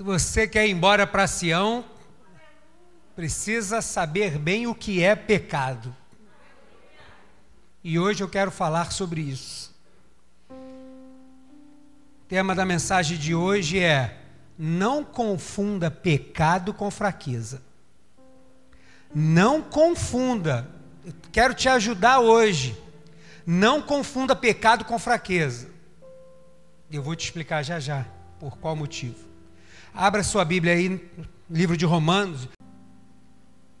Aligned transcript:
Se 0.00 0.02
você 0.02 0.48
quer 0.48 0.66
ir 0.66 0.70
embora 0.70 1.06
para 1.06 1.26
Sião, 1.26 1.84
precisa 3.14 3.82
saber 3.82 4.38
bem 4.38 4.66
o 4.66 4.74
que 4.74 5.02
é 5.02 5.14
pecado. 5.14 5.94
E 7.84 7.98
hoje 7.98 8.22
eu 8.22 8.28
quero 8.30 8.50
falar 8.50 8.92
sobre 8.92 9.20
isso. 9.20 9.74
O 10.48 10.54
tema 12.26 12.54
da 12.54 12.64
mensagem 12.64 13.18
de 13.18 13.34
hoje 13.34 13.78
é: 13.78 14.22
não 14.58 15.04
confunda 15.04 15.90
pecado 15.90 16.72
com 16.72 16.90
fraqueza. 16.90 17.60
Não 19.14 19.60
confunda. 19.60 20.66
Eu 21.04 21.12
quero 21.30 21.52
te 21.52 21.68
ajudar 21.68 22.20
hoje. 22.20 22.74
Não 23.44 23.82
confunda 23.82 24.34
pecado 24.34 24.82
com 24.86 24.98
fraqueza. 24.98 25.68
Eu 26.90 27.02
vou 27.02 27.14
te 27.14 27.26
explicar 27.26 27.62
já 27.62 27.78
já 27.78 28.06
por 28.38 28.56
qual 28.56 28.74
motivo. 28.74 29.28
Abra 29.92 30.22
sua 30.22 30.44
Bíblia 30.44 30.74
aí, 30.74 31.10
livro 31.50 31.76
de 31.76 31.84
Romanos. 31.84 32.48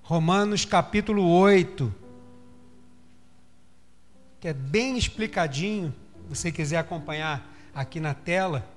Romanos 0.02 0.64
capítulo 0.64 1.24
8. 1.24 1.94
Que 4.40 4.48
é 4.48 4.52
bem 4.52 4.98
explicadinho. 4.98 5.94
Se 6.28 6.36
você 6.36 6.50
quiser 6.50 6.78
acompanhar 6.78 7.48
aqui 7.72 8.00
na 8.00 8.12
tela. 8.12 8.68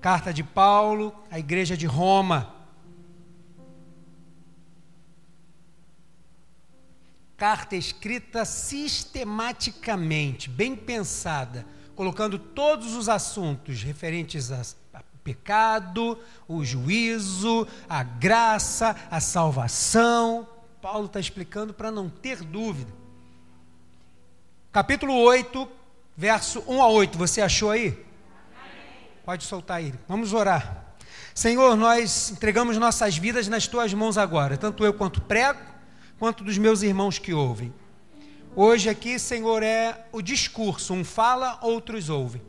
Carta 0.00 0.32
de 0.32 0.42
Paulo 0.42 1.14
à 1.30 1.38
igreja 1.38 1.76
de 1.76 1.86
Roma. 1.86 2.52
Carta 7.36 7.76
escrita 7.76 8.44
sistematicamente, 8.44 10.50
bem 10.50 10.74
pensada 10.74 11.64
colocando 11.94 12.38
todos 12.38 12.94
os 12.94 13.08
assuntos 13.08 13.82
referentes 13.82 14.50
ao 14.50 15.02
pecado, 15.22 16.18
o 16.48 16.64
juízo, 16.64 17.66
a 17.88 18.02
graça, 18.02 18.96
a 19.10 19.20
salvação. 19.20 20.48
Paulo 20.80 21.06
está 21.06 21.20
explicando 21.20 21.72
para 21.72 21.90
não 21.90 22.08
ter 22.08 22.42
dúvida. 22.42 22.92
Capítulo 24.72 25.14
8, 25.14 25.68
verso 26.16 26.64
1 26.66 26.82
a 26.82 26.88
8, 26.88 27.18
você 27.18 27.40
achou 27.40 27.70
aí? 27.70 28.04
Pode 29.24 29.44
soltar 29.44 29.76
aí. 29.76 29.94
Vamos 30.08 30.32
orar. 30.32 30.94
Senhor, 31.34 31.76
nós 31.76 32.30
entregamos 32.30 32.76
nossas 32.76 33.16
vidas 33.16 33.48
nas 33.48 33.66
tuas 33.66 33.94
mãos 33.94 34.18
agora, 34.18 34.56
tanto 34.56 34.84
eu 34.84 34.92
quanto 34.92 35.20
prego, 35.20 35.60
quanto 36.18 36.42
dos 36.44 36.58
meus 36.58 36.82
irmãos 36.82 37.18
que 37.18 37.32
ouvem. 37.32 37.72
Hoje 38.54 38.90
aqui, 38.90 39.18
Senhor, 39.18 39.62
é 39.62 40.04
o 40.12 40.20
discurso, 40.20 40.92
um 40.92 41.02
fala, 41.02 41.58
outros 41.62 42.10
ouvem. 42.10 42.42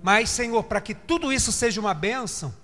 Mas, 0.00 0.30
Senhor, 0.30 0.62
para 0.62 0.80
que 0.80 0.94
tudo 0.94 1.32
isso 1.32 1.50
seja 1.50 1.80
uma 1.80 1.92
bênção, 1.92 2.54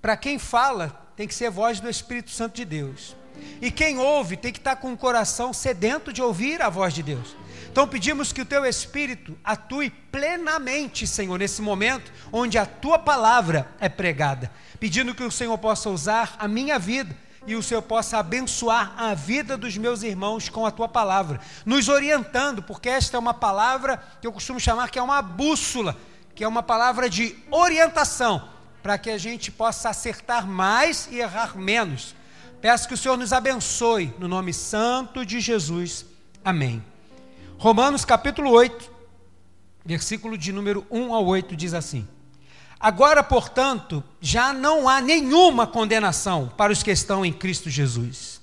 para 0.00 0.16
quem 0.16 0.38
fala, 0.38 0.88
tem 1.14 1.28
que 1.28 1.34
ser 1.34 1.50
voz 1.50 1.78
do 1.78 1.90
Espírito 1.90 2.30
Santo 2.30 2.56
de 2.56 2.64
Deus. 2.64 3.14
E 3.60 3.70
quem 3.70 3.98
ouve 3.98 4.38
tem 4.38 4.50
que 4.50 4.58
estar 4.58 4.76
com 4.76 4.90
o 4.90 4.96
coração 4.96 5.52
sedento 5.52 6.14
de 6.14 6.22
ouvir 6.22 6.62
a 6.62 6.70
voz 6.70 6.94
de 6.94 7.02
Deus. 7.02 7.36
Então 7.70 7.86
pedimos 7.86 8.32
que 8.32 8.40
o 8.40 8.46
teu 8.46 8.64
Espírito 8.64 9.38
atue 9.44 9.90
plenamente, 9.90 11.06
Senhor, 11.06 11.38
nesse 11.38 11.60
momento 11.60 12.10
onde 12.32 12.56
a 12.56 12.64
tua 12.64 12.98
palavra 12.98 13.70
é 13.78 13.88
pregada. 13.88 14.50
Pedindo 14.78 15.14
que 15.14 15.22
o 15.22 15.30
Senhor 15.30 15.58
possa 15.58 15.90
usar 15.90 16.36
a 16.38 16.48
minha 16.48 16.78
vida 16.78 17.14
e 17.46 17.56
o 17.56 17.62
Senhor 17.62 17.82
possa 17.82 18.18
abençoar 18.18 18.94
a 18.96 19.14
vida 19.14 19.56
dos 19.56 19.76
meus 19.76 20.02
irmãos 20.02 20.48
com 20.48 20.66
a 20.66 20.70
tua 20.70 20.88
palavra, 20.88 21.40
nos 21.64 21.88
orientando, 21.88 22.62
porque 22.62 22.88
esta 22.88 23.16
é 23.16 23.20
uma 23.20 23.32
palavra 23.32 24.02
que 24.20 24.26
eu 24.26 24.32
costumo 24.32 24.60
chamar 24.60 24.90
que 24.90 24.98
é 24.98 25.02
uma 25.02 25.22
bússola, 25.22 25.96
que 26.34 26.44
é 26.44 26.48
uma 26.48 26.62
palavra 26.62 27.08
de 27.08 27.36
orientação, 27.50 28.48
para 28.82 28.98
que 28.98 29.10
a 29.10 29.18
gente 29.18 29.50
possa 29.50 29.88
acertar 29.88 30.46
mais 30.46 31.08
e 31.10 31.18
errar 31.18 31.56
menos. 31.56 32.14
Peço 32.60 32.86
que 32.86 32.94
o 32.94 32.96
Senhor 32.96 33.16
nos 33.16 33.32
abençoe, 33.32 34.14
no 34.18 34.28
nome 34.28 34.52
santo 34.52 35.24
de 35.24 35.40
Jesus. 35.40 36.04
Amém. 36.44 36.84
Romanos 37.58 38.04
capítulo 38.04 38.50
8, 38.50 38.90
versículo 39.84 40.36
de 40.36 40.52
número 40.52 40.86
1 40.90 41.14
a 41.14 41.20
8 41.20 41.56
diz 41.56 41.72
assim: 41.72 42.06
Agora, 42.80 43.22
portanto, 43.22 44.02
já 44.22 44.54
não 44.54 44.88
há 44.88 45.02
nenhuma 45.02 45.66
condenação 45.66 46.50
para 46.56 46.72
os 46.72 46.82
que 46.82 46.90
estão 46.90 47.26
em 47.26 47.32
Cristo 47.32 47.68
Jesus. 47.68 48.40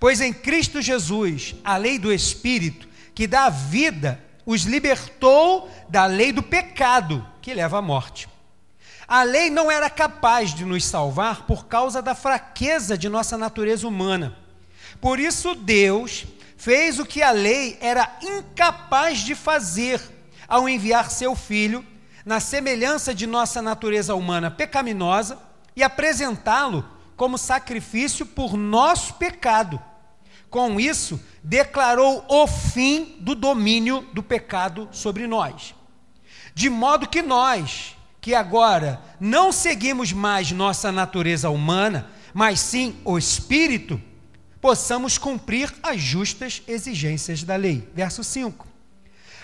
Pois 0.00 0.20
em 0.20 0.32
Cristo 0.32 0.82
Jesus, 0.82 1.54
a 1.62 1.76
lei 1.76 1.96
do 1.96 2.12
Espírito, 2.12 2.88
que 3.14 3.24
dá 3.24 3.48
vida, 3.48 4.20
os 4.44 4.62
libertou 4.62 5.70
da 5.88 6.06
lei 6.06 6.32
do 6.32 6.42
pecado, 6.42 7.24
que 7.40 7.54
leva 7.54 7.78
à 7.78 7.82
morte. 7.82 8.28
A 9.06 9.22
lei 9.22 9.48
não 9.48 9.70
era 9.70 9.88
capaz 9.88 10.52
de 10.52 10.64
nos 10.64 10.84
salvar 10.84 11.46
por 11.46 11.66
causa 11.66 12.02
da 12.02 12.16
fraqueza 12.16 12.98
de 12.98 13.08
nossa 13.08 13.38
natureza 13.38 13.86
humana. 13.86 14.36
Por 15.00 15.20
isso, 15.20 15.54
Deus 15.54 16.24
fez 16.56 16.98
o 16.98 17.06
que 17.06 17.22
a 17.22 17.30
lei 17.30 17.78
era 17.80 18.10
incapaz 18.22 19.20
de 19.20 19.36
fazer 19.36 20.00
ao 20.48 20.68
enviar 20.68 21.10
seu 21.12 21.36
filho 21.36 21.86
na 22.24 22.40
semelhança 22.40 23.14
de 23.14 23.26
nossa 23.26 23.60
natureza 23.60 24.14
humana 24.14 24.50
pecaminosa 24.50 25.38
e 25.74 25.82
apresentá-lo 25.82 26.84
como 27.16 27.38
sacrifício 27.38 28.26
por 28.26 28.56
nosso 28.56 29.14
pecado. 29.14 29.80
Com 30.50 30.78
isso, 30.78 31.20
declarou 31.42 32.24
o 32.28 32.46
fim 32.46 33.16
do 33.20 33.34
domínio 33.34 34.06
do 34.12 34.22
pecado 34.22 34.88
sobre 34.92 35.26
nós. 35.26 35.74
De 36.54 36.68
modo 36.68 37.08
que 37.08 37.22
nós, 37.22 37.96
que 38.20 38.34
agora 38.34 39.00
não 39.18 39.50
seguimos 39.50 40.12
mais 40.12 40.52
nossa 40.52 40.92
natureza 40.92 41.48
humana, 41.48 42.10
mas 42.34 42.60
sim 42.60 42.96
o 43.04 43.16
espírito, 43.16 44.00
possamos 44.60 45.18
cumprir 45.18 45.74
as 45.82 46.00
justas 46.00 46.62
exigências 46.68 47.42
da 47.42 47.56
lei. 47.56 47.88
Verso 47.94 48.22
5. 48.22 48.71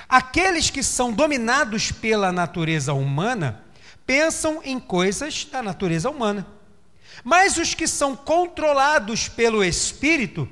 Aqueles 0.09 0.71
que 0.71 0.83
são 0.83 1.13
dominados 1.13 1.93
pela 1.93 2.33
natureza 2.33 2.95
humana 2.95 3.63
pensam 4.07 4.63
em 4.65 4.81
coisas 4.81 5.45
da 5.45 5.63
natureza 5.63 6.09
humana. 6.09 6.47
Mas 7.23 7.59
os 7.59 7.75
que 7.75 7.87
são 7.87 8.17
controlados 8.17 9.29
pelo 9.29 9.63
Espírito 9.63 10.49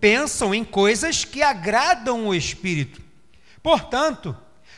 pensam 0.00 0.54
em 0.54 0.64
coisas 0.64 1.24
que 1.24 1.42
agradam 1.42 2.28
o 2.28 2.34
Espírito. 2.34 3.02
Portanto, 3.62 4.36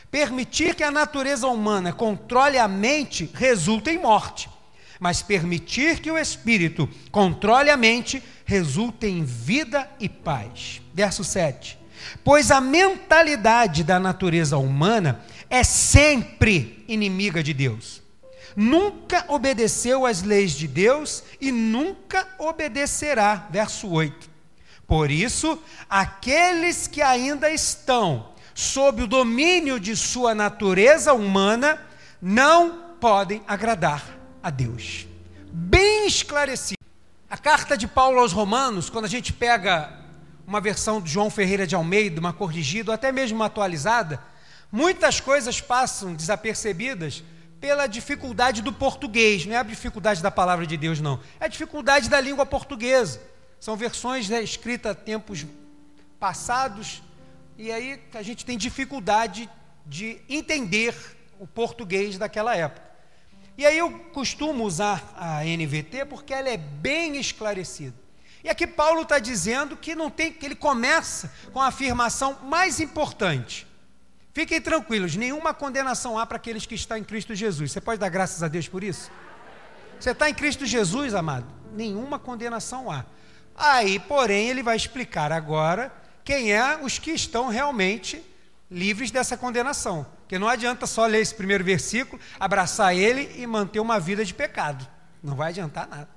permitir 0.09 0.73
que 0.73 0.83
a 0.83 0.91
natureza 0.91 1.47
humana 1.47 1.93
controle 1.93 2.57
a 2.57 2.67
mente 2.67 3.29
resulta 3.35 3.91
em 3.91 3.99
morte, 3.99 4.49
mas 4.99 5.21
permitir 5.21 5.99
que 5.99 6.09
o 6.09 6.17
Espírito 6.17 6.89
controle 7.11 7.69
a 7.69 7.77
mente 7.77 8.21
resulta 8.45 9.05
em 9.05 9.23
vida 9.23 9.89
e 9.99 10.09
paz. 10.09 10.81
Verso 10.93 11.23
7. 11.23 11.82
Pois 12.23 12.51
a 12.51 12.61
mentalidade 12.61 13.83
da 13.83 13.99
natureza 13.99 14.57
humana 14.57 15.21
é 15.49 15.63
sempre 15.63 16.83
inimiga 16.87 17.43
de 17.43 17.53
Deus. 17.53 18.01
Nunca 18.55 19.25
obedeceu 19.29 20.05
às 20.05 20.21
leis 20.21 20.51
de 20.51 20.67
Deus 20.67 21.23
e 21.41 21.51
nunca 21.51 22.27
obedecerá. 22.37 23.47
Verso 23.49 23.89
8. 23.89 24.29
Por 24.85 25.09
isso, 25.09 25.57
aqueles 25.89 26.87
que 26.87 27.01
ainda 27.01 27.49
estão 27.49 28.29
sob 28.53 29.03
o 29.03 29.07
domínio 29.07 29.79
de 29.79 29.95
sua 29.95 30.35
natureza 30.35 31.13
humana 31.13 31.81
não 32.21 32.95
podem 32.99 33.41
agradar 33.47 34.03
a 34.41 34.49
Deus. 34.49 35.07
Bem 35.51 36.05
esclarecido. 36.05 36.77
A 37.29 37.37
carta 37.37 37.75
de 37.75 37.87
Paulo 37.87 38.19
aos 38.19 38.31
Romanos, 38.31 38.89
quando 38.89 39.05
a 39.05 39.09
gente 39.09 39.33
pega 39.33 40.02
uma 40.45 40.59
versão 40.61 41.01
de 41.01 41.11
João 41.11 41.29
Ferreira 41.29 41.65
de 41.65 41.75
Almeida, 41.75 42.19
uma 42.19 42.33
corrigida, 42.33 42.91
ou 42.91 42.95
até 42.95 43.11
mesmo 43.11 43.37
uma 43.37 43.45
atualizada, 43.45 44.21
muitas 44.71 45.19
coisas 45.19 45.61
passam 45.61 46.13
desapercebidas 46.13 47.23
pela 47.59 47.87
dificuldade 47.87 48.61
do 48.61 48.73
português, 48.73 49.45
não 49.45 49.55
é 49.55 49.57
a 49.57 49.63
dificuldade 49.63 50.21
da 50.21 50.29
palavra 50.29 50.67
de 50.67 50.75
Deus, 50.75 50.99
não, 50.99 51.19
é 51.39 51.45
a 51.45 51.47
dificuldade 51.47 52.09
da 52.09 52.19
língua 52.19 52.45
portuguesa. 52.45 53.21
São 53.59 53.77
versões 53.77 54.27
né, 54.27 54.43
escritas 54.43 54.97
tempos 55.05 55.45
passados, 56.19 57.01
e 57.57 57.71
aí 57.71 58.01
a 58.13 58.21
gente 58.21 58.45
tem 58.45 58.57
dificuldade 58.57 59.49
de 59.85 60.19
entender 60.27 60.93
o 61.39 61.47
português 61.47 62.17
daquela 62.17 62.55
época. 62.55 62.83
E 63.57 63.65
aí 63.65 63.77
eu 63.77 63.91
costumo 64.11 64.65
usar 64.65 65.13
a 65.15 65.43
NVT 65.45 66.05
porque 66.05 66.33
ela 66.33 66.49
é 66.49 66.57
bem 66.57 67.17
esclarecida. 67.17 68.02
E 68.43 68.49
aqui 68.49 68.67
Paulo 68.67 69.03
está 69.03 69.19
dizendo 69.19 69.77
que 69.77 69.95
não 69.95 70.09
tem, 70.09 70.33
que 70.33 70.45
ele 70.45 70.55
começa 70.55 71.31
com 71.53 71.61
a 71.61 71.67
afirmação 71.67 72.37
mais 72.43 72.79
importante. 72.79 73.65
Fiquem 74.33 74.59
tranquilos, 74.59 75.15
nenhuma 75.15 75.53
condenação 75.53 76.17
há 76.17 76.25
para 76.25 76.37
aqueles 76.37 76.65
que 76.65 76.75
estão 76.75 76.97
em 76.97 77.03
Cristo 77.03 77.33
Jesus. 77.33 77.71
Você 77.71 77.79
pode 77.79 77.99
dar 77.99 78.09
graças 78.09 78.43
a 78.43 78.47
Deus 78.47 78.67
por 78.67 78.83
isso? 78.83 79.09
Você 79.99 80.09
está 80.09 80.29
em 80.29 80.33
Cristo 80.33 80.65
Jesus, 80.65 81.13
amado? 81.13 81.45
Nenhuma 81.71 82.19
condenação 82.19 82.91
há. 82.91 83.05
Aí, 83.55 83.99
porém, 83.99 84.49
ele 84.49 84.63
vai 84.63 84.75
explicar 84.75 85.31
agora 85.31 85.93
quem 86.25 86.51
é 86.51 86.77
os 86.81 86.97
que 86.97 87.11
estão 87.11 87.47
realmente 87.47 88.23
livres 88.69 89.11
dessa 89.11 89.37
condenação. 89.37 90.05
Porque 90.21 90.39
não 90.39 90.47
adianta 90.47 90.87
só 90.87 91.05
ler 91.05 91.21
esse 91.21 91.35
primeiro 91.35 91.63
versículo, 91.63 92.19
abraçar 92.39 92.95
ele 92.95 93.31
e 93.39 93.45
manter 93.45 93.79
uma 93.79 93.99
vida 93.99 94.25
de 94.25 94.33
pecado. 94.33 94.85
Não 95.21 95.35
vai 95.35 95.49
adiantar 95.49 95.87
nada. 95.87 96.09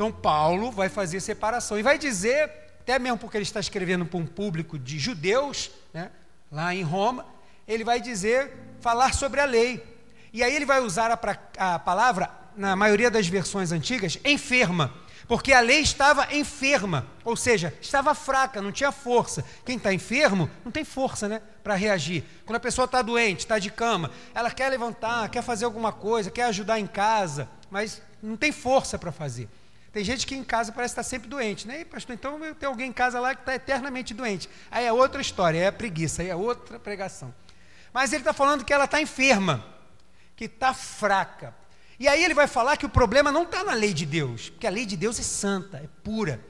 Então, 0.00 0.10
Paulo 0.10 0.70
vai 0.70 0.88
fazer 0.88 1.20
separação 1.20 1.78
e 1.78 1.82
vai 1.82 1.98
dizer, 1.98 2.50
até 2.80 2.98
mesmo 2.98 3.18
porque 3.18 3.36
ele 3.36 3.42
está 3.42 3.60
escrevendo 3.60 4.06
para 4.06 4.18
um 4.18 4.24
público 4.24 4.78
de 4.78 4.98
judeus, 4.98 5.70
né, 5.92 6.10
lá 6.50 6.74
em 6.74 6.82
Roma, 6.82 7.26
ele 7.68 7.84
vai 7.84 8.00
dizer, 8.00 8.50
falar 8.80 9.12
sobre 9.12 9.40
a 9.40 9.44
lei. 9.44 9.84
E 10.32 10.42
aí 10.42 10.56
ele 10.56 10.64
vai 10.64 10.80
usar 10.80 11.10
a, 11.10 11.74
a 11.74 11.78
palavra, 11.78 12.30
na 12.56 12.74
maioria 12.74 13.10
das 13.10 13.28
versões 13.28 13.72
antigas, 13.72 14.18
enferma 14.24 14.90
porque 15.28 15.52
a 15.52 15.60
lei 15.60 15.80
estava 15.80 16.34
enferma, 16.34 17.06
ou 17.22 17.36
seja, 17.36 17.72
estava 17.80 18.14
fraca, 18.16 18.60
não 18.60 18.72
tinha 18.72 18.90
força. 18.90 19.44
Quem 19.64 19.76
está 19.76 19.92
enfermo 19.92 20.50
não 20.64 20.72
tem 20.72 20.82
força 20.82 21.28
né, 21.28 21.42
para 21.62 21.74
reagir. 21.74 22.24
Quando 22.46 22.56
a 22.56 22.60
pessoa 22.60 22.86
está 22.86 23.00
doente, 23.00 23.40
está 23.40 23.58
de 23.58 23.70
cama, 23.70 24.10
ela 24.34 24.50
quer 24.50 24.70
levantar, 24.70 25.28
quer 25.28 25.42
fazer 25.42 25.66
alguma 25.66 25.92
coisa, 25.92 26.32
quer 26.32 26.44
ajudar 26.44 26.80
em 26.80 26.86
casa, 26.86 27.48
mas 27.70 28.02
não 28.20 28.36
tem 28.36 28.50
força 28.50 28.98
para 28.98 29.12
fazer. 29.12 29.48
Tem 29.92 30.04
gente 30.04 30.26
que 30.26 30.34
em 30.34 30.44
casa 30.44 30.70
parece 30.70 30.92
estar 30.92 31.02
sempre 31.02 31.28
doente, 31.28 31.66
né? 31.66 31.80
E, 31.80 31.84
pastor, 31.84 32.14
então 32.14 32.38
tem 32.54 32.68
alguém 32.68 32.90
em 32.90 32.92
casa 32.92 33.18
lá 33.18 33.34
que 33.34 33.42
está 33.42 33.54
eternamente 33.54 34.14
doente. 34.14 34.48
Aí 34.70 34.84
é 34.84 34.92
outra 34.92 35.20
história, 35.20 35.58
é 35.58 35.70
preguiça, 35.70 36.22
aí 36.22 36.28
é 36.28 36.36
outra 36.36 36.78
pregação. 36.78 37.34
Mas 37.92 38.12
ele 38.12 38.20
está 38.20 38.32
falando 38.32 38.64
que 38.64 38.72
ela 38.72 38.84
está 38.84 39.00
enferma, 39.00 39.64
que 40.36 40.44
está 40.44 40.72
fraca. 40.72 41.54
E 41.98 42.06
aí 42.06 42.24
ele 42.24 42.34
vai 42.34 42.46
falar 42.46 42.76
que 42.76 42.86
o 42.86 42.88
problema 42.88 43.32
não 43.32 43.42
está 43.42 43.64
na 43.64 43.74
lei 43.74 43.92
de 43.92 44.06
Deus, 44.06 44.48
porque 44.48 44.66
a 44.66 44.70
lei 44.70 44.86
de 44.86 44.96
Deus 44.96 45.18
é 45.18 45.22
santa, 45.22 45.78
é 45.78 45.88
pura. 46.04 46.40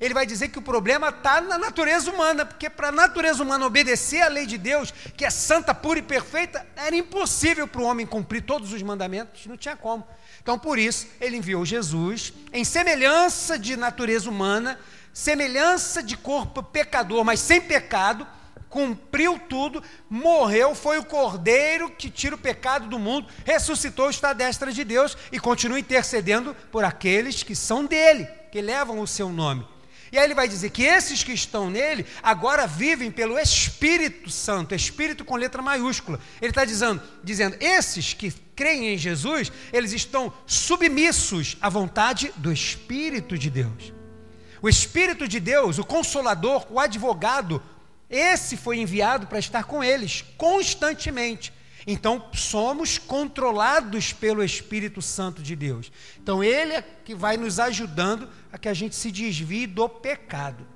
Ele 0.00 0.14
vai 0.14 0.24
dizer 0.24 0.48
que 0.48 0.58
o 0.58 0.62
problema 0.62 1.08
está 1.08 1.40
na 1.40 1.58
natureza 1.58 2.10
humana, 2.10 2.46
porque 2.46 2.70
para 2.70 2.88
a 2.88 2.92
natureza 2.92 3.42
humana 3.42 3.66
obedecer 3.66 4.22
à 4.22 4.28
lei 4.28 4.46
de 4.46 4.56
Deus, 4.56 4.92
que 5.16 5.24
é 5.24 5.30
santa, 5.30 5.74
pura 5.74 5.98
e 5.98 6.02
perfeita, 6.02 6.64
era 6.76 6.94
impossível 6.94 7.66
para 7.66 7.80
o 7.80 7.84
homem 7.84 8.06
cumprir 8.06 8.42
todos 8.42 8.72
os 8.72 8.82
mandamentos, 8.82 9.46
não 9.46 9.56
tinha 9.56 9.76
como. 9.76 10.06
Então, 10.40 10.58
por 10.58 10.78
isso, 10.78 11.08
ele 11.20 11.36
enviou 11.36 11.64
Jesus 11.64 12.32
em 12.52 12.64
semelhança 12.64 13.58
de 13.58 13.76
natureza 13.76 14.30
humana, 14.30 14.78
semelhança 15.12 16.00
de 16.00 16.16
corpo 16.16 16.62
pecador, 16.62 17.24
mas 17.24 17.40
sem 17.40 17.60
pecado, 17.60 18.26
cumpriu 18.68 19.38
tudo, 19.48 19.82
morreu, 20.08 20.74
foi 20.74 20.98
o 20.98 21.04
cordeiro 21.04 21.90
que 21.90 22.08
tira 22.08 22.36
o 22.36 22.38
pecado 22.38 22.86
do 22.86 22.98
mundo, 22.98 23.26
ressuscitou, 23.44 24.10
está 24.10 24.30
à 24.30 24.32
destra 24.32 24.72
de 24.72 24.84
Deus 24.84 25.16
e 25.32 25.40
continua 25.40 25.80
intercedendo 25.80 26.54
por 26.70 26.84
aqueles 26.84 27.42
que 27.42 27.56
são 27.56 27.84
dele, 27.84 28.28
que 28.52 28.60
levam 28.60 29.00
o 29.00 29.06
seu 29.06 29.28
nome. 29.30 29.66
E 30.10 30.18
aí 30.18 30.24
ele 30.24 30.34
vai 30.34 30.48
dizer 30.48 30.70
que 30.70 30.82
esses 30.82 31.22
que 31.22 31.32
estão 31.32 31.70
nele 31.70 32.06
agora 32.22 32.66
vivem 32.66 33.10
pelo 33.10 33.38
Espírito 33.38 34.30
Santo, 34.30 34.74
Espírito 34.74 35.24
com 35.24 35.36
letra 35.36 35.60
maiúscula. 35.60 36.18
Ele 36.40 36.50
está 36.50 36.64
dizendo, 36.64 37.02
dizendo, 37.22 37.56
esses 37.60 38.14
que 38.14 38.32
creem 38.56 38.94
em 38.94 38.98
Jesus, 38.98 39.52
eles 39.72 39.92
estão 39.92 40.32
submissos 40.46 41.56
à 41.60 41.68
vontade 41.68 42.32
do 42.36 42.52
Espírito 42.52 43.36
de 43.36 43.50
Deus. 43.50 43.92
O 44.60 44.68
Espírito 44.68 45.28
de 45.28 45.38
Deus, 45.38 45.78
o 45.78 45.84
Consolador, 45.84 46.66
o 46.70 46.80
Advogado, 46.80 47.62
esse 48.10 48.56
foi 48.56 48.78
enviado 48.78 49.26
para 49.26 49.38
estar 49.38 49.64
com 49.64 49.84
eles 49.84 50.24
constantemente. 50.36 51.52
Então, 51.90 52.22
somos 52.34 52.98
controlados 52.98 54.12
pelo 54.12 54.44
Espírito 54.44 55.00
Santo 55.00 55.42
de 55.42 55.56
Deus. 55.56 55.90
Então, 56.22 56.44
Ele 56.44 56.74
é 56.74 56.82
que 56.82 57.14
vai 57.14 57.38
nos 57.38 57.58
ajudando 57.58 58.28
a 58.52 58.58
que 58.58 58.68
a 58.68 58.74
gente 58.74 58.94
se 58.94 59.10
desvie 59.10 59.66
do 59.66 59.88
pecado. 59.88 60.66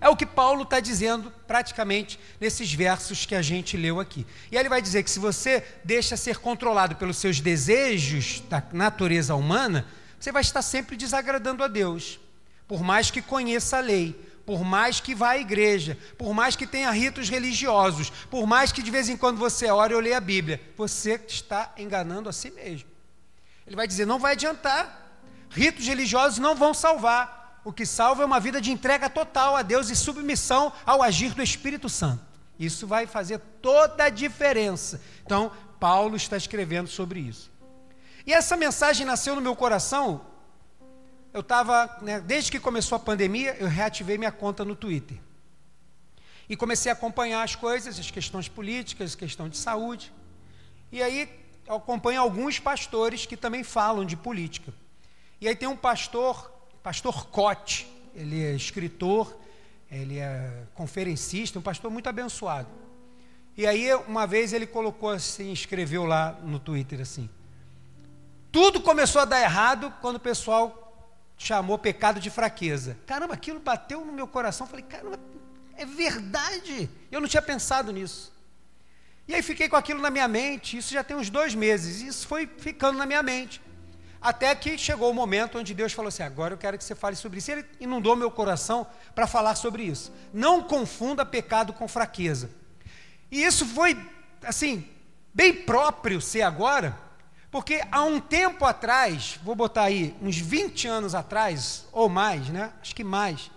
É 0.00 0.08
o 0.08 0.14
que 0.14 0.24
Paulo 0.24 0.62
está 0.62 0.78
dizendo 0.78 1.32
praticamente 1.48 2.16
nesses 2.40 2.72
versos 2.72 3.26
que 3.26 3.34
a 3.34 3.42
gente 3.42 3.76
leu 3.76 3.98
aqui. 3.98 4.24
E 4.52 4.56
ele 4.56 4.68
vai 4.68 4.80
dizer 4.80 5.02
que 5.02 5.10
se 5.10 5.18
você 5.18 5.64
deixa 5.84 6.16
ser 6.16 6.38
controlado 6.38 6.94
pelos 6.94 7.16
seus 7.16 7.40
desejos 7.40 8.40
da 8.48 8.62
natureza 8.72 9.34
humana, 9.34 9.84
você 10.16 10.30
vai 10.30 10.42
estar 10.42 10.62
sempre 10.62 10.96
desagradando 10.96 11.64
a 11.64 11.66
Deus, 11.66 12.20
por 12.68 12.84
mais 12.84 13.10
que 13.10 13.20
conheça 13.20 13.78
a 13.78 13.80
lei, 13.80 14.16
por 14.50 14.64
mais 14.64 14.98
que 14.98 15.14
vá 15.14 15.30
à 15.30 15.38
igreja, 15.38 15.96
por 16.18 16.34
mais 16.34 16.56
que 16.56 16.66
tenha 16.66 16.90
ritos 16.90 17.28
religiosos, 17.28 18.10
por 18.28 18.48
mais 18.48 18.72
que 18.72 18.82
de 18.82 18.90
vez 18.90 19.08
em 19.08 19.16
quando 19.16 19.38
você 19.38 19.70
ore 19.70 19.94
ou 19.94 20.00
leia 20.00 20.16
a 20.16 20.20
Bíblia, 20.20 20.60
você 20.76 21.24
está 21.28 21.72
enganando 21.78 22.28
a 22.28 22.32
si 22.32 22.50
mesmo. 22.50 22.88
Ele 23.64 23.76
vai 23.76 23.86
dizer: 23.86 24.06
não 24.06 24.18
vai 24.18 24.32
adiantar, 24.32 25.08
ritos 25.50 25.86
religiosos 25.86 26.40
não 26.40 26.56
vão 26.56 26.74
salvar. 26.74 27.60
O 27.64 27.72
que 27.72 27.86
salva 27.86 28.24
é 28.24 28.26
uma 28.26 28.40
vida 28.40 28.60
de 28.60 28.72
entrega 28.72 29.08
total 29.08 29.54
a 29.54 29.62
Deus 29.62 29.88
e 29.88 29.94
submissão 29.94 30.72
ao 30.84 31.00
agir 31.00 31.32
do 31.32 31.44
Espírito 31.44 31.88
Santo. 31.88 32.24
Isso 32.58 32.88
vai 32.88 33.06
fazer 33.06 33.38
toda 33.62 34.02
a 34.02 34.10
diferença. 34.10 35.00
Então, 35.24 35.52
Paulo 35.78 36.16
está 36.16 36.36
escrevendo 36.36 36.88
sobre 36.88 37.20
isso. 37.20 37.52
E 38.26 38.32
essa 38.32 38.56
mensagem 38.56 39.06
nasceu 39.06 39.36
no 39.36 39.40
meu 39.40 39.54
coração 39.54 40.22
eu 41.32 41.40
estava, 41.40 41.98
né, 42.02 42.20
desde 42.20 42.50
que 42.50 42.58
começou 42.58 42.96
a 42.96 42.98
pandemia, 42.98 43.56
eu 43.58 43.68
reativei 43.68 44.18
minha 44.18 44.32
conta 44.32 44.64
no 44.64 44.74
Twitter. 44.74 45.16
E 46.48 46.56
comecei 46.56 46.90
a 46.90 46.94
acompanhar 46.94 47.44
as 47.44 47.54
coisas, 47.54 47.98
as 47.98 48.10
questões 48.10 48.48
políticas, 48.48 49.14
questão 49.14 49.48
de 49.48 49.56
saúde. 49.56 50.12
E 50.90 51.00
aí 51.00 51.30
eu 51.66 51.76
acompanho 51.76 52.20
alguns 52.20 52.58
pastores 52.58 53.24
que 53.24 53.36
também 53.36 53.62
falam 53.62 54.04
de 54.04 54.16
política. 54.16 54.74
E 55.40 55.46
aí 55.46 55.54
tem 55.54 55.68
um 55.68 55.76
pastor, 55.76 56.50
pastor 56.82 57.26
Cote, 57.28 57.86
ele 58.14 58.42
é 58.44 58.52
escritor, 58.52 59.32
ele 59.88 60.18
é 60.18 60.64
conferencista, 60.74 61.60
um 61.60 61.62
pastor 61.62 61.90
muito 61.90 62.08
abençoado. 62.08 62.68
E 63.56 63.64
aí 63.66 63.94
uma 64.08 64.26
vez 64.26 64.52
ele 64.52 64.66
colocou 64.66 65.10
assim, 65.10 65.52
escreveu 65.52 66.04
lá 66.04 66.32
no 66.42 66.58
Twitter 66.58 67.00
assim: 67.00 67.30
Tudo 68.50 68.80
começou 68.80 69.22
a 69.22 69.24
dar 69.24 69.40
errado 69.40 69.94
quando 70.00 70.16
o 70.16 70.20
pessoal 70.20 70.79
chamou 71.40 71.78
pecado 71.78 72.20
de 72.20 72.28
fraqueza. 72.28 72.98
Caramba, 73.06 73.32
aquilo 73.32 73.58
bateu 73.58 74.04
no 74.04 74.12
meu 74.12 74.28
coração. 74.28 74.66
Falei, 74.66 74.84
caramba, 74.84 75.18
é 75.74 75.86
verdade. 75.86 76.90
Eu 77.10 77.18
não 77.18 77.26
tinha 77.26 77.40
pensado 77.40 77.90
nisso. 77.90 78.30
E 79.26 79.34
aí 79.34 79.40
fiquei 79.40 79.66
com 79.66 79.74
aquilo 79.74 80.02
na 80.02 80.10
minha 80.10 80.28
mente. 80.28 80.76
Isso 80.76 80.92
já 80.92 81.02
tem 81.02 81.16
uns 81.16 81.30
dois 81.30 81.54
meses. 81.54 82.02
Isso 82.02 82.28
foi 82.28 82.46
ficando 82.46 82.98
na 82.98 83.06
minha 83.06 83.22
mente. 83.22 83.58
Até 84.20 84.54
que 84.54 84.76
chegou 84.76 85.10
o 85.10 85.14
momento 85.14 85.58
onde 85.58 85.72
Deus 85.72 85.94
falou 85.94 86.10
assim: 86.10 86.22
agora 86.22 86.52
eu 86.52 86.58
quero 86.58 86.76
que 86.76 86.84
você 86.84 86.94
fale 86.94 87.16
sobre 87.16 87.38
isso. 87.38 87.50
Ele 87.50 87.64
inundou 87.80 88.14
meu 88.14 88.30
coração 88.30 88.86
para 89.14 89.26
falar 89.26 89.54
sobre 89.54 89.82
isso. 89.84 90.12
Não 90.34 90.62
confunda 90.62 91.24
pecado 91.24 91.72
com 91.72 91.88
fraqueza. 91.88 92.50
E 93.30 93.42
isso 93.42 93.64
foi, 93.64 93.96
assim, 94.42 94.86
bem 95.32 95.54
próprio 95.54 96.20
ser 96.20 96.42
agora 96.42 96.98
porque 97.50 97.82
há 97.90 98.02
um 98.02 98.20
tempo 98.20 98.64
atrás, 98.64 99.38
vou 99.42 99.54
botar 99.54 99.82
aí, 99.82 100.16
uns 100.22 100.38
20 100.38 100.86
anos 100.86 101.14
atrás, 101.14 101.86
ou 101.90 102.08
mais, 102.08 102.48
né? 102.48 102.72
Acho 102.80 102.94
que 102.94 103.02
mais. 103.02 103.50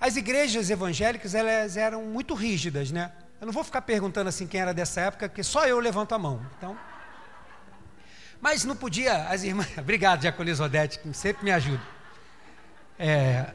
As 0.00 0.16
igrejas 0.16 0.70
evangélicas, 0.70 1.34
elas 1.34 1.76
eram 1.76 2.04
muito 2.04 2.34
rígidas, 2.34 2.90
né? 2.90 3.12
Eu 3.40 3.46
não 3.46 3.52
vou 3.52 3.64
ficar 3.64 3.82
perguntando 3.82 4.28
assim 4.28 4.46
quem 4.46 4.60
era 4.60 4.72
dessa 4.72 5.00
época, 5.00 5.28
porque 5.28 5.42
só 5.42 5.66
eu 5.66 5.80
levanto 5.80 6.14
a 6.14 6.18
mão. 6.18 6.44
Então, 6.56 6.78
mas 8.40 8.64
não 8.64 8.76
podia, 8.76 9.28
as 9.28 9.42
irmãs. 9.44 9.68
Obrigado, 9.78 10.22
Jacolis 10.22 10.60
Odete, 10.60 10.98
que 10.98 11.12
sempre 11.12 11.44
me 11.44 11.52
ajuda. 11.52 11.82
É, 12.98 13.52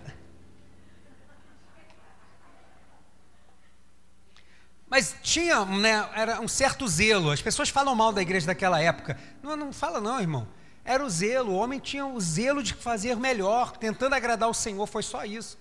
Mas 4.89 5.15
tinha 5.21 5.65
né, 5.65 6.09
era 6.15 6.39
um 6.39 6.47
certo 6.47 6.87
zelo. 6.87 7.31
As 7.31 7.41
pessoas 7.41 7.69
falam 7.69 7.95
mal 7.95 8.13
da 8.13 8.21
igreja 8.21 8.47
daquela 8.47 8.81
época. 8.81 9.17
Não, 9.43 9.55
não 9.55 9.73
fala 9.73 9.99
não, 9.99 10.19
irmão. 10.19 10.47
Era 10.85 11.03
o 11.03 11.09
zelo. 11.09 11.51
O 11.51 11.57
homem 11.57 11.79
tinha 11.79 12.05
o 12.05 12.19
zelo 12.21 12.63
de 12.63 12.73
fazer 12.73 13.17
melhor, 13.17 13.75
tentando 13.75 14.15
agradar 14.15 14.49
o 14.49 14.53
Senhor. 14.53 14.87
Foi 14.87 15.03
só 15.03 15.25
isso. 15.25 15.57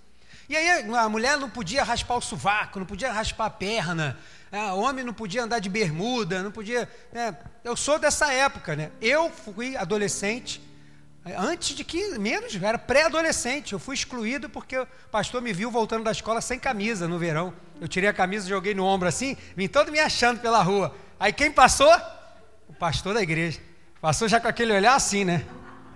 E 0.49 0.57
aí 0.57 0.89
a 0.95 1.09
mulher 1.09 1.37
não 1.37 1.51
podia 1.51 1.83
raspar 1.83 2.17
o 2.17 2.21
sovaco, 2.21 2.79
não 2.79 2.87
podia 2.87 3.11
raspar 3.11 3.47
a 3.47 3.51
perna. 3.51 4.17
Ah, 4.53 4.75
o 4.75 4.81
homem 4.81 5.05
não 5.05 5.13
podia 5.13 5.43
andar 5.43 5.59
de 5.59 5.69
bermuda, 5.69 6.41
não 6.41 6.53
podia. 6.53 6.89
Né? 7.13 7.37
Eu 7.65 7.77
sou 7.77 7.99
dessa 7.99 8.33
época, 8.33 8.77
né? 8.77 8.93
Eu 9.01 9.29
fui 9.29 9.77
adolescente 9.77 10.63
Antes 11.35 11.75
de 11.75 11.83
que, 11.83 12.17
menos, 12.19 12.55
eu 12.55 12.65
era 12.65 12.79
pré-adolescente. 12.79 13.73
Eu 13.73 13.79
fui 13.79 13.95
excluído 13.95 14.49
porque 14.49 14.79
o 14.79 14.87
pastor 15.11 15.43
me 15.43 15.53
viu 15.53 15.71
voltando 15.71 16.05
da 16.05 16.13
escola 16.13 16.41
sem 16.41 16.59
camisa 16.59 17.09
no 17.09 17.19
verão. 17.19 17.53
Eu 17.81 17.89
tirei 17.89 18.09
a 18.09 18.13
camisa, 18.13 18.49
joguei 18.49 18.75
no 18.75 18.85
ombro 18.85 19.09
assim, 19.09 19.37
vim 19.57 19.67
todo 19.67 19.91
me 19.91 19.99
achando 19.99 20.41
pela 20.41 20.63
rua. 20.63 20.95
Aí 21.19 21.33
quem 21.33 21.51
passou? 21.51 21.93
O 22.69 22.75
pastor 22.75 23.15
da 23.15 23.23
igreja. 23.23 23.59
Passou 24.01 24.29
já 24.29 24.39
com 24.39 24.47
aquele 24.47 24.73
olhar 24.73 24.95
assim, 24.95 25.25
né? 25.25 25.45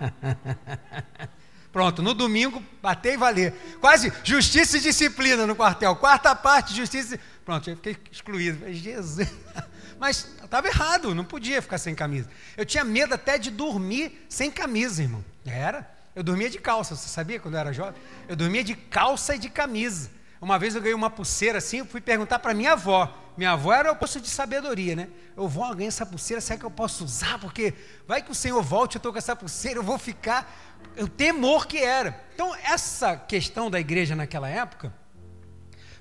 Pronto, 1.72 2.02
no 2.02 2.12
domingo, 2.12 2.60
batei 2.82 3.14
e 3.14 3.16
valer. 3.16 3.54
Quase 3.80 4.12
justiça 4.24 4.78
e 4.78 4.80
disciplina 4.80 5.46
no 5.46 5.54
quartel. 5.54 5.94
Quarta 5.94 6.34
parte, 6.34 6.74
justiça. 6.74 7.20
Pronto, 7.44 7.70
eu 7.70 7.76
fiquei 7.76 7.96
excluído. 8.10 8.72
Jesus. 8.72 9.28
Mas 10.00 10.26
estava 10.42 10.66
errado, 10.66 11.14
não 11.14 11.26
podia 11.26 11.60
ficar 11.60 11.76
sem 11.76 11.94
camisa. 11.94 12.30
Eu 12.56 12.64
tinha 12.64 12.82
medo 12.82 13.14
até 13.14 13.36
de 13.36 13.50
dormir 13.50 14.24
sem 14.30 14.50
camisa, 14.50 15.02
irmão. 15.02 15.22
Era. 15.44 15.88
Eu 16.16 16.22
dormia 16.22 16.48
de 16.48 16.58
calça, 16.58 16.96
você 16.96 17.06
sabia 17.06 17.38
quando 17.38 17.54
eu 17.54 17.60
era 17.60 17.70
jovem? 17.70 18.00
Eu 18.26 18.34
dormia 18.34 18.64
de 18.64 18.74
calça 18.74 19.34
e 19.34 19.38
de 19.38 19.50
camisa. 19.50 20.10
Uma 20.40 20.58
vez 20.58 20.74
eu 20.74 20.80
ganhei 20.80 20.94
uma 20.94 21.10
pulseira 21.10 21.58
assim, 21.58 21.84
fui 21.84 22.00
perguntar 22.00 22.38
para 22.38 22.54
minha 22.54 22.72
avó. 22.72 23.14
Minha 23.36 23.52
avó 23.52 23.74
era 23.74 23.92
o 23.92 23.96
posto 23.96 24.18
de 24.18 24.30
sabedoria, 24.30 24.96
né? 24.96 25.08
Eu 25.36 25.46
vou 25.46 25.68
ganhar 25.74 25.88
essa 25.88 26.06
pulseira, 26.06 26.40
será 26.40 26.58
que 26.58 26.64
eu 26.64 26.70
posso 26.70 27.04
usar? 27.04 27.38
Porque 27.38 27.74
vai 28.08 28.22
que 28.22 28.30
o 28.30 28.34
Senhor 28.34 28.62
volte, 28.62 28.96
eu 28.96 29.00
estou 29.00 29.12
com 29.12 29.18
essa 29.18 29.36
pulseira, 29.36 29.80
eu 29.80 29.82
vou 29.82 29.98
ficar. 29.98 30.50
O 30.98 31.06
temor 31.08 31.66
que 31.66 31.76
era. 31.76 32.24
Então, 32.34 32.56
essa 32.64 33.18
questão 33.18 33.70
da 33.70 33.78
igreja 33.78 34.16
naquela 34.16 34.48
época 34.48 34.94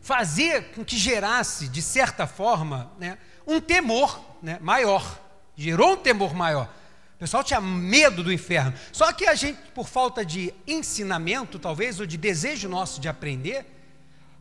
fazia 0.02 0.62
com 0.62 0.86
que 0.86 0.98
gerasse, 0.98 1.68
de 1.68 1.82
certa 1.82 2.26
forma, 2.26 2.92
né, 2.98 3.18
um 3.50 3.60
temor 3.60 4.20
né, 4.42 4.58
maior. 4.62 5.20
Gerou 5.56 5.94
um 5.94 5.98
temor 5.98 6.34
maior. 6.34 6.70
O 7.16 7.20
pessoal 7.20 7.44
tinha 7.44 7.60
medo 7.60 8.24
do 8.24 8.32
inferno. 8.32 8.74
Só 8.94 9.12
que 9.12 9.28
a 9.28 9.36
gente, 9.36 9.60
por 9.74 9.90
falta 9.90 10.24
de 10.24 10.54
ensinamento, 10.66 11.60
talvez, 11.60 12.00
ou 12.00 12.06
de 12.06 12.18
desejo 12.18 12.70
nosso 12.70 13.02
de 13.02 13.10
aprender, 13.10 13.66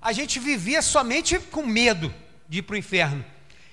a 0.00 0.12
gente 0.12 0.38
vivia 0.38 0.80
somente 0.80 1.38
com 1.38 1.66
medo 1.66 2.14
de 2.48 2.58
ir 2.58 2.62
para 2.62 2.74
o 2.74 2.78
inferno. 2.78 3.24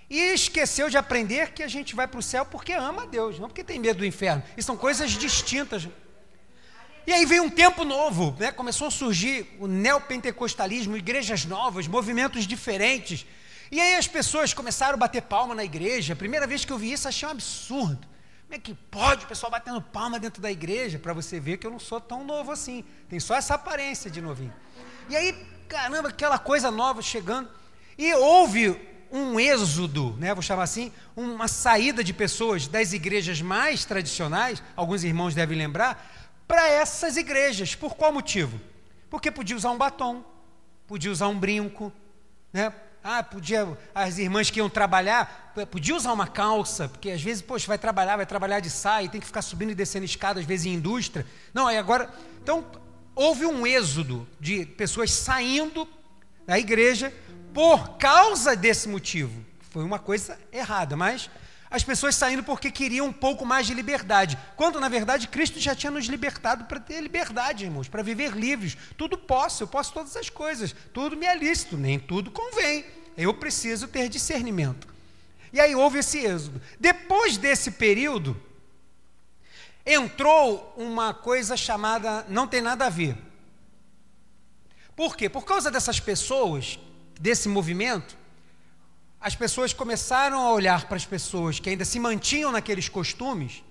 E 0.10 0.18
esqueceu 0.34 0.90
de 0.90 0.98
aprender 0.98 1.52
que 1.52 1.62
a 1.62 1.68
gente 1.68 1.96
vai 1.96 2.08
para 2.08 2.20
o 2.20 2.24
céu 2.24 2.46
porque 2.46 2.74
ama 2.74 3.04
a 3.04 3.06
Deus, 3.06 3.40
não 3.40 3.48
porque 3.48 3.64
tem 3.64 3.80
medo 3.80 4.00
do 4.00 4.06
inferno. 4.06 4.42
E 4.56 4.64
são 4.64 4.78
coisas 4.78 5.12
distintas. 5.12 5.88
E 7.06 7.14
aí 7.14 7.26
veio 7.26 7.44
um 7.44 7.50
tempo 7.50 7.84
novo, 7.84 8.36
né? 8.40 8.52
começou 8.52 8.88
a 8.88 8.92
surgir 8.92 9.56
o 9.60 9.68
neopentecostalismo, 9.68 10.98
igrejas 10.98 11.46
novas, 11.46 11.88
movimentos 11.88 12.48
diferentes. 12.48 13.26
E 13.72 13.80
aí 13.82 13.96
as 13.96 14.08
pessoas 14.08 14.54
começaram 14.54 14.94
a 14.94 14.98
bater 14.98 15.22
palma 15.22 15.56
na 15.56 15.64
igreja. 15.64 16.14
A 16.14 16.16
primeira 16.16 16.46
vez 16.46 16.64
que 16.64 16.72
eu 16.72 16.78
vi 16.78 16.92
isso, 16.92 17.08
achei 17.08 17.28
um 17.28 17.32
absurdo. 17.32 18.08
Como 18.44 18.54
é 18.54 18.60
que 18.60 18.74
pode 18.74 19.26
o 19.26 19.28
pessoal 19.28 19.52
batendo 19.52 19.82
palma 19.82 20.20
dentro 20.20 20.42
da 20.42 20.52
igreja? 20.52 21.00
Para 21.00 21.14
você 21.14 21.40
ver 21.40 21.58
que 21.58 21.66
eu 21.66 21.72
não 21.72 21.80
sou 21.80 22.00
tão 22.00 22.24
novo 22.24 22.52
assim. 22.52 22.84
Tem 23.10 23.20
só 23.20 23.36
essa 23.36 23.56
aparência 23.56 24.10
de 24.10 24.22
novinho. 24.22 24.54
E 25.10 25.16
aí, 25.16 25.34
caramba, 25.68 26.10
aquela 26.10 26.38
coisa 26.38 26.70
nova 26.70 27.02
chegando. 27.02 27.50
E 27.98 28.14
houve 28.14 28.80
um 29.12 29.40
êxodo, 29.40 30.16
né, 30.18 30.34
vou 30.34 30.42
chamar 30.42 30.64
assim, 30.64 30.92
uma 31.16 31.48
saída 31.48 32.04
de 32.04 32.14
pessoas 32.14 32.68
das 32.68 32.92
igrejas 32.92 33.42
mais 33.42 33.86
tradicionais, 33.86 34.62
alguns 34.76 35.04
irmãos 35.04 35.34
devem 35.34 35.58
lembrar, 35.58 36.12
para 36.48 36.68
essas 36.68 37.16
igrejas. 37.16 37.76
Por 37.76 37.96
qual 37.96 38.12
motivo? 38.12 38.60
Porque 39.10 39.32
podia 39.32 39.56
usar 39.56 39.72
um 39.72 39.78
batom, 39.78 40.24
podia 40.88 41.12
usar 41.12 41.28
um 41.28 41.40
brinco, 41.40 41.92
né? 42.52 42.74
Ah, 43.08 43.22
podia, 43.22 43.78
as 43.94 44.18
irmãs 44.18 44.50
que 44.50 44.58
iam 44.58 44.68
trabalhar, 44.68 45.54
podia 45.70 45.96
usar 45.96 46.12
uma 46.12 46.26
calça, 46.26 46.90
porque 46.90 47.12
às 47.12 47.22
vezes, 47.22 47.40
poxa, 47.40 47.68
vai 47.68 47.78
trabalhar, 47.78 48.18
vai 48.18 48.26
trabalhar 48.26 48.60
de 48.60 48.72
saia, 48.72 49.08
tem 49.08 49.22
que 49.22 49.28
ficar 49.28 49.44
subindo 49.44 49.70
e 49.70 49.76
descendo 49.76 50.06
escada, 50.06 50.40
às 50.40 50.46
vezes 50.48 50.66
em 50.66 50.74
indústria. 50.74 51.24
Não, 51.54 51.68
aí 51.68 51.78
agora, 51.78 52.10
então, 52.42 52.66
houve 53.14 53.46
um 53.46 53.68
êxodo 53.68 54.28
de 54.40 54.66
pessoas 54.66 55.12
saindo 55.12 55.88
da 56.48 56.58
igreja 56.58 57.14
por 57.54 57.96
causa 58.00 58.56
desse 58.56 58.90
motivo. 58.90 59.46
Foi 59.70 59.84
uma 59.84 60.00
coisa 60.00 60.40
errada, 60.52 60.96
mas 60.96 61.30
as 61.70 61.84
pessoas 61.84 62.16
saindo 62.16 62.44
porque 62.44 62.72
queriam 62.72 63.08
um 63.08 63.14
pouco 63.14 63.46
mais 63.46 63.66
de 63.66 63.74
liberdade, 63.74 64.38
quando 64.56 64.80
na 64.80 64.88
verdade 64.88 65.28
Cristo 65.28 65.60
já 65.60 65.76
tinha 65.76 65.92
nos 65.92 66.06
libertado 66.06 66.66
para 66.66 66.80
ter 66.80 67.02
liberdade, 67.02 67.66
irmãos, 67.66 67.88
para 67.88 68.04
viver 68.04 68.32
livres. 68.32 68.78
Tudo 68.98 69.18
posso, 69.18 69.64
eu 69.64 69.68
posso 69.68 69.94
todas 69.94 70.16
as 70.16 70.30
coisas, 70.30 70.76
tudo 70.94 71.18
me 71.18 71.26
é 71.26 71.36
lícito, 71.36 71.78
nem 71.78 72.00
tudo 72.00 72.32
convém. 72.32 72.86
Eu 73.18 73.34
preciso 73.34 73.88
ter 73.88 74.10
discernimento. 74.10 74.88
E 75.52 75.60
aí 75.60 75.76
houve 75.76 76.00
esse 76.00 76.20
êxodo. 76.20 76.62
Depois 76.80 77.38
desse 77.38 77.72
período, 77.72 78.40
entrou 79.86 80.74
uma 80.76 81.14
coisa 81.14 81.56
chamada 81.56 82.26
não 82.28 82.48
tem 82.48 82.62
nada 82.62 82.88
a 82.88 82.90
ver. 82.90 83.18
Por 84.96 85.16
quê? 85.16 85.30
Por 85.30 85.46
causa 85.46 85.70
dessas 85.70 86.00
pessoas, 86.00 86.80
desse 87.20 87.50
movimento, 87.50 88.18
as 89.26 89.36
pessoas 89.36 89.74
começaram 89.74 90.40
a 90.40 90.52
olhar 90.52 90.86
para 90.86 90.98
as 90.98 91.06
pessoas 91.06 91.60
que 91.60 91.68
ainda 91.68 91.84
se 91.84 92.00
mantinham 92.00 92.52
naqueles 92.52 92.88
costumes, 92.88 93.64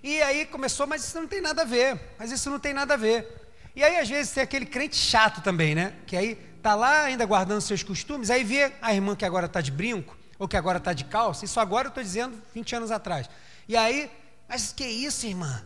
e 0.00 0.22
aí 0.22 0.46
começou, 0.46 0.86
mas 0.86 1.02
isso 1.02 1.20
não 1.20 1.26
tem 1.26 1.40
nada 1.40 1.62
a 1.62 1.64
ver, 1.64 2.00
mas 2.16 2.30
isso 2.30 2.48
não 2.48 2.60
tem 2.60 2.72
nada 2.72 2.94
a 2.94 2.96
ver. 2.96 3.26
E 3.74 3.82
aí, 3.82 3.98
às 3.98 4.08
vezes, 4.08 4.32
tem 4.32 4.44
aquele 4.44 4.64
crente 4.64 4.94
chato 4.94 5.40
também, 5.40 5.74
né? 5.74 5.96
Que 6.06 6.16
aí 6.16 6.36
tá 6.62 6.76
lá 6.76 7.02
ainda 7.02 7.26
guardando 7.26 7.60
seus 7.60 7.82
costumes, 7.82 8.30
aí 8.30 8.44
vê 8.44 8.72
a 8.80 8.94
irmã 8.94 9.16
que 9.16 9.24
agora 9.24 9.46
está 9.46 9.60
de 9.60 9.72
brinco, 9.72 10.16
ou 10.38 10.46
que 10.46 10.56
agora 10.56 10.78
está 10.78 10.92
de 10.92 11.06
calça, 11.06 11.44
isso 11.44 11.58
agora 11.58 11.86
eu 11.86 11.88
estou 11.88 12.04
dizendo 12.04 12.40
20 12.54 12.76
anos 12.76 12.92
atrás. 12.92 13.28
E 13.66 13.76
aí, 13.76 14.08
mas 14.48 14.72
que 14.72 14.86
isso, 14.86 15.26
irmã? 15.26 15.64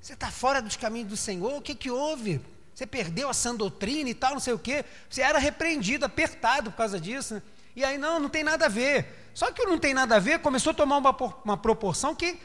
Você 0.00 0.14
está 0.14 0.32
fora 0.32 0.60
dos 0.60 0.74
caminhos 0.74 1.10
do 1.10 1.16
Senhor? 1.16 1.56
O 1.56 1.62
que, 1.62 1.76
que 1.76 1.92
houve? 1.92 2.40
Você 2.74 2.88
perdeu 2.88 3.28
a 3.28 3.34
sã 3.34 3.54
doutrina 3.54 4.10
e 4.10 4.14
tal, 4.14 4.32
não 4.32 4.40
sei 4.40 4.52
o 4.52 4.58
quê. 4.58 4.84
Você 5.08 5.22
era 5.22 5.38
repreendido, 5.38 6.04
apertado 6.04 6.72
por 6.72 6.76
causa 6.76 6.98
disso. 6.98 7.34
Né? 7.34 7.42
E 7.74 7.84
aí, 7.84 7.98
não, 7.98 8.18
não 8.20 8.28
tem 8.28 8.44
nada 8.44 8.66
a 8.66 8.68
ver. 8.68 9.24
Só 9.34 9.50
que 9.50 9.60
o 9.60 9.66
não 9.66 9.78
tem 9.78 9.92
nada 9.92 10.16
a 10.16 10.20
ver 10.20 10.38
começou 10.38 10.70
a 10.70 10.74
tomar 10.74 10.98
uma, 10.98 11.14
uma 11.44 11.56
proporção 11.56 12.14
que 12.14 12.38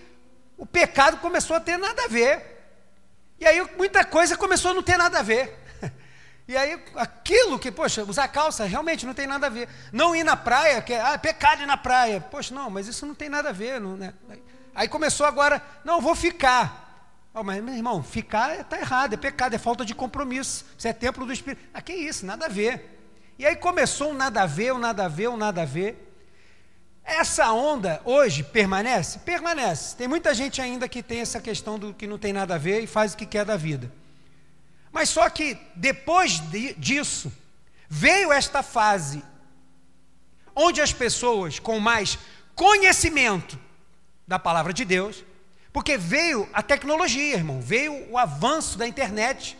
o 0.57 0.65
pecado 0.65 1.17
começou 1.17 1.55
a 1.55 1.59
ter 1.59 1.77
nada 1.77 2.03
a 2.03 2.07
ver. 2.07 2.57
E 3.39 3.45
aí 3.45 3.65
muita 3.77 4.03
coisa 4.03 4.35
começou 4.35 4.71
a 4.71 4.73
não 4.73 4.83
ter 4.83 4.97
nada 4.97 5.19
a 5.19 5.23
ver. 5.23 5.57
E 6.49 6.57
aí 6.57 6.83
aquilo 6.95 7.59
que, 7.59 7.71
poxa, 7.71 8.03
usar 8.03 8.27
calça 8.27 8.65
realmente 8.65 9.05
não 9.05 9.13
tem 9.13 9.27
nada 9.27 9.45
a 9.45 9.49
ver. 9.51 9.69
Não 9.93 10.15
ir 10.15 10.23
na 10.23 10.35
praia, 10.35 10.81
que 10.81 10.91
é 10.91 10.99
ah, 10.99 11.15
pecado 11.15 11.61
ir 11.61 11.67
na 11.67 11.77
praia. 11.77 12.19
Poxa, 12.19 12.55
não, 12.55 12.71
mas 12.71 12.87
isso 12.87 13.05
não 13.05 13.13
tem 13.13 13.29
nada 13.29 13.49
a 13.49 13.51
ver. 13.51 13.79
Não, 13.79 13.95
né? 13.95 14.15
Aí 14.73 14.87
começou 14.87 15.27
agora, 15.27 15.61
não, 15.85 16.01
vou 16.01 16.15
ficar. 16.15 17.19
Oh, 17.35 17.43
mas, 17.43 17.61
meu 17.61 17.75
irmão, 17.75 18.01
ficar 18.01 18.59
está 18.59 18.79
errado, 18.79 19.13
é 19.13 19.17
pecado, 19.17 19.53
é 19.53 19.59
falta 19.59 19.85
de 19.85 19.93
compromisso. 19.93 20.65
Isso 20.75 20.87
é 20.87 20.91
templo 20.91 21.23
do 21.23 21.31
Espírito. 21.31 21.61
Ah, 21.71 21.83
que 21.83 21.93
isso, 21.93 22.25
nada 22.25 22.47
a 22.47 22.49
ver. 22.49 22.98
E 23.39 23.45
aí 23.45 23.55
começou 23.55 24.11
um 24.11 24.13
nada 24.13 24.41
a 24.41 24.45
ver, 24.45 24.73
um 24.73 24.77
nada 24.77 25.05
a 25.05 25.07
ver, 25.07 25.29
um 25.29 25.37
nada 25.37 25.61
a 25.61 25.65
ver. 25.65 26.13
Essa 27.05 27.53
onda 27.53 28.01
hoje 28.03 28.43
permanece? 28.43 29.19
Permanece. 29.19 29.95
Tem 29.95 30.09
muita 30.09 30.33
gente 30.33 30.61
ainda 30.61 30.89
que 30.89 31.01
tem 31.01 31.21
essa 31.21 31.39
questão 31.39 31.79
do 31.79 31.93
que 31.93 32.05
não 32.05 32.17
tem 32.17 32.33
nada 32.33 32.55
a 32.55 32.57
ver 32.57 32.81
e 32.81 32.87
faz 32.87 33.13
o 33.13 33.17
que 33.17 33.25
quer 33.25 33.45
da 33.45 33.55
vida. 33.55 33.89
Mas 34.91 35.07
só 35.07 35.29
que 35.29 35.57
depois 35.73 36.39
de, 36.51 36.73
disso, 36.73 37.31
veio 37.87 38.33
esta 38.33 38.61
fase 38.61 39.23
onde 40.53 40.81
as 40.81 40.91
pessoas 40.91 41.59
com 41.59 41.79
mais 41.79 42.19
conhecimento 42.53 43.57
da 44.27 44.37
palavra 44.37 44.73
de 44.73 44.83
Deus, 44.83 45.23
porque 45.71 45.97
veio 45.97 46.49
a 46.51 46.61
tecnologia, 46.61 47.35
irmão, 47.35 47.61
veio 47.61 48.11
o 48.11 48.17
avanço 48.17 48.77
da 48.77 48.85
internet. 48.85 49.57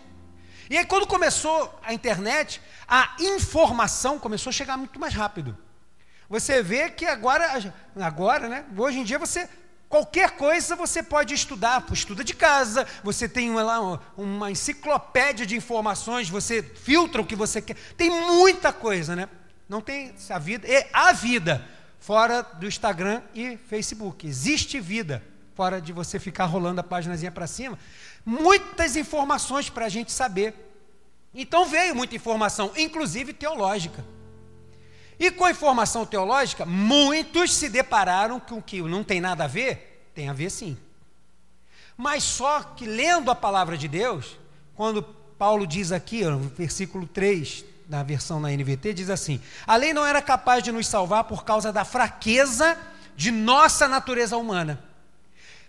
E 0.70 0.78
aí, 0.78 0.86
quando 0.86 1.08
começou 1.08 1.80
a 1.82 1.94
internet, 1.94 2.62
a 2.90 3.16
informação 3.20 4.18
começou 4.18 4.50
a 4.50 4.54
chegar 4.54 4.78
muito 4.78 5.00
mais 5.00 5.14
rápido. 5.14 5.58
Você 6.28 6.62
vê 6.64 6.90
que 6.90 7.06
agora, 7.06 7.74
agora, 7.96 8.48
né? 8.48 8.66
Hoje 8.76 9.00
em 9.00 9.04
dia 9.04 9.20
você 9.20 9.48
qualquer 9.88 10.32
coisa 10.32 10.76
você 10.76 11.02
pode 11.02 11.34
estudar, 11.34 11.84
estuda 11.92 12.24
de 12.24 12.36
casa, 12.36 12.86
você 13.04 13.28
tem 13.28 13.52
lá 13.54 14.00
uma 14.16 14.52
enciclopédia 14.52 15.46
de 15.46 15.56
informações, 15.56 16.30
você 16.30 16.62
filtra 16.62 17.22
o 17.22 17.26
que 17.26 17.36
você 17.36 17.62
quer. 17.62 17.76
Tem 17.98 18.10
muita 18.10 18.72
coisa, 18.72 19.16
né? 19.16 19.28
Não 19.68 19.82
tem 19.82 20.14
a 20.30 20.40
vida, 20.40 20.68
e 20.68 20.88
a 20.94 21.12
vida 21.12 21.66
fora 22.00 22.42
do 22.42 22.68
Instagram 22.68 23.22
e 23.34 23.58
Facebook. 23.58 24.28
Existe 24.28 24.80
vida 24.80 25.24
fora 25.56 25.82
de 25.82 25.92
você 25.92 26.20
ficar 26.20 26.46
rolando 26.46 26.82
a 26.82 26.84
páginazinha 26.84 27.32
para 27.32 27.46
cima 27.46 27.78
muitas 28.26 28.96
informações 28.96 29.70
para 29.70 29.86
a 29.86 29.90
gente 29.90 30.12
saber. 30.12 30.69
Então 31.34 31.66
veio 31.66 31.96
muita 31.96 32.16
informação, 32.16 32.72
inclusive 32.76 33.34
teológica. 33.34 34.04
E 35.20 35.30
com 35.30 35.46
a 35.46 35.52
informação 35.52 36.06
teológica, 36.06 36.66
muitos 36.66 37.54
se 37.54 37.70
depararam 37.70 38.40
com 38.40 38.62
que 38.62 38.82
não 38.82 39.04
tem 39.04 39.20
nada 39.20 39.44
a 39.44 39.48
ver, 39.48 40.10
tem 40.16 40.30
a 40.30 40.34
ver 40.34 40.50
sim. 40.50 40.78
Mas 41.98 42.24
só 42.24 42.64
que 42.64 42.86
lendo 42.86 43.30
a 43.30 43.36
palavra 43.36 43.78
de 43.78 43.88
Deus, 43.88 44.40
quando 44.76 45.04
Paulo 45.04 45.68
diz 45.68 45.92
aqui, 45.92 46.24
no 46.24 46.40
versículo 46.40 47.06
3, 47.06 47.66
na 47.90 48.02
versão 48.02 48.40
na 48.40 48.50
NVT, 48.50 48.94
diz 48.94 49.10
assim: 49.10 49.42
A 49.68 49.76
lei 49.76 49.94
não 49.94 50.06
era 50.06 50.22
capaz 50.22 50.64
de 50.64 50.72
nos 50.72 50.88
salvar 50.88 51.26
por 51.26 51.44
causa 51.44 51.74
da 51.74 51.84
fraqueza 51.84 52.78
de 53.16 53.32
nossa 53.32 53.88
natureza 53.88 54.38
humana. 54.38 54.82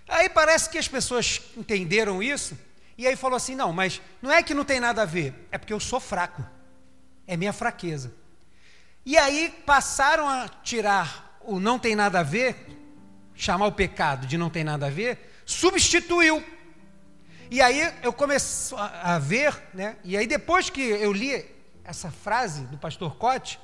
Aí 0.07 0.29
parece 0.29 0.71
que 0.71 0.79
as 0.79 0.87
pessoas 0.87 1.41
entenderam 1.57 2.23
isso 2.23 2.57
e 2.97 3.07
aí 3.07 3.17
falou 3.17 3.37
assim: 3.37 3.55
não, 3.55 3.73
mas 3.73 4.01
não 4.21 4.31
é 4.31 4.43
que 4.43 4.55
não 4.55 4.65
tem 4.65 4.81
nada 4.81 5.03
a 5.03 5.07
ver, 5.07 5.35
é 5.51 5.59
porque 5.59 5.73
eu 5.73 5.81
sou 5.81 6.01
fraco, 6.01 6.45
é 7.27 7.37
minha 7.37 7.53
fraqueza. 7.53 8.15
E 9.05 9.17
aí 9.17 9.55
passaram 9.65 10.29
a 10.29 10.49
tirar 10.49 11.39
o 11.41 11.59
não 11.59 11.79
tem 11.79 11.97
nada 11.97 12.21
a 12.21 12.23
ver, 12.23 12.55
chamar 13.35 13.67
o 13.67 13.73
pecado 13.73 14.27
de 14.27 14.37
não 14.37 14.51
tem 14.51 14.63
nada 14.63 14.87
a 14.87 14.91
ver, 14.91 15.43
substituiu. 15.47 16.45
E 17.51 17.61
aí 17.61 17.93
eu 18.03 18.13
comecei 18.13 18.77
a 18.79 19.19
ver, 19.19 19.61
né? 19.75 19.97
E 20.05 20.17
aí 20.17 20.27
depois 20.27 20.71
que 20.71 20.83
eu 20.83 21.13
li 21.13 21.45
essa 21.85 22.11
frase 22.11 22.63
do 22.67 22.79
pastor 22.79 23.17
Cote, 23.17 23.59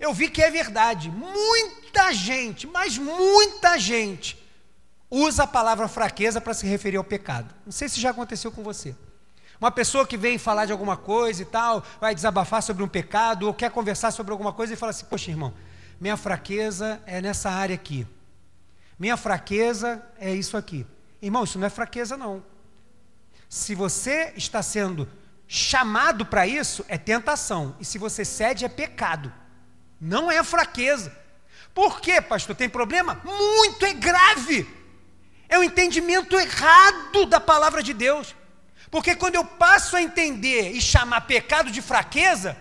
eu 0.00 0.12
vi 0.12 0.28
que 0.28 0.42
é 0.42 0.50
verdade. 0.50 1.10
Muita 1.10 2.12
gente, 2.12 2.66
mas 2.66 2.98
muita 2.98 3.78
gente 3.78 4.43
usa 5.10 5.44
a 5.44 5.46
palavra 5.46 5.88
fraqueza 5.88 6.40
para 6.40 6.54
se 6.54 6.66
referir 6.66 6.96
ao 6.96 7.04
pecado. 7.04 7.54
Não 7.64 7.72
sei 7.72 7.88
se 7.88 8.00
já 8.00 8.10
aconteceu 8.10 8.50
com 8.50 8.62
você. 8.62 8.94
Uma 9.60 9.70
pessoa 9.70 10.06
que 10.06 10.16
vem 10.16 10.36
falar 10.36 10.66
de 10.66 10.72
alguma 10.72 10.96
coisa 10.96 11.42
e 11.42 11.44
tal, 11.44 11.84
vai 12.00 12.14
desabafar 12.14 12.62
sobre 12.62 12.82
um 12.82 12.88
pecado, 12.88 13.46
ou 13.46 13.54
quer 13.54 13.70
conversar 13.70 14.10
sobre 14.10 14.32
alguma 14.32 14.52
coisa 14.52 14.74
e 14.74 14.76
fala 14.76 14.90
assim: 14.90 15.06
Poxa, 15.06 15.30
irmão, 15.30 15.54
minha 16.00 16.16
fraqueza 16.16 17.00
é 17.06 17.20
nessa 17.20 17.50
área 17.50 17.74
aqui. 17.74 18.06
Minha 18.98 19.16
fraqueza 19.16 20.02
é 20.18 20.34
isso 20.34 20.56
aqui. 20.56 20.86
Irmão, 21.22 21.44
isso 21.44 21.58
não 21.58 21.66
é 21.66 21.70
fraqueza, 21.70 22.16
não. 22.16 22.42
Se 23.48 23.74
você 23.74 24.32
está 24.36 24.62
sendo 24.62 25.08
chamado 25.46 26.26
para 26.26 26.46
isso, 26.46 26.84
é 26.88 26.98
tentação. 26.98 27.76
E 27.80 27.84
se 27.84 27.98
você 27.98 28.24
cede, 28.24 28.64
é 28.64 28.68
pecado. 28.68 29.32
Não 30.00 30.30
é 30.30 30.42
fraqueza. 30.42 31.16
Por 31.72 32.00
quê, 32.00 32.20
pastor? 32.20 32.54
Tem 32.54 32.68
problema? 32.68 33.20
Muito, 33.24 33.84
é 33.86 33.94
grave. 33.94 34.83
É 35.48 35.58
o 35.58 35.60
um 35.60 35.64
entendimento 35.64 36.38
errado 36.38 37.26
da 37.26 37.40
palavra 37.40 37.82
de 37.82 37.92
Deus. 37.92 38.34
Porque 38.90 39.14
quando 39.16 39.34
eu 39.34 39.44
passo 39.44 39.96
a 39.96 40.02
entender 40.02 40.70
e 40.70 40.80
chamar 40.80 41.22
pecado 41.22 41.70
de 41.70 41.82
fraqueza, 41.82 42.56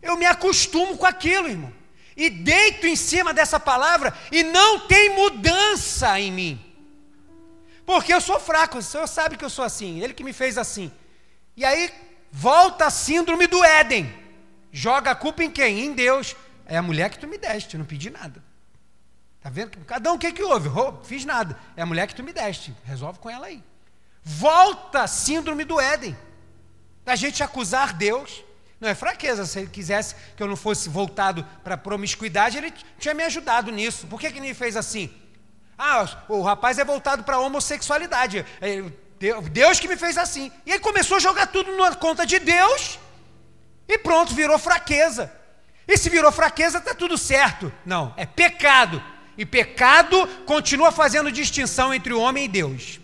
eu 0.00 0.16
me 0.16 0.26
acostumo 0.26 0.96
com 0.96 1.06
aquilo, 1.06 1.48
irmão. 1.48 1.72
E 2.16 2.28
deito 2.28 2.86
em 2.86 2.96
cima 2.96 3.32
dessa 3.32 3.58
palavra 3.58 4.14
e 4.30 4.42
não 4.42 4.80
tem 4.80 5.10
mudança 5.10 6.18
em 6.18 6.32
mim. 6.32 6.74
Porque 7.84 8.12
eu 8.12 8.20
sou 8.20 8.38
fraco, 8.38 8.78
o 8.78 8.82
Senhor 8.82 9.06
sabe 9.06 9.36
que 9.36 9.44
eu 9.44 9.50
sou 9.50 9.64
assim, 9.64 10.02
Ele 10.02 10.14
que 10.14 10.24
me 10.24 10.32
fez 10.32 10.56
assim. 10.56 10.90
E 11.56 11.64
aí 11.64 11.92
volta 12.30 12.86
a 12.86 12.90
síndrome 12.90 13.46
do 13.46 13.62
Éden. 13.64 14.12
Joga 14.72 15.10
a 15.10 15.14
culpa 15.14 15.44
em 15.44 15.50
quem? 15.50 15.80
Em 15.80 15.92
Deus. 15.92 16.34
É 16.64 16.76
a 16.76 16.82
mulher 16.82 17.10
que 17.10 17.18
tu 17.18 17.26
me 17.26 17.36
deste, 17.36 17.74
eu 17.74 17.78
não 17.78 17.86
pedi 17.86 18.08
nada. 18.08 18.42
Tá 19.42 19.50
vendo? 19.50 19.76
Cada 19.84 20.12
um 20.12 20.14
o 20.14 20.18
que, 20.18 20.32
que 20.32 20.42
houve? 20.42 20.68
Oh, 20.68 21.02
fiz 21.04 21.24
nada. 21.24 21.58
É 21.76 21.82
a 21.82 21.86
mulher 21.86 22.06
que 22.06 22.14
tu 22.14 22.22
me 22.22 22.32
deste. 22.32 22.74
Resolve 22.84 23.18
com 23.18 23.28
ela 23.28 23.46
aí. 23.46 23.62
Volta 24.22 25.06
síndrome 25.06 25.64
do 25.64 25.80
Éden. 25.80 26.16
Da 27.04 27.16
gente 27.16 27.42
acusar 27.42 27.92
Deus. 27.92 28.44
Não 28.80 28.88
é 28.88 28.94
fraqueza. 28.94 29.44
Se 29.44 29.58
ele 29.58 29.68
quisesse 29.68 30.14
que 30.36 30.42
eu 30.42 30.46
não 30.46 30.56
fosse 30.56 30.88
voltado 30.88 31.44
para 31.64 31.76
promiscuidade, 31.76 32.56
ele 32.56 32.72
tinha 32.98 33.14
me 33.14 33.24
ajudado 33.24 33.72
nisso. 33.72 34.06
Por 34.06 34.20
que, 34.20 34.30
que 34.30 34.38
ele 34.38 34.54
fez 34.54 34.76
assim? 34.76 35.12
Ah, 35.76 36.06
o 36.28 36.42
rapaz 36.42 36.78
é 36.78 36.84
voltado 36.84 37.24
para 37.24 37.34
a 37.34 37.40
homossexualidade. 37.40 38.46
É, 38.60 38.84
Deus 39.50 39.80
que 39.80 39.88
me 39.88 39.96
fez 39.96 40.16
assim. 40.16 40.52
E 40.64 40.70
ele 40.70 40.78
começou 40.78 41.16
a 41.16 41.20
jogar 41.20 41.48
tudo 41.48 41.76
na 41.76 41.96
conta 41.96 42.24
de 42.24 42.38
Deus. 42.38 43.00
E 43.88 43.98
pronto, 43.98 44.34
virou 44.34 44.58
fraqueza. 44.58 45.32
E 45.86 45.96
se 45.96 46.08
virou 46.08 46.30
fraqueza, 46.30 46.78
está 46.78 46.94
tudo 46.94 47.18
certo. 47.18 47.72
Não, 47.84 48.14
é 48.16 48.24
pecado. 48.24 49.02
E 49.36 49.46
pecado 49.46 50.26
continua 50.46 50.92
fazendo 50.92 51.32
distinção 51.32 51.92
entre 51.92 52.12
o 52.12 52.20
homem 52.20 52.44
e 52.44 52.48
Deus. 52.48 53.00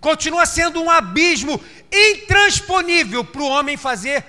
Continua 0.00 0.46
sendo 0.46 0.82
um 0.82 0.90
abismo 0.90 1.60
intransponível 1.90 3.24
para 3.24 3.42
o 3.42 3.48
homem 3.48 3.76
fazer 3.76 4.24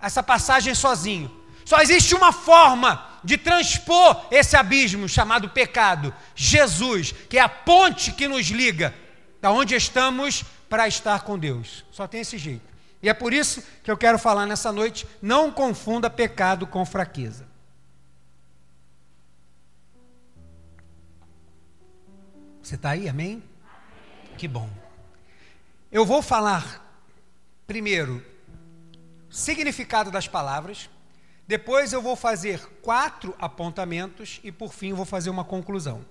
essa 0.00 0.22
passagem 0.22 0.74
sozinho. 0.74 1.30
Só 1.64 1.80
existe 1.80 2.14
uma 2.14 2.32
forma 2.32 3.06
de 3.22 3.36
transpor 3.36 4.26
esse 4.30 4.56
abismo 4.56 5.08
chamado 5.08 5.50
pecado, 5.50 6.14
Jesus, 6.34 7.14
que 7.28 7.38
é 7.38 7.42
a 7.42 7.48
ponte 7.48 8.12
que 8.12 8.28
nos 8.28 8.46
liga 8.46 8.94
da 9.40 9.50
onde 9.50 9.74
estamos 9.74 10.44
para 10.68 10.88
estar 10.88 11.22
com 11.22 11.38
Deus. 11.38 11.84
Só 11.90 12.06
tem 12.06 12.20
esse 12.20 12.38
jeito. 12.38 12.66
E 13.02 13.08
é 13.08 13.14
por 13.14 13.32
isso 13.32 13.62
que 13.82 13.90
eu 13.90 13.96
quero 13.96 14.18
falar 14.18 14.46
nessa 14.46 14.72
noite: 14.72 15.06
não 15.22 15.50
confunda 15.50 16.10
pecado 16.10 16.66
com 16.66 16.84
fraqueza. 16.84 17.47
Você 22.68 22.74
está 22.74 22.90
aí, 22.90 23.08
amém? 23.08 23.42
Que 24.36 24.46
bom. 24.46 24.68
Eu 25.90 26.04
vou 26.04 26.20
falar 26.20 27.02
primeiro 27.66 28.22
significado 29.30 30.10
das 30.10 30.28
palavras. 30.28 30.90
Depois 31.46 31.94
eu 31.94 32.02
vou 32.02 32.14
fazer 32.14 32.60
quatro 32.82 33.34
apontamentos 33.38 34.38
e 34.44 34.52
por 34.52 34.74
fim 34.74 34.90
eu 34.90 34.96
vou 34.96 35.06
fazer 35.06 35.30
uma 35.30 35.44
conclusão. 35.44 36.04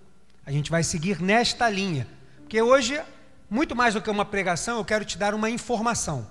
A 0.43 0.51
gente 0.51 0.71
vai 0.71 0.81
seguir 0.81 1.21
nesta 1.21 1.69
linha, 1.69 2.07
porque 2.39 2.59
hoje, 2.59 2.99
muito 3.47 3.75
mais 3.75 3.93
do 3.93 4.01
que 4.01 4.09
uma 4.09 4.25
pregação, 4.25 4.79
eu 4.79 4.85
quero 4.85 5.05
te 5.05 5.15
dar 5.15 5.35
uma 5.35 5.51
informação, 5.51 6.27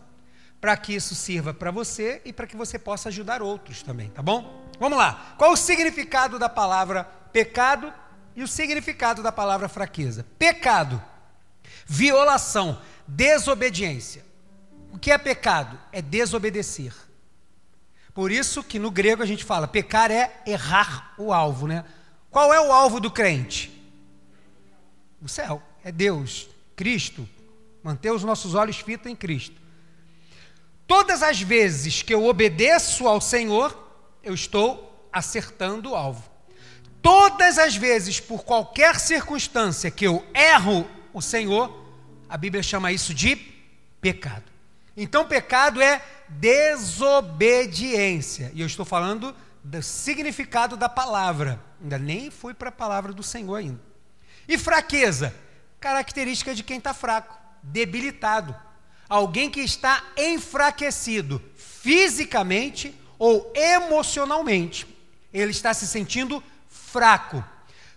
para 0.60 0.76
que 0.76 0.92
isso 0.92 1.14
sirva 1.14 1.54
para 1.54 1.70
você 1.70 2.20
e 2.24 2.32
para 2.32 2.48
que 2.48 2.56
você 2.56 2.80
possa 2.80 3.10
ajudar 3.10 3.42
outros 3.42 3.80
também, 3.80 4.10
tá 4.10 4.22
bom? 4.22 4.66
Vamos 4.80 4.98
lá. 4.98 5.36
Qual 5.38 5.52
o 5.52 5.56
significado 5.56 6.36
da 6.36 6.48
palavra 6.48 7.04
pecado 7.32 7.94
e 8.36 8.42
o 8.42 8.48
significado 8.48 9.22
da 9.22 9.32
palavra 9.32 9.68
fraqueza? 9.68 10.26
Pecado, 10.38 11.02
violação, 11.86 12.80
desobediência. 13.08 14.24
O 14.92 14.98
que 14.98 15.10
é 15.10 15.18
pecado? 15.18 15.78
É 15.90 16.02
desobedecer. 16.02 16.92
Por 18.12 18.30
isso 18.30 18.62
que 18.62 18.78
no 18.78 18.90
grego 18.90 19.22
a 19.22 19.26
gente 19.26 19.44
fala, 19.44 19.66
pecar 19.66 20.10
é 20.10 20.42
errar 20.46 21.14
o 21.18 21.32
alvo, 21.32 21.66
né? 21.66 21.84
Qual 22.30 22.52
é 22.52 22.60
o 22.60 22.72
alvo 22.72 23.00
do 23.00 23.10
crente? 23.10 23.72
O 25.20 25.28
céu, 25.28 25.62
é 25.82 25.90
Deus, 25.90 26.48
Cristo. 26.74 27.28
Manter 27.82 28.10
os 28.10 28.24
nossos 28.24 28.54
olhos 28.54 28.78
fitos 28.78 29.10
em 29.10 29.16
Cristo. 29.16 29.60
Todas 30.86 31.22
as 31.22 31.40
vezes 31.40 32.02
que 32.02 32.14
eu 32.14 32.26
obedeço 32.26 33.08
ao 33.08 33.20
Senhor, 33.20 33.76
eu 34.22 34.34
estou 34.34 35.08
acertando 35.12 35.90
o 35.90 35.94
alvo. 35.94 36.35
Todas 37.06 37.56
as 37.56 37.76
vezes, 37.76 38.18
por 38.18 38.42
qualquer 38.42 38.98
circunstância 38.98 39.92
que 39.92 40.04
eu 40.04 40.26
erro 40.34 40.84
o 41.14 41.22
Senhor, 41.22 41.86
a 42.28 42.36
Bíblia 42.36 42.64
chama 42.64 42.90
isso 42.90 43.14
de 43.14 43.36
pecado. 44.00 44.42
Então, 44.96 45.24
pecado 45.24 45.80
é 45.80 46.02
desobediência. 46.28 48.50
E 48.52 48.60
eu 48.60 48.66
estou 48.66 48.84
falando 48.84 49.32
do 49.62 49.80
significado 49.84 50.76
da 50.76 50.88
palavra. 50.88 51.62
Ainda 51.80 51.96
nem 51.96 52.28
fui 52.28 52.52
para 52.52 52.70
a 52.70 52.72
palavra 52.72 53.12
do 53.12 53.22
Senhor 53.22 53.54
ainda. 53.54 53.80
E 54.48 54.58
fraqueza, 54.58 55.32
característica 55.78 56.56
de 56.56 56.64
quem 56.64 56.78
está 56.78 56.92
fraco, 56.92 57.38
debilitado. 57.62 58.52
Alguém 59.08 59.48
que 59.48 59.60
está 59.60 60.02
enfraquecido 60.16 61.40
fisicamente 61.54 62.92
ou 63.16 63.52
emocionalmente. 63.54 64.84
Ele 65.32 65.52
está 65.52 65.72
se 65.72 65.86
sentindo 65.86 66.40
fraco. 66.40 66.55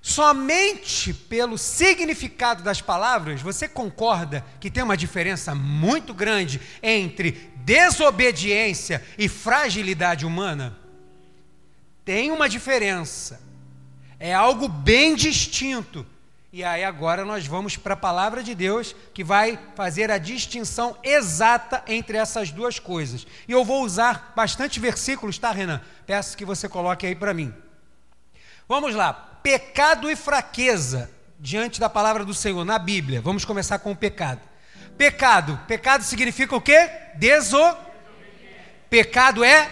Somente 0.02 1.14
pelo 1.14 1.58
significado 1.58 2.64
das 2.64 2.82
palavras, 2.82 3.42
você 3.42 3.68
concorda 3.68 4.46
que 4.60 4.72
tem 4.72 4.82
uma 4.84 4.96
diferença 4.96 5.54
muito 5.54 6.14
grande 6.14 6.62
entre 6.82 7.32
desobediência 7.58 9.04
e 9.18 9.28
fragilidade 9.28 10.26
humana? 10.26 10.78
Tem 12.06 12.32
uma 12.32 12.48
diferença. 12.48 13.42
É 14.20 14.34
algo 14.34 14.68
bem 14.68 15.16
distinto. 15.16 16.06
E 16.52 16.64
aí 16.64 16.84
agora 16.84 17.24
nós 17.24 17.46
vamos 17.46 17.78
para 17.78 17.94
a 17.94 17.98
palavra 17.98 18.42
de 18.42 18.56
Deus 18.56 18.96
que 19.14 19.24
vai 19.24 19.60
fazer 19.76 20.10
a 20.10 20.18
distinção 20.18 20.98
exata 21.04 21.84
entre 21.88 22.18
essas 22.18 22.52
duas 22.52 22.80
coisas. 22.80 23.28
E 23.48 23.52
eu 23.52 23.64
vou 23.64 23.84
usar 23.84 24.34
bastante 24.36 24.80
versículos, 24.80 25.38
tá, 25.38 25.52
Renan? 25.52 25.80
Peço 26.08 26.36
que 26.36 26.46
você 26.46 26.68
coloque 26.68 27.06
aí 27.06 27.14
para 27.14 27.34
mim. 27.34 27.54
Vamos 28.70 28.94
lá 28.94 29.12
pecado 29.42 30.12
e 30.12 30.16
fraqueza 30.16 31.10
diante 31.40 31.80
da 31.80 31.90
palavra 31.90 32.24
do 32.24 32.36
Senhor 32.36 32.64
na 32.64 32.78
Bíblia. 32.78 33.20
Vamos 33.20 33.44
começar 33.44 33.80
com 33.80 33.94
o 33.94 33.96
pecado. 33.96 34.42
Pecado, 34.96 35.60
pecado 35.68 36.04
significa 36.04 36.56
o 36.56 36.62
quê? 36.62 36.88
Deso 37.16 37.58
Pecado 38.88 39.44
é 39.44 39.68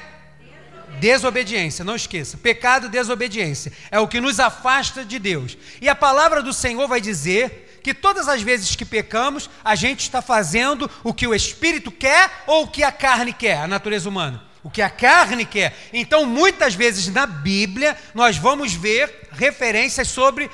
desobediência, 0.99 1.85
não 1.85 1.95
esqueça. 1.95 2.37
Pecado, 2.37 2.89
desobediência. 2.89 3.71
É 3.91 3.99
o 3.99 4.07
que 4.07 4.19
nos 4.19 4.39
afasta 4.39 5.05
de 5.05 5.19
Deus. 5.19 5.55
E 5.79 5.87
a 5.87 5.93
palavra 5.93 6.41
do 6.41 6.51
Senhor 6.51 6.87
vai 6.87 6.99
dizer 6.99 7.79
que 7.83 7.93
todas 7.93 8.27
as 8.27 8.41
vezes 8.41 8.75
que 8.75 8.85
pecamos, 8.85 9.47
a 9.63 9.75
gente 9.75 9.99
está 9.99 10.23
fazendo 10.23 10.89
o 11.03 11.13
que 11.13 11.27
o 11.27 11.35
espírito 11.35 11.91
quer 11.91 12.31
ou 12.47 12.63
o 12.63 12.67
que 12.67 12.83
a 12.83 12.91
carne 12.91 13.31
quer, 13.31 13.59
a 13.59 13.67
natureza 13.67 14.09
humana 14.09 14.46
o 14.67 14.69
que 14.69 14.81
a 14.81 14.89
carne 14.89 15.45
quer. 15.45 15.73
Então, 15.93 16.25
muitas 16.25 16.75
vezes 16.75 17.07
na 17.07 17.25
Bíblia, 17.25 17.97
nós 18.13 18.35
vamos 18.35 18.73
ver 18.73 19.29
referências 19.31 20.09
sobre 20.09 20.51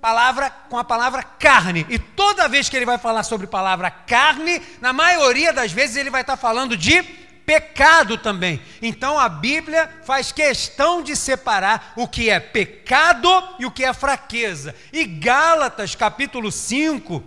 palavra 0.00 0.50
com 0.70 0.78
a 0.78 0.84
palavra 0.84 1.20
carne. 1.24 1.84
E 1.88 1.98
toda 1.98 2.46
vez 2.46 2.68
que 2.68 2.76
ele 2.76 2.86
vai 2.86 2.96
falar 2.96 3.24
sobre 3.24 3.48
palavra 3.48 3.90
carne, 3.90 4.62
na 4.80 4.92
maioria 4.92 5.52
das 5.52 5.72
vezes 5.72 5.96
ele 5.96 6.10
vai 6.10 6.20
estar 6.20 6.36
falando 6.36 6.76
de 6.76 7.02
pecado 7.44 8.16
também. 8.16 8.62
Então 8.80 9.18
a 9.18 9.28
Bíblia 9.28 9.90
faz 10.04 10.30
questão 10.30 11.02
de 11.02 11.16
separar 11.16 11.92
o 11.96 12.06
que 12.06 12.30
é 12.30 12.38
pecado 12.38 13.28
e 13.58 13.66
o 13.66 13.70
que 13.72 13.84
é 13.84 13.92
fraqueza. 13.92 14.76
E 14.92 15.04
Gálatas, 15.04 15.96
capítulo 15.96 16.52
5, 16.52 17.20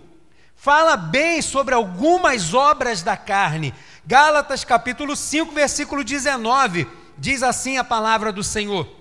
fala 0.56 0.96
bem 0.96 1.42
sobre 1.42 1.74
algumas 1.74 2.54
obras 2.54 3.02
da 3.02 3.14
carne. 3.14 3.74
Gálatas 4.10 4.64
capítulo 4.64 5.14
5, 5.14 5.52
versículo 5.52 6.02
19, 6.02 6.84
diz 7.16 7.44
assim 7.44 7.78
a 7.78 7.84
palavra 7.84 8.32
do 8.32 8.42
Senhor: 8.42 8.92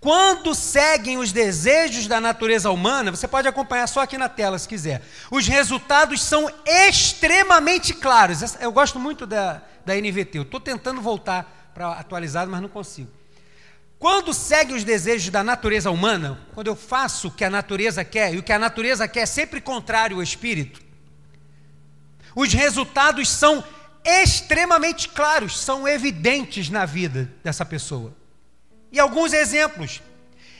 Quando 0.00 0.52
seguem 0.52 1.16
os 1.16 1.30
desejos 1.30 2.08
da 2.08 2.20
natureza 2.20 2.72
humana, 2.72 3.12
você 3.12 3.28
pode 3.28 3.46
acompanhar 3.46 3.86
só 3.86 4.00
aqui 4.00 4.18
na 4.18 4.28
tela 4.28 4.58
se 4.58 4.66
quiser. 4.66 5.00
Os 5.30 5.46
resultados 5.46 6.24
são 6.24 6.50
extremamente 6.66 7.94
claros. 7.94 8.56
Eu 8.58 8.72
gosto 8.72 8.98
muito 8.98 9.28
da, 9.28 9.62
da 9.86 9.94
NVT. 9.94 10.38
Eu 10.38 10.42
estou 10.42 10.58
tentando 10.58 11.00
voltar 11.00 11.70
para 11.72 11.92
atualizado, 11.92 12.50
mas 12.50 12.60
não 12.60 12.68
consigo. 12.68 13.12
Quando 13.96 14.34
segue 14.34 14.74
os 14.74 14.82
desejos 14.82 15.30
da 15.30 15.44
natureza 15.44 15.88
humana, 15.88 16.40
quando 16.52 16.66
eu 16.66 16.74
faço 16.74 17.28
o 17.28 17.30
que 17.30 17.44
a 17.44 17.50
natureza 17.50 18.04
quer, 18.04 18.34
e 18.34 18.38
o 18.38 18.42
que 18.42 18.52
a 18.52 18.58
natureza 18.58 19.06
quer 19.06 19.20
é 19.20 19.26
sempre 19.26 19.60
contrário 19.60 20.16
ao 20.16 20.22
espírito, 20.24 20.82
os 22.34 22.52
resultados 22.52 23.28
são 23.28 23.62
extremamente 24.10 25.08
claros, 25.08 25.58
são 25.58 25.86
evidentes 25.86 26.68
na 26.68 26.86
vida 26.86 27.30
dessa 27.44 27.64
pessoa. 27.64 28.16
E 28.90 28.98
alguns 28.98 29.32
exemplos: 29.32 30.02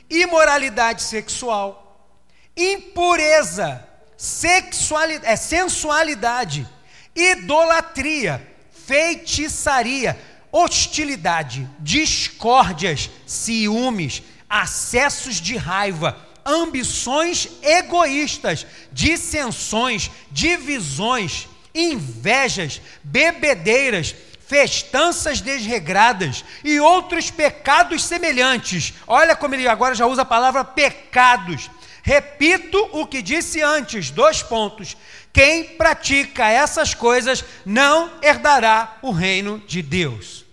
imoralidade 0.09 1.03
sexual, 1.03 2.17
impureza, 2.57 3.87
sexualidade, 4.17 5.33
é, 5.33 5.37
sensualidade, 5.37 6.69
idolatria, 7.15 8.47
feitiçaria, 8.87 10.19
hostilidade, 10.53 11.69
discórdias, 11.79 13.09
ciúmes, 13.27 14.23
acessos 14.49 15.37
de 15.37 15.57
raiva, 15.57 16.19
ambições 16.45 17.49
egoístas, 17.63 18.67
dissensões, 18.93 20.11
divisões, 20.31 21.49
invejas, 21.75 22.81
bebedeiras, 23.03 24.15
festanças 24.47 25.41
desregradas 25.41 26.45
e 26.65 26.81
outros 26.81 27.31
pecados 27.31 28.05
semelhantes. 28.05 28.93
Olha 29.07 29.37
como 29.37 29.55
ele 29.55 29.69
agora 29.69 29.95
já 29.95 30.07
usa 30.07 30.23
a 30.23 30.25
palavra 30.25 30.65
pecados. 30.65 31.71
Repito 32.03 32.89
o 32.93 33.07
que 33.07 33.23
disse 33.23 33.63
antes, 33.63 34.11
dois 34.11 34.43
pontos. 34.43 34.97
Quem 35.33 35.65
pratica 35.65 36.49
essas 36.49 36.95
coisas 36.95 37.45
não 37.65 38.11
herdará 38.21 38.99
o 39.03 39.13
reino 39.13 39.63
de 39.67 39.83
Deus. 39.83 40.50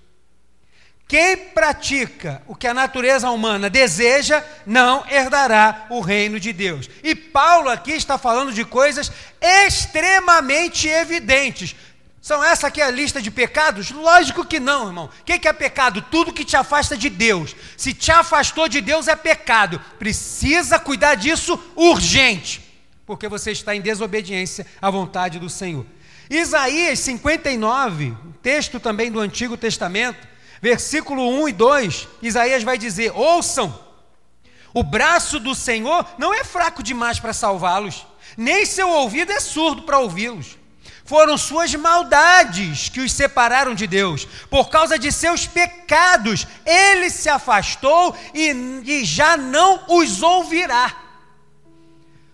Quem 1.08 1.38
pratica 1.38 2.42
o 2.48 2.56
que 2.56 2.68
a 2.68 2.74
natureza 2.74 3.30
humana 3.30 3.70
deseja, 3.70 4.44
não 4.66 5.06
herdará 5.10 5.86
o 5.90 6.02
reino 6.02 6.38
de 6.38 6.52
Deus. 6.52 6.90
E 7.02 7.16
Paulo 7.16 7.70
aqui 7.70 7.94
está 7.94 8.18
falando 8.18 8.52
de 8.52 8.66
coisas 8.66 9.10
extremamente 9.42 10.90
evidentes. 10.90 11.76
São 12.22 12.44
essa 12.44 12.68
aqui 12.68 12.82
a 12.82 12.92
lista 12.92 13.22
de 13.22 13.32
pecados? 13.32 13.90
Lógico 13.90 14.44
que 14.44 14.60
não, 14.60 14.88
irmão. 14.88 15.06
O 15.06 15.24
que 15.24 15.48
é 15.48 15.54
pecado? 15.54 16.02
Tudo 16.02 16.34
que 16.34 16.44
te 16.44 16.58
afasta 16.58 16.98
de 16.98 17.10
Deus. 17.10 17.56
Se 17.78 17.94
te 17.94 18.12
afastou 18.12 18.68
de 18.68 18.82
Deus 18.82 19.08
é 19.08 19.16
pecado. 19.16 19.80
Precisa 19.98 20.78
cuidar 20.78 21.16
disso 21.16 21.58
urgente, 21.74 22.62
porque 23.06 23.30
você 23.30 23.54
está 23.54 23.74
em 23.74 23.80
desobediência 23.80 24.68
à 24.82 24.90
vontade 24.90 25.40
do 25.40 25.50
Senhor. 25.50 25.86
Isaías 26.30 27.00
59, 27.00 28.14
texto 28.42 28.78
também 28.78 29.10
do 29.10 29.22
Antigo 29.22 29.56
Testamento, 29.56 30.28
versículo 30.62 31.28
1 31.44 31.50
e 31.50 31.52
2, 31.54 32.08
Isaías 32.22 32.64
vai 32.64 32.78
dizer: 32.78 33.12
Ouçam, 33.16 33.78
o 34.74 34.84
braço 34.84 35.40
do 35.40 35.56
Senhor 35.56 36.06
não 36.18 36.34
é 36.34 36.44
fraco 36.44 36.84
demais 36.84 37.20
para 37.20 37.34
salvá-los, 37.34 38.06
nem 38.36 38.66
seu 38.66 38.90
ouvido 38.90 39.32
é 39.32 39.40
surdo 39.40 39.84
para 39.84 40.00
ouvi-los. 40.00 40.58
Foram 41.08 41.38
suas 41.38 41.74
maldades 41.74 42.90
que 42.90 43.00
os 43.00 43.14
separaram 43.14 43.74
de 43.74 43.88
Deus. 43.88 44.28
Por 44.50 44.70
causa 44.70 45.00
de 45.00 45.10
seus 45.10 45.48
pecados, 45.48 46.46
ele 46.66 47.10
se 47.10 47.30
afastou 47.30 48.14
e, 48.34 48.50
e 48.86 49.06
já 49.06 49.38
não 49.38 49.86
os 49.88 50.22
ouvirá. 50.22 50.94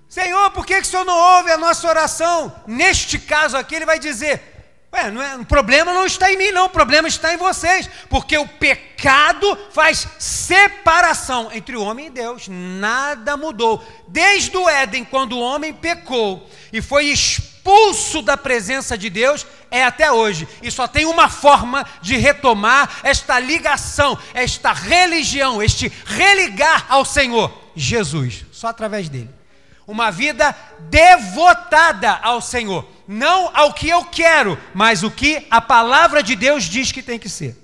Senhor, 0.10 0.50
por 0.52 0.66
que, 0.66 0.76
que 0.76 0.82
o 0.82 0.86
Senhor 0.86 1.06
não 1.06 1.18
ouve 1.38 1.52
a 1.52 1.58
nossa 1.58 1.88
oração? 1.88 2.54
Neste 2.66 3.20
caso 3.20 3.56
aqui, 3.56 3.76
ele 3.76 3.86
vai 3.86 4.00
dizer: 4.00 4.53
Ué, 4.94 5.10
não 5.10 5.22
é, 5.24 5.36
o 5.36 5.46
problema 5.46 5.92
não 5.92 6.06
está 6.06 6.32
em 6.32 6.38
mim, 6.38 6.52
não, 6.52 6.66
o 6.66 6.70
problema 6.70 7.08
está 7.08 7.34
em 7.34 7.38
vocês, 7.38 7.90
porque 8.10 8.38
o 8.38 8.48
pecado 8.48 9.58
faz 9.72 10.08
separação 10.20 11.50
entre 11.52 11.76
o 11.76 11.82
homem 11.82 12.08
e 12.08 12.10
Deus, 12.12 12.48
nada 12.48 13.36
mudou. 13.36 13.84
Desde 14.08 14.56
o 14.56 14.70
Éden, 14.70 15.04
quando 15.04 15.34
o 15.34 15.40
homem 15.40 15.74
pecou 15.74 16.48
e 16.72 16.80
foi 16.80 17.06
expulso 17.06 18.22
da 18.22 18.38
presença 18.38 18.96
de 18.96 19.10
Deus, 19.10 19.48
é 19.72 19.84
até 19.84 20.12
hoje. 20.12 20.48
E 20.62 20.70
só 20.70 20.88
tem 20.88 21.08
uma 21.08 21.28
forma 21.28 21.84
de 22.00 22.16
retomar 22.16 23.00
esta 23.02 23.40
ligação, 23.40 24.16
esta 24.36 24.74
religião, 24.74 25.64
este 25.64 25.92
religar 26.06 26.86
ao 26.88 27.04
Senhor: 27.04 27.52
Jesus, 27.76 28.46
só 28.52 28.68
através 28.68 29.10
dele. 29.10 29.43
Uma 29.86 30.12
vida 30.12 30.56
devotada 30.90 32.12
ao 32.24 32.42
Senhor 32.42 32.88
não 33.08 33.56
ao 33.56 33.74
que 33.74 33.90
eu 33.90 34.06
quero, 34.06 34.58
mas 34.74 35.04
o 35.04 35.12
que 35.12 35.46
a 35.50 35.62
palavra 35.62 36.24
de 36.24 36.36
Deus 36.36 36.64
diz 36.64 36.92
que 36.92 37.04
tem 37.04 37.20
que 37.20 37.30
ser. 37.30 37.58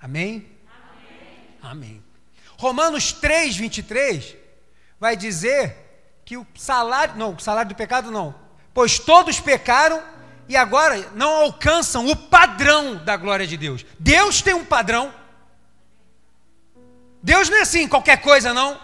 Amém? 0.00 0.46
Amém. 1.62 1.72
Amém. 1.72 2.04
Romanos 2.56 3.12
3, 3.12 3.56
23 3.56 4.36
vai 4.98 5.16
dizer 5.16 5.76
que 6.24 6.36
o 6.36 6.46
salário, 6.54 7.16
não, 7.16 7.34
o 7.34 7.40
salário 7.40 7.68
do 7.68 7.74
pecado 7.74 8.10
não, 8.10 8.34
pois 8.72 8.98
todos 8.98 9.40
pecaram 9.40 10.02
e 10.48 10.56
agora 10.56 11.10
não 11.14 11.42
alcançam 11.42 12.06
o 12.06 12.16
padrão 12.16 12.96
da 13.04 13.16
glória 13.16 13.46
de 13.46 13.56
Deus. 13.56 13.84
Deus 13.98 14.42
tem 14.42 14.54
um 14.54 14.64
padrão. 14.64 15.12
Deus 17.22 17.48
não 17.48 17.58
é 17.58 17.60
assim, 17.62 17.86
qualquer 17.86 18.20
coisa 18.20 18.52
não. 18.52 18.78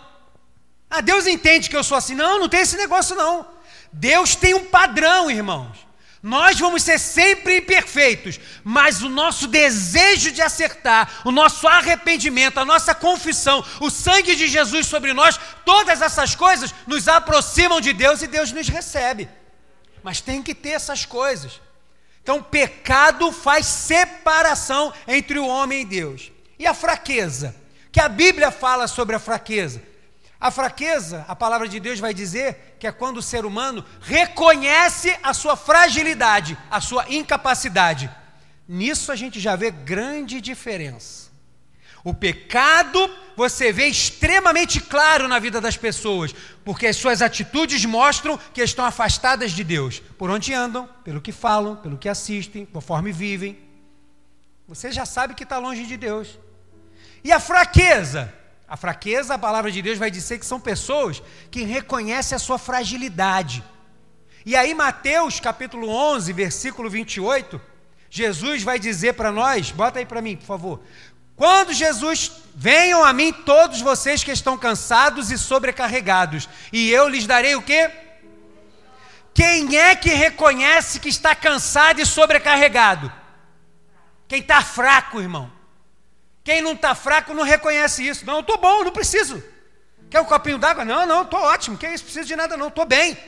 Ah, 0.90 1.00
Deus 1.00 1.26
entende 1.26 1.68
que 1.68 1.76
eu 1.76 1.84
sou 1.84 1.96
assim. 1.96 2.14
Não, 2.14 2.38
não 2.38 2.48
tem 2.48 2.60
esse 2.60 2.76
negócio 2.76 3.14
não. 3.14 3.46
Deus 3.92 4.34
tem 4.34 4.54
um 4.54 4.64
padrão, 4.64 5.30
irmãos. 5.30 5.88
Nós 6.22 6.58
vamos 6.58 6.82
ser 6.82 6.98
sempre 6.98 7.58
imperfeitos, 7.58 8.40
mas 8.64 9.02
o 9.02 9.08
nosso 9.08 9.46
desejo 9.46 10.32
de 10.32 10.42
acertar, 10.42 11.20
o 11.24 11.30
nosso 11.30 11.68
arrependimento, 11.68 12.58
a 12.58 12.64
nossa 12.64 12.92
confissão, 12.92 13.64
o 13.80 13.88
sangue 13.88 14.34
de 14.34 14.48
Jesus 14.48 14.86
sobre 14.86 15.12
nós, 15.12 15.38
todas 15.64 16.02
essas 16.02 16.34
coisas 16.34 16.74
nos 16.88 17.06
aproximam 17.06 17.80
de 17.80 17.92
Deus 17.92 18.20
e 18.20 18.26
Deus 18.26 18.50
nos 18.50 18.68
recebe. 18.68 19.28
Mas 20.02 20.20
tem 20.20 20.42
que 20.42 20.54
ter 20.54 20.70
essas 20.70 21.04
coisas. 21.04 21.60
Então, 22.20 22.42
pecado 22.42 23.30
faz 23.30 23.66
separação 23.66 24.92
entre 25.06 25.38
o 25.38 25.46
homem 25.46 25.82
e 25.82 25.84
Deus. 25.84 26.32
E 26.58 26.66
a 26.66 26.74
fraqueza? 26.74 27.54
Que 27.92 28.00
a 28.00 28.08
Bíblia 28.08 28.50
fala 28.50 28.88
sobre 28.88 29.14
a 29.14 29.20
fraqueza. 29.20 29.82
A 30.40 30.50
fraqueza, 30.52 31.24
a 31.26 31.34
palavra 31.34 31.66
de 31.68 31.80
Deus 31.80 31.98
vai 31.98 32.14
dizer 32.14 32.76
que 32.78 32.86
é 32.86 32.92
quando 32.92 33.16
o 33.16 33.22
ser 33.22 33.44
humano 33.44 33.84
reconhece 34.00 35.16
a 35.22 35.34
sua 35.34 35.56
fragilidade, 35.56 36.56
a 36.70 36.80
sua 36.80 37.04
incapacidade. 37.12 38.08
Nisso 38.68 39.10
a 39.10 39.16
gente 39.16 39.40
já 39.40 39.56
vê 39.56 39.70
grande 39.70 40.40
diferença. 40.40 41.28
O 42.04 42.14
pecado 42.14 43.10
você 43.36 43.72
vê 43.72 43.86
extremamente 43.86 44.80
claro 44.80 45.26
na 45.26 45.40
vida 45.40 45.60
das 45.60 45.76
pessoas, 45.76 46.32
porque 46.64 46.86
as 46.86 46.96
suas 46.96 47.20
atitudes 47.20 47.84
mostram 47.84 48.38
que 48.54 48.62
estão 48.62 48.84
afastadas 48.84 49.50
de 49.50 49.64
Deus, 49.64 50.00
por 50.16 50.30
onde 50.30 50.54
andam, 50.54 50.88
pelo 51.02 51.20
que 51.20 51.32
falam, 51.32 51.74
pelo 51.76 51.98
que 51.98 52.08
assistem, 52.08 52.64
conforme 52.64 53.10
vivem. 53.10 53.58
Você 54.68 54.92
já 54.92 55.04
sabe 55.04 55.34
que 55.34 55.42
está 55.42 55.58
longe 55.58 55.84
de 55.84 55.96
Deus. 55.96 56.38
E 57.24 57.32
a 57.32 57.40
fraqueza? 57.40 58.32
A 58.68 58.76
fraqueza, 58.76 59.34
a 59.34 59.38
palavra 59.38 59.72
de 59.72 59.80
Deus 59.80 59.98
vai 59.98 60.10
dizer 60.10 60.38
que 60.38 60.44
são 60.44 60.60
pessoas 60.60 61.22
que 61.50 61.62
reconhecem 61.62 62.36
a 62.36 62.38
sua 62.38 62.58
fragilidade. 62.58 63.64
E 64.44 64.54
aí, 64.54 64.74
Mateus 64.74 65.40
capítulo 65.40 65.88
11, 65.88 66.32
versículo 66.32 66.90
28, 66.90 67.60
Jesus 68.10 68.62
vai 68.62 68.78
dizer 68.78 69.14
para 69.14 69.32
nós, 69.32 69.70
bota 69.70 69.98
aí 69.98 70.06
para 70.06 70.20
mim, 70.20 70.36
por 70.36 70.46
favor. 70.46 70.80
Quando 71.34 71.72
Jesus, 71.72 72.32
venham 72.54 73.04
a 73.04 73.12
mim 73.12 73.32
todos 73.32 73.80
vocês 73.80 74.22
que 74.24 74.32
estão 74.32 74.58
cansados 74.58 75.30
e 75.30 75.38
sobrecarregados, 75.38 76.48
e 76.72 76.90
eu 76.90 77.08
lhes 77.08 77.26
darei 77.26 77.54
o 77.54 77.62
quê? 77.62 77.90
Quem 79.32 79.76
é 79.78 79.94
que 79.94 80.10
reconhece 80.10 80.98
que 80.98 81.08
está 81.08 81.34
cansado 81.34 82.00
e 82.00 82.06
sobrecarregado? 82.06 83.12
Quem 84.26 84.40
está 84.40 84.60
fraco, 84.62 85.20
irmão. 85.20 85.57
Quem 86.48 86.62
não 86.62 86.72
está 86.72 86.94
fraco 86.94 87.34
não 87.34 87.42
reconhece 87.42 88.08
isso. 88.08 88.24
Não, 88.24 88.36
eu 88.36 88.40
estou 88.40 88.56
bom, 88.56 88.82
não 88.82 88.90
preciso. 88.90 89.44
Quer 90.08 90.22
um 90.22 90.24
copinho 90.24 90.56
d'água? 90.56 90.82
Não, 90.82 91.04
não, 91.04 91.20
estou 91.20 91.40
ótimo. 91.40 91.76
Quem 91.76 91.92
isso? 91.92 92.04
Preciso 92.04 92.26
de 92.26 92.34
nada, 92.34 92.56
não. 92.56 92.68
Estou 92.68 92.86
bem. 92.86 93.18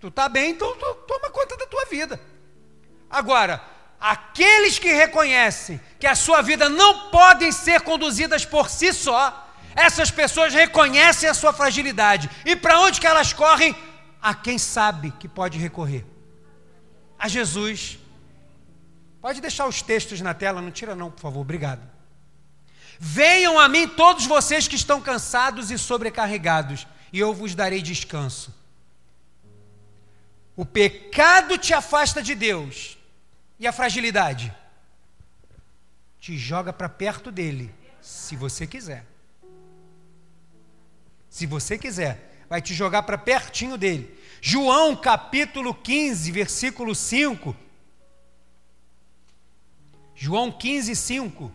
Tu 0.00 0.06
está 0.06 0.28
bem, 0.28 0.52
então 0.52 0.76
tu, 0.76 0.94
toma 1.08 1.28
conta 1.28 1.56
da 1.56 1.66
tua 1.66 1.86
vida. 1.86 2.20
Agora, 3.10 3.60
aqueles 4.00 4.78
que 4.78 4.92
reconhecem 4.92 5.80
que 5.98 6.06
a 6.06 6.14
sua 6.14 6.40
vida 6.40 6.68
não 6.68 7.10
podem 7.10 7.50
ser 7.50 7.80
conduzidas 7.80 8.44
por 8.44 8.70
si 8.70 8.92
só, 8.92 9.52
essas 9.74 10.12
pessoas 10.12 10.54
reconhecem 10.54 11.28
a 11.28 11.34
sua 11.34 11.52
fragilidade. 11.52 12.30
E 12.44 12.54
para 12.54 12.78
onde 12.78 13.00
que 13.00 13.08
elas 13.08 13.32
correm? 13.32 13.74
A 14.22 14.36
quem 14.36 14.56
sabe 14.56 15.10
que 15.18 15.26
pode 15.26 15.58
recorrer. 15.58 16.06
A 17.18 17.26
Jesus. 17.26 17.98
Pode 19.20 19.40
deixar 19.40 19.66
os 19.66 19.82
textos 19.82 20.20
na 20.20 20.32
tela, 20.32 20.62
não 20.62 20.70
tira 20.70 20.94
não, 20.94 21.10
por 21.10 21.22
favor. 21.22 21.40
Obrigado. 21.40 21.97
Venham 22.98 23.58
a 23.58 23.68
mim 23.68 23.86
todos 23.86 24.26
vocês 24.26 24.66
que 24.66 24.74
estão 24.74 25.00
cansados 25.00 25.70
e 25.70 25.78
sobrecarregados, 25.78 26.86
e 27.12 27.18
eu 27.18 27.32
vos 27.32 27.54
darei 27.54 27.80
descanso. 27.80 28.52
O 30.56 30.64
pecado 30.64 31.56
te 31.56 31.72
afasta 31.72 32.20
de 32.20 32.34
Deus, 32.34 32.98
e 33.58 33.66
a 33.66 33.72
fragilidade 33.72 34.52
te 36.20 36.36
joga 36.36 36.72
para 36.72 36.88
perto 36.88 37.30
dele, 37.30 37.72
se 38.00 38.34
você 38.34 38.66
quiser. 38.66 39.06
Se 41.30 41.46
você 41.46 41.78
quiser, 41.78 42.44
vai 42.48 42.60
te 42.60 42.74
jogar 42.74 43.04
para 43.04 43.16
pertinho 43.16 43.76
dele. 43.76 44.18
João 44.40 44.96
capítulo 44.96 45.72
15, 45.72 46.32
versículo 46.32 46.94
5. 46.94 47.56
João 50.14 50.50
15, 50.50 50.96
5. 50.96 51.52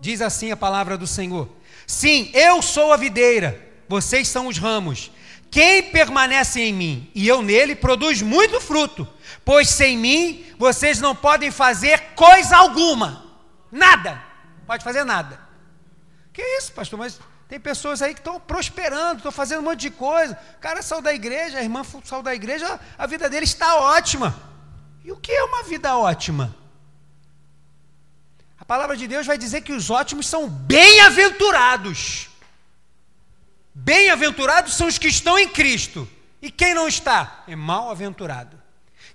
Diz 0.00 0.20
assim 0.20 0.50
a 0.50 0.56
palavra 0.56 0.96
do 0.96 1.06
Senhor: 1.06 1.48
Sim, 1.86 2.30
eu 2.34 2.62
sou 2.62 2.92
a 2.92 2.96
videira, 2.96 3.60
vocês 3.88 4.28
são 4.28 4.46
os 4.46 4.58
ramos. 4.58 5.10
Quem 5.50 5.84
permanece 5.84 6.60
em 6.60 6.72
mim 6.72 7.10
e 7.14 7.26
eu 7.26 7.40
nele 7.40 7.74
produz 7.74 8.20
muito 8.20 8.60
fruto, 8.60 9.08
pois 9.44 9.68
sem 9.68 9.96
mim 9.96 10.44
vocês 10.58 11.00
não 11.00 11.14
podem 11.14 11.50
fazer 11.50 12.00
coisa 12.14 12.56
alguma, 12.56 13.24
nada, 13.70 14.22
pode 14.66 14.84
fazer 14.84 15.04
nada. 15.04 15.40
Que 16.32 16.42
isso, 16.58 16.72
pastor? 16.72 16.98
Mas 16.98 17.18
tem 17.48 17.60
pessoas 17.60 18.02
aí 18.02 18.12
que 18.12 18.20
estão 18.20 18.40
prosperando, 18.40 19.18
estão 19.18 19.32
fazendo 19.32 19.60
um 19.60 19.62
monte 19.62 19.80
de 19.80 19.90
coisa. 19.90 20.36
O 20.56 20.60
cara 20.60 20.82
saiu 20.82 21.00
da 21.00 21.14
igreja, 21.14 21.58
a 21.58 21.62
irmã 21.62 21.82
saiu 22.04 22.22
da 22.22 22.34
igreja, 22.34 22.78
a 22.98 23.06
vida 23.06 23.30
dele 23.30 23.44
está 23.44 23.76
ótima. 23.76 24.34
E 25.04 25.12
o 25.12 25.16
que 25.16 25.32
é 25.32 25.44
uma 25.44 25.62
vida 25.62 25.96
ótima? 25.96 26.54
A 28.66 28.74
palavra 28.74 28.96
de 28.96 29.06
Deus 29.06 29.28
vai 29.28 29.38
dizer 29.38 29.60
que 29.60 29.72
os 29.72 29.90
ótimos 29.90 30.26
são 30.26 30.48
bem-aventurados. 30.48 32.28
Bem-aventurados 33.72 34.74
são 34.74 34.88
os 34.88 34.98
que 34.98 35.06
estão 35.06 35.38
em 35.38 35.48
Cristo. 35.48 36.08
E 36.42 36.50
quem 36.50 36.74
não 36.74 36.88
está? 36.88 37.44
É 37.46 37.54
mal-aventurado. 37.54 38.60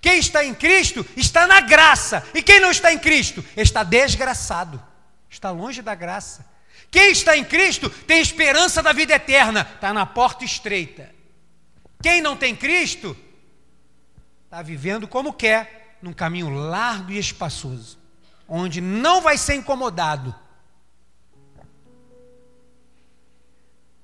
Quem 0.00 0.18
está 0.18 0.42
em 0.42 0.54
Cristo 0.54 1.06
está 1.18 1.46
na 1.46 1.60
graça. 1.60 2.26
E 2.32 2.42
quem 2.42 2.60
não 2.60 2.70
está 2.70 2.94
em 2.94 2.98
Cristo 2.98 3.44
está 3.54 3.82
desgraçado. 3.82 4.82
Está 5.28 5.50
longe 5.50 5.82
da 5.82 5.94
graça. 5.94 6.46
Quem 6.90 7.10
está 7.10 7.36
em 7.36 7.44
Cristo 7.44 7.90
tem 7.90 8.22
esperança 8.22 8.82
da 8.82 8.94
vida 8.94 9.12
eterna, 9.12 9.68
está 9.74 9.92
na 9.92 10.06
porta 10.06 10.46
estreita. 10.46 11.14
Quem 12.02 12.22
não 12.22 12.38
tem 12.38 12.56
Cristo 12.56 13.14
está 14.44 14.62
vivendo 14.62 15.06
como 15.06 15.30
quer, 15.34 15.98
num 16.00 16.14
caminho 16.14 16.48
largo 16.48 17.12
e 17.12 17.18
espaçoso, 17.18 18.01
onde 18.54 18.82
não 18.82 19.22
vai 19.22 19.38
ser 19.38 19.54
incomodado. 19.54 20.34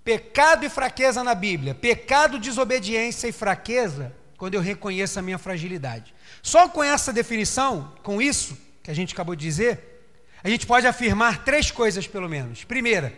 Pecado 0.02 0.64
e 0.64 0.70
fraqueza 0.70 1.22
na 1.22 1.34
Bíblia. 1.34 1.74
Pecado, 1.74 2.38
desobediência 2.38 3.28
e 3.28 3.32
fraqueza, 3.32 4.10
quando 4.38 4.54
eu 4.54 4.62
reconheço 4.62 5.18
a 5.18 5.22
minha 5.22 5.36
fragilidade. 5.36 6.14
Só 6.42 6.66
com 6.66 6.82
essa 6.82 7.12
definição, 7.12 7.92
com 8.02 8.22
isso 8.22 8.56
que 8.82 8.90
a 8.90 8.94
gente 8.94 9.12
acabou 9.12 9.36
de 9.36 9.44
dizer, 9.44 10.02
a 10.42 10.48
gente 10.48 10.66
pode 10.66 10.86
afirmar 10.86 11.44
três 11.44 11.70
coisas, 11.70 12.06
pelo 12.06 12.26
menos. 12.26 12.64
Primeira, 12.64 13.12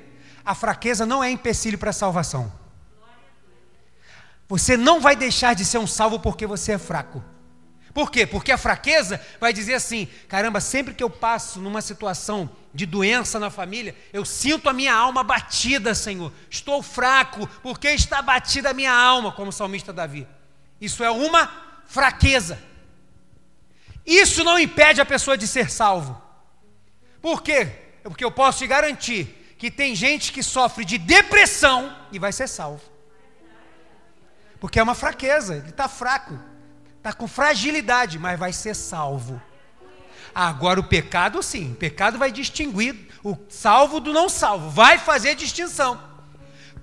a 0.44 0.52
fraqueza 0.52 1.06
não 1.06 1.22
é 1.22 1.30
empecilho 1.30 1.78
para 1.78 1.90
a 1.90 1.92
salvação. 1.92 2.52
Você 4.48 4.76
não 4.76 5.00
vai 5.00 5.14
deixar 5.14 5.54
de 5.54 5.64
ser 5.64 5.78
um 5.78 5.86
salvo 5.86 6.18
porque 6.18 6.44
você 6.44 6.72
é 6.72 6.78
fraco. 6.78 7.22
Por 7.92 8.10
quê? 8.10 8.26
Porque 8.26 8.52
a 8.52 8.58
fraqueza 8.58 9.20
vai 9.40 9.52
dizer 9.52 9.74
assim: 9.74 10.08
caramba, 10.28 10.60
sempre 10.60 10.94
que 10.94 11.02
eu 11.02 11.10
passo 11.10 11.60
numa 11.60 11.82
situação 11.82 12.50
de 12.72 12.86
doença 12.86 13.38
na 13.38 13.50
família, 13.50 13.96
eu 14.12 14.24
sinto 14.24 14.68
a 14.68 14.72
minha 14.72 14.94
alma 14.94 15.24
batida, 15.24 15.94
Senhor. 15.94 16.32
Estou 16.48 16.82
fraco, 16.82 17.46
porque 17.62 17.88
está 17.88 18.22
batida 18.22 18.70
a 18.70 18.74
minha 18.74 18.92
alma, 18.92 19.32
como 19.32 19.48
o 19.48 19.52
salmista 19.52 19.92
Davi. 19.92 20.26
Isso 20.80 21.02
é 21.02 21.10
uma 21.10 21.50
fraqueza. 21.86 22.58
Isso 24.06 24.44
não 24.44 24.58
impede 24.58 25.00
a 25.00 25.06
pessoa 25.06 25.36
de 25.36 25.46
ser 25.46 25.70
salvo. 25.70 26.20
Por 27.20 27.42
quê? 27.42 27.68
É 28.04 28.08
porque 28.08 28.24
eu 28.24 28.30
posso 28.30 28.58
te 28.58 28.66
garantir 28.66 29.54
que 29.58 29.70
tem 29.70 29.94
gente 29.94 30.32
que 30.32 30.42
sofre 30.42 30.84
de 30.84 30.96
depressão 30.96 31.94
e 32.10 32.18
vai 32.18 32.32
ser 32.32 32.48
salvo. 32.48 32.82
Porque 34.58 34.78
é 34.78 34.82
uma 34.82 34.94
fraqueza, 34.94 35.56
ele 35.56 35.70
está 35.70 35.88
fraco, 35.88 36.38
está 37.00 37.14
com 37.14 37.26
fragilidade, 37.26 38.18
mas 38.18 38.38
vai 38.38 38.52
ser 38.52 38.74
salvo. 38.74 39.40
Agora 40.34 40.78
o 40.78 40.84
pecado, 40.84 41.42
sim, 41.42 41.72
o 41.72 41.74
pecado 41.74 42.18
vai 42.18 42.30
distinguir 42.30 43.08
o 43.24 43.36
salvo 43.48 43.98
do 44.00 44.12
não 44.12 44.28
salvo, 44.28 44.68
vai 44.68 44.98
fazer 44.98 45.34
distinção. 45.34 46.09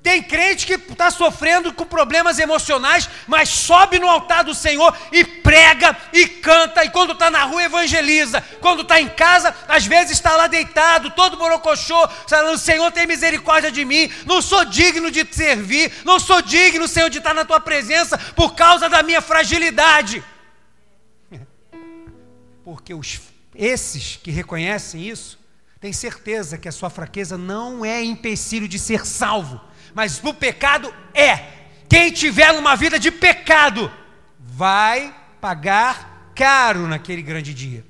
Tem 0.08 0.24
crente 0.24 0.66
que 0.66 0.76
está 0.76 1.12
sofrendo 1.12 1.74
com 1.74 1.84
problemas 1.84 2.40
emocionais, 2.40 3.10
mas 3.28 3.50
sobe 3.50 4.00
no 4.00 4.08
altar 4.08 4.42
do 4.42 4.56
Senhor 4.56 4.98
e 5.12 5.26
prega 5.26 5.98
e 6.14 6.26
canta, 6.26 6.86
e 6.86 6.90
quando 6.90 7.12
está 7.12 7.30
na 7.30 7.44
rua 7.44 7.66
evangeliza. 7.66 8.40
Quando 8.62 8.84
está 8.84 9.02
em 9.02 9.10
casa, 9.10 9.54
às 9.68 9.86
vezes 9.86 10.14
está 10.14 10.34
lá 10.38 10.48
deitado, 10.48 11.12
todo 11.12 11.36
borocochô, 11.36 12.08
falando: 12.26 12.58
Senhor, 12.58 12.90
tem 12.90 13.06
misericórdia 13.06 13.70
de 13.70 13.84
mim, 13.84 14.10
não 14.26 14.42
sou 14.42 14.64
digno 14.64 15.12
de 15.12 15.26
te 15.26 15.36
servir, 15.36 15.92
não 16.06 16.22
sou 16.22 16.42
digno, 16.42 16.88
Senhor, 16.88 17.10
de 17.10 17.18
estar 17.18 17.34
na 17.34 17.44
tua 17.44 17.60
presença 17.60 18.18
por 18.34 18.56
causa 18.56 18.88
da 18.88 19.04
minha 19.04 19.22
fragilidade. 19.22 20.24
Porque 22.64 22.94
os, 22.94 23.20
esses 23.54 24.18
que 24.24 24.32
reconhecem 24.32 25.06
isso, 25.06 25.38
têm 25.82 25.92
certeza 25.92 26.58
que 26.58 26.70
a 26.70 26.72
sua 26.72 26.90
fraqueza 26.90 27.38
não 27.38 27.84
é 27.84 28.02
empecilho 28.02 28.70
de 28.70 28.80
ser 28.80 29.06
salvo 29.06 29.68
mas 29.98 30.22
o 30.24 30.32
pecado 30.32 30.94
é. 31.12 31.40
Quem 31.90 32.12
tiver 32.12 32.52
uma 32.52 32.76
vida 32.76 33.00
de 33.00 33.10
pecado 33.10 33.92
vai 34.38 35.12
pagar 35.42 36.30
caro 36.36 36.88
naquele 36.88 37.24
grande 37.24 37.52
dia. 37.52 37.84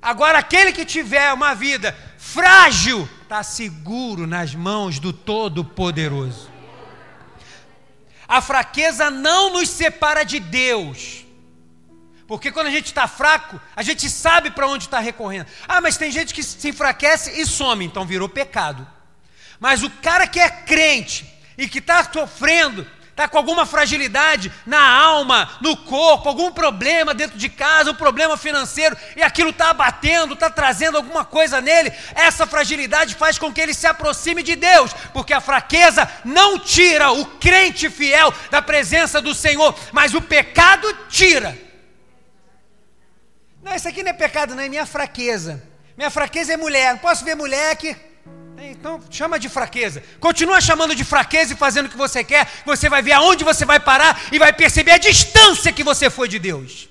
Agora, 0.00 0.38
aquele 0.38 0.72
que 0.72 0.84
tiver 0.84 1.32
uma 1.32 1.52
vida 1.52 1.98
frágil, 2.16 3.08
está 3.24 3.42
seguro 3.42 4.24
nas 4.24 4.54
mãos 4.54 5.00
do 5.00 5.12
Todo-Poderoso. 5.12 6.48
A 8.28 8.40
fraqueza 8.40 9.10
não 9.10 9.52
nos 9.52 9.68
separa 9.68 10.22
de 10.22 10.38
Deus. 10.38 11.26
Porque 12.28 12.52
quando 12.52 12.68
a 12.68 12.70
gente 12.70 12.86
está 12.86 13.08
fraco, 13.08 13.60
a 13.74 13.82
gente 13.82 14.08
sabe 14.08 14.52
para 14.52 14.68
onde 14.68 14.84
está 14.84 15.00
recorrendo. 15.00 15.48
Ah, 15.66 15.80
mas 15.80 15.96
tem 15.96 16.12
gente 16.12 16.32
que 16.32 16.44
se 16.44 16.68
enfraquece 16.68 17.40
e 17.40 17.44
some, 17.44 17.84
então 17.84 18.06
virou 18.06 18.28
pecado. 18.28 18.99
Mas 19.60 19.82
o 19.82 19.90
cara 19.90 20.26
que 20.26 20.40
é 20.40 20.48
crente 20.48 21.30
e 21.56 21.68
que 21.68 21.78
está 21.78 22.02
sofrendo, 22.10 22.86
está 23.10 23.28
com 23.28 23.36
alguma 23.36 23.66
fragilidade 23.66 24.50
na 24.64 24.80
alma, 24.80 25.58
no 25.60 25.76
corpo, 25.76 26.26
algum 26.26 26.50
problema 26.50 27.12
dentro 27.12 27.36
de 27.36 27.50
casa, 27.50 27.90
um 27.90 27.94
problema 27.94 28.38
financeiro, 28.38 28.96
e 29.14 29.22
aquilo 29.22 29.50
está 29.50 29.68
abatendo, 29.68 30.32
está 30.32 30.48
trazendo 30.48 30.96
alguma 30.96 31.22
coisa 31.22 31.60
nele, 31.60 31.92
essa 32.14 32.46
fragilidade 32.46 33.14
faz 33.14 33.38
com 33.38 33.52
que 33.52 33.60
ele 33.60 33.74
se 33.74 33.86
aproxime 33.86 34.42
de 34.42 34.56
Deus, 34.56 34.94
porque 35.12 35.34
a 35.34 35.40
fraqueza 35.40 36.10
não 36.24 36.58
tira 36.58 37.12
o 37.12 37.26
crente 37.26 37.90
fiel 37.90 38.32
da 38.50 38.62
presença 38.62 39.20
do 39.20 39.34
Senhor, 39.34 39.78
mas 39.92 40.14
o 40.14 40.22
pecado 40.22 40.90
tira. 41.10 41.58
Não, 43.62 43.74
isso 43.74 43.86
aqui 43.86 44.02
não 44.02 44.10
é 44.10 44.14
pecado, 44.14 44.54
não, 44.54 44.62
é 44.62 44.68
minha 44.70 44.86
fraqueza. 44.86 45.62
Minha 45.94 46.08
fraqueza 46.08 46.54
é 46.54 46.56
mulher. 46.56 46.92
Não 46.92 46.98
posso 46.98 47.22
ver 47.26 47.34
mulher 47.34 47.76
que 47.76 47.94
então 48.68 49.00
chama 49.10 49.38
de 49.38 49.48
fraqueza. 49.48 50.02
Continua 50.18 50.60
chamando 50.60 50.94
de 50.94 51.04
fraqueza 51.04 51.54
e 51.54 51.56
fazendo 51.56 51.86
o 51.86 51.88
que 51.88 51.96
você 51.96 52.22
quer. 52.22 52.48
Você 52.66 52.88
vai 52.88 53.02
ver 53.02 53.12
aonde 53.12 53.44
você 53.44 53.64
vai 53.64 53.80
parar 53.80 54.20
e 54.32 54.38
vai 54.38 54.52
perceber 54.52 54.92
a 54.92 54.98
distância 54.98 55.72
que 55.72 55.84
você 55.84 56.10
foi 56.10 56.28
de 56.28 56.38
Deus. 56.38 56.88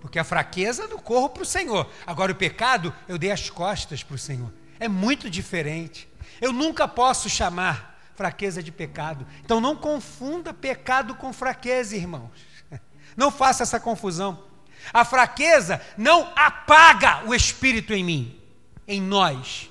Porque 0.00 0.18
a 0.18 0.24
fraqueza 0.24 0.88
eu 0.90 0.98
corro 0.98 1.28
para 1.28 1.42
o 1.42 1.46
Senhor. 1.46 1.88
Agora 2.06 2.32
o 2.32 2.34
pecado 2.34 2.94
eu 3.08 3.16
dei 3.16 3.30
as 3.30 3.48
costas 3.48 4.02
para 4.02 4.16
o 4.16 4.18
Senhor. 4.18 4.52
É 4.78 4.88
muito 4.88 5.30
diferente. 5.30 6.08
Eu 6.40 6.52
nunca 6.52 6.88
posso 6.88 7.28
chamar 7.28 7.98
fraqueza 8.14 8.62
de 8.62 8.72
pecado. 8.72 9.26
Então 9.44 9.60
não 9.60 9.76
confunda 9.76 10.52
pecado 10.52 11.14
com 11.14 11.32
fraqueza, 11.32 11.96
irmãos. 11.96 12.30
Não 13.16 13.30
faça 13.30 13.64
essa 13.64 13.80
confusão. 13.80 14.44
A 14.92 15.04
fraqueza 15.04 15.80
não 15.96 16.32
apaga 16.34 17.22
o 17.26 17.34
espírito 17.34 17.92
em 17.92 18.02
mim, 18.02 18.40
em 18.86 19.00
nós. 19.00 19.69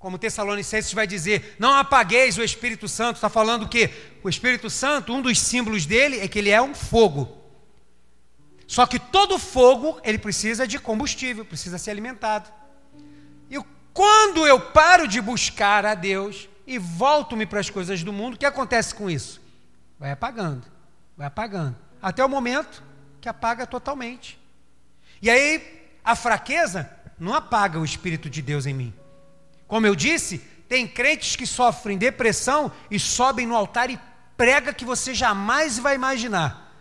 Como 0.00 0.18
Tessalonicenses 0.18 0.94
vai 0.94 1.06
dizer, 1.06 1.56
não 1.58 1.74
apagueis 1.74 2.38
o 2.38 2.42
Espírito 2.42 2.88
Santo, 2.88 3.16
está 3.16 3.28
falando 3.28 3.68
que 3.68 3.90
o 4.22 4.30
Espírito 4.30 4.70
Santo, 4.70 5.12
um 5.12 5.20
dos 5.20 5.38
símbolos 5.38 5.84
dele 5.84 6.20
é 6.20 6.26
que 6.26 6.38
ele 6.38 6.48
é 6.48 6.60
um 6.60 6.74
fogo. 6.74 7.36
Só 8.66 8.86
que 8.86 8.98
todo 8.98 9.38
fogo, 9.38 10.00
ele 10.02 10.16
precisa 10.16 10.66
de 10.66 10.78
combustível, 10.78 11.44
precisa 11.44 11.76
ser 11.76 11.90
alimentado. 11.90 12.50
E 13.50 13.62
quando 13.92 14.46
eu 14.46 14.58
paro 14.58 15.06
de 15.06 15.20
buscar 15.20 15.84
a 15.84 15.94
Deus 15.94 16.48
e 16.66 16.78
volto-me 16.78 17.44
para 17.44 17.60
as 17.60 17.68
coisas 17.68 18.02
do 18.02 18.10
mundo, 18.10 18.36
o 18.36 18.38
que 18.38 18.46
acontece 18.46 18.94
com 18.94 19.10
isso? 19.10 19.38
Vai 19.98 20.12
apagando, 20.12 20.64
vai 21.14 21.26
apagando, 21.26 21.76
até 22.00 22.24
o 22.24 22.28
momento 22.28 22.82
que 23.20 23.28
apaga 23.28 23.66
totalmente. 23.66 24.40
E 25.20 25.28
aí 25.28 25.92
a 26.02 26.16
fraqueza 26.16 26.90
não 27.18 27.34
apaga 27.34 27.78
o 27.78 27.84
Espírito 27.84 28.30
de 28.30 28.40
Deus 28.40 28.64
em 28.64 28.72
mim 28.72 28.94
Como 29.70 29.86
eu 29.86 29.94
disse, 29.94 30.38
tem 30.68 30.84
crentes 30.84 31.36
que 31.36 31.46
sofrem 31.46 31.96
depressão 31.96 32.72
e 32.90 32.98
sobem 32.98 33.46
no 33.46 33.54
altar 33.54 33.88
e 33.88 34.00
prega 34.36 34.74
que 34.74 34.84
você 34.84 35.14
jamais 35.14 35.78
vai 35.78 35.94
imaginar. 35.94 36.74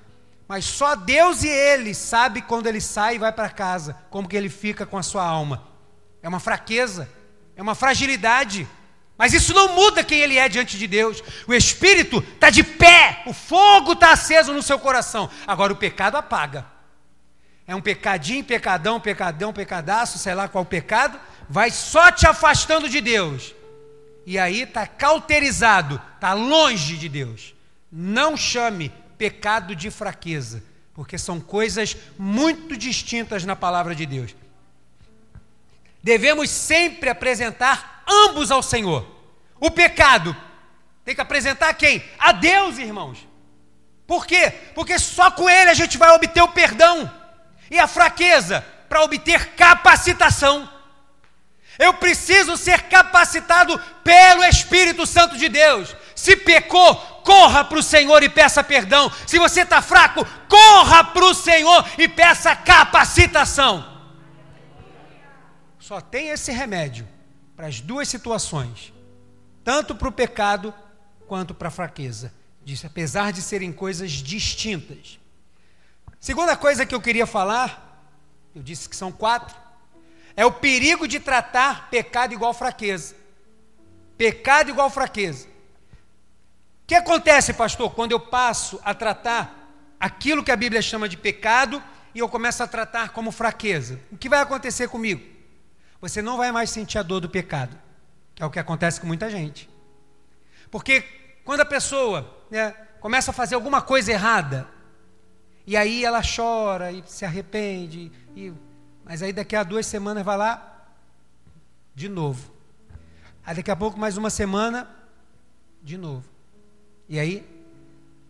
Mas 0.47 0.65
só 0.65 0.95
Deus 0.95 1.43
e 1.43 1.47
ele 1.47 1.93
sabe 1.93 2.41
quando 2.41 2.65
ele 2.65 2.81
sai 2.81 3.13
e 3.13 3.19
vai 3.19 3.31
para 3.31 3.47
casa, 3.47 3.95
como 4.09 4.27
que 4.27 4.35
ele 4.35 4.49
fica 4.49 4.87
com 4.87 4.97
a 4.97 5.03
sua 5.03 5.23
alma. 5.23 5.67
É 6.23 6.27
uma 6.27 6.39
fraqueza, 6.39 7.07
é 7.55 7.61
uma 7.61 7.75
fragilidade. 7.75 8.67
Mas 9.15 9.33
isso 9.33 9.53
não 9.53 9.75
muda 9.75 10.03
quem 10.03 10.21
ele 10.21 10.39
é 10.39 10.49
diante 10.49 10.75
de 10.75 10.87
Deus. 10.87 11.21
O 11.45 11.53
espírito 11.53 12.25
está 12.33 12.49
de 12.49 12.63
pé, 12.63 13.21
o 13.27 13.33
fogo 13.33 13.91
está 13.91 14.13
aceso 14.13 14.51
no 14.51 14.63
seu 14.63 14.79
coração. 14.79 15.29
Agora 15.45 15.71
o 15.71 15.75
pecado 15.75 16.15
apaga. 16.15 16.65
É 17.67 17.75
um 17.75 17.81
pecadinho, 17.81 18.43
pecadão, 18.43 18.99
pecadão, 18.99 19.53
pecadaço, 19.53 20.17
sei 20.17 20.33
lá 20.33 20.47
qual 20.47 20.65
pecado, 20.65 21.19
vai 21.49 21.71
só 21.71 22.11
te 22.11 22.27
afastando 22.27 22.87
de 22.87 23.01
Deus. 23.01 23.55
E 24.25 24.37
aí 24.37 24.61
está 24.61 24.85
cauterizado, 24.85 25.99
está 26.13 26.33
longe 26.33 26.95
de 26.95 27.09
Deus. 27.09 27.55
Não 27.91 28.37
chame 28.37 28.93
pecado 29.17 29.75
de 29.75 29.89
fraqueza, 29.89 30.63
porque 30.93 31.17
são 31.17 31.41
coisas 31.41 31.97
muito 32.17 32.77
distintas 32.77 33.43
na 33.43 33.55
palavra 33.55 33.95
de 33.95 34.05
Deus. 34.05 34.35
Devemos 36.03 36.49
sempre 36.51 37.09
apresentar 37.09 38.03
ambos 38.07 38.51
ao 38.51 38.61
Senhor. 38.61 39.05
O 39.59 39.71
pecado 39.71 40.35
tem 41.03 41.15
que 41.15 41.21
apresentar 41.21 41.69
a 41.69 41.73
quem? 41.73 42.03
A 42.19 42.31
Deus, 42.31 42.77
irmãos. 42.77 43.27
Por 44.05 44.25
quê? 44.25 44.51
Porque 44.73 44.97
só 44.99 45.31
com 45.31 45.49
Ele 45.49 45.71
a 45.71 45.73
gente 45.73 45.97
vai 45.97 46.11
obter 46.11 46.41
o 46.41 46.47
perdão. 46.49 47.11
E 47.69 47.79
a 47.79 47.87
fraqueza 47.87 48.65
para 48.87 49.03
obter 49.03 49.53
capacitação. 49.55 50.78
Eu 51.79 51.93
preciso 51.93 52.57
ser 52.57 52.83
capacitado 52.89 53.79
pelo 54.03 54.43
Espírito 54.43 55.07
Santo 55.07 55.37
de 55.37 55.47
Deus. 55.47 55.95
Se 56.13 56.35
pecou, 56.35 56.93
corra 57.23 57.63
para 57.63 57.79
o 57.79 57.83
Senhor 57.83 58.21
e 58.21 58.27
peça 58.27 58.61
perdão. 58.61 59.09
Se 59.25 59.39
você 59.39 59.61
está 59.61 59.81
fraco, 59.81 60.25
corra 60.49 61.05
para 61.05 61.23
o 61.23 61.33
Senhor 61.33 61.89
e 61.97 62.05
peça 62.09 62.53
capacitação. 62.53 63.97
Só 65.79 66.01
tem 66.01 66.27
esse 66.27 66.51
remédio 66.51 67.07
para 67.55 67.67
as 67.67 67.79
duas 67.79 68.09
situações, 68.09 68.93
tanto 69.63 69.95
para 69.95 70.09
o 70.09 70.11
pecado 70.11 70.73
quanto 71.27 71.53
para 71.53 71.69
a 71.69 71.71
fraqueza. 71.71 72.33
Diz, 72.61 72.83
apesar 72.83 73.31
de 73.31 73.41
serem 73.41 73.71
coisas 73.71 74.11
distintas. 74.11 75.17
Segunda 76.19 76.57
coisa 76.57 76.85
que 76.85 76.93
eu 76.93 76.99
queria 76.99 77.25
falar, 77.25 78.03
eu 78.53 78.61
disse 78.61 78.89
que 78.89 78.95
são 78.97 79.13
quatro, 79.13 79.55
é 80.39 80.45
o 80.45 80.51
perigo 80.51 81.07
de 81.07 81.19
tratar 81.19 81.89
pecado 81.89 82.33
igual 82.33 82.53
fraqueza. 82.53 83.15
Pecado 84.17 84.69
igual 84.69 84.89
fraqueza 84.89 85.49
que 86.89 86.95
acontece, 86.95 87.53
pastor, 87.53 87.93
quando 87.93 88.13
eu 88.13 88.19
passo 88.19 88.81
a 88.83 88.95
tratar 88.95 89.71
aquilo 89.99 90.43
que 90.43 90.51
a 90.51 90.55
Bíblia 90.55 90.81
chama 90.81 91.07
de 91.07 91.15
pecado 91.15 91.83
e 92.15 92.17
eu 92.17 92.27
começo 92.27 92.63
a 92.63 92.67
tratar 92.67 93.09
como 93.09 93.31
fraqueza? 93.31 93.99
O 94.11 94.17
que 94.17 94.27
vai 94.27 94.39
acontecer 94.39 94.89
comigo? 94.89 95.21
Você 96.01 96.19
não 96.19 96.35
vai 96.35 96.51
mais 96.51 96.71
sentir 96.71 96.97
a 96.97 97.03
dor 97.03 97.19
do 97.19 97.29
pecado, 97.29 97.77
que 98.33 98.41
é 98.41 98.45
o 98.47 98.49
que 98.49 98.57
acontece 98.57 98.99
com 98.99 99.05
muita 99.05 99.29
gente. 99.29 99.69
Porque 100.71 101.01
quando 101.45 101.59
a 101.59 101.65
pessoa 101.65 102.43
né, 102.49 102.71
começa 102.99 103.29
a 103.29 103.35
fazer 103.35 103.53
alguma 103.53 103.83
coisa 103.83 104.11
errada, 104.11 104.67
e 105.67 105.77
aí 105.77 106.03
ela 106.03 106.23
chora 106.23 106.91
e 106.91 107.03
se 107.05 107.23
arrepende, 107.23 108.11
e, 108.35 108.51
mas 109.09 109.23
aí 109.23 109.33
daqui 109.33 109.55
a 109.55 109.63
duas 109.63 109.87
semanas 109.87 110.23
vai 110.23 110.37
lá 110.37 110.85
de 111.95 112.07
novo. 112.07 112.53
Aí 113.43 113.55
daqui 113.55 113.71
a 113.71 113.75
pouco 113.75 113.99
mais 113.99 114.17
uma 114.17 114.29
semana, 114.29 114.87
de 115.81 115.97
novo. 115.97 116.23
E 117.07 117.19
aí, 117.19 117.43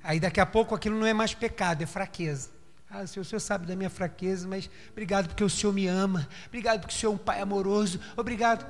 aí 0.02 0.22
daqui 0.22 0.40
a 0.40 0.46
pouco 0.46 0.74
aquilo 0.74 0.98
não 0.98 1.06
é 1.06 1.14
mais 1.14 1.34
pecado, 1.34 1.82
é 1.82 1.86
fraqueza. 1.86 2.50
Ah, 2.90 3.06
Senhor, 3.06 3.24
o 3.24 3.26
Senhor 3.26 3.42
sabe 3.42 3.68
da 3.68 3.76
minha 3.76 3.90
fraqueza, 3.90 4.48
mas 4.48 4.70
obrigado 4.90 5.28
porque 5.28 5.44
o 5.44 5.50
Senhor 5.50 5.74
me 5.74 5.86
ama. 5.86 6.30
Obrigado 6.48 6.80
porque 6.80 6.96
o 6.96 6.98
Senhor 6.98 7.12
é 7.12 7.16
um 7.16 7.18
Pai 7.18 7.42
amoroso. 7.42 8.00
Obrigado. 8.16 8.66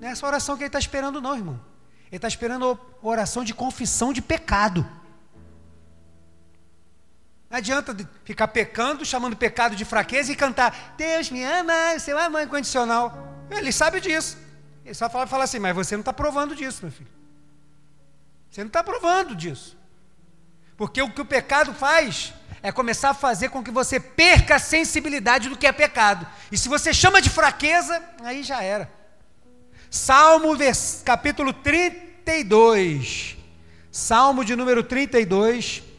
Não 0.00 0.08
é 0.08 0.10
essa 0.10 0.26
oração 0.26 0.56
que 0.56 0.64
ele 0.64 0.68
está 0.68 0.80
esperando, 0.80 1.20
não, 1.20 1.36
irmão. 1.36 1.60
Ele 2.08 2.16
está 2.16 2.26
esperando 2.26 2.76
oração 3.00 3.44
de 3.44 3.54
confissão 3.54 4.12
de 4.12 4.20
pecado. 4.20 4.84
Não 7.50 7.58
adianta 7.58 7.96
ficar 8.24 8.46
pecando, 8.46 9.04
chamando 9.04 9.36
pecado 9.36 9.74
de 9.74 9.84
fraqueza 9.84 10.30
e 10.30 10.36
cantar, 10.36 10.94
Deus 10.96 11.30
me 11.30 11.42
ama, 11.42 11.98
seu 11.98 12.16
amor 12.16 12.42
incondicional. 12.42 13.44
Ele 13.50 13.72
sabe 13.72 14.00
disso. 14.00 14.38
Ele 14.84 14.94
só 14.94 15.10
fala, 15.10 15.26
fala 15.26 15.44
assim, 15.44 15.58
mas 15.58 15.74
você 15.74 15.96
não 15.96 16.02
está 16.02 16.12
provando 16.12 16.54
disso, 16.54 16.78
meu 16.82 16.92
filho. 16.92 17.10
Você 18.48 18.60
não 18.60 18.68
está 18.68 18.84
provando 18.84 19.34
disso. 19.34 19.76
Porque 20.76 21.02
o 21.02 21.10
que 21.10 21.20
o 21.20 21.24
pecado 21.24 21.74
faz 21.74 22.32
é 22.62 22.70
começar 22.70 23.10
a 23.10 23.14
fazer 23.14 23.48
com 23.48 23.64
que 23.64 23.70
você 23.72 23.98
perca 23.98 24.54
a 24.54 24.60
sensibilidade 24.60 25.48
do 25.48 25.58
que 25.58 25.66
é 25.66 25.72
pecado. 25.72 26.24
E 26.52 26.56
se 26.56 26.68
você 26.68 26.94
chama 26.94 27.20
de 27.20 27.30
fraqueza, 27.30 28.00
aí 28.22 28.44
já 28.44 28.62
era. 28.62 28.88
Salmo 29.90 30.56
capítulo 31.04 31.52
32. 31.52 33.36
Salmo 33.90 34.44
de 34.44 34.54
número 34.54 34.84
32. 34.84 35.89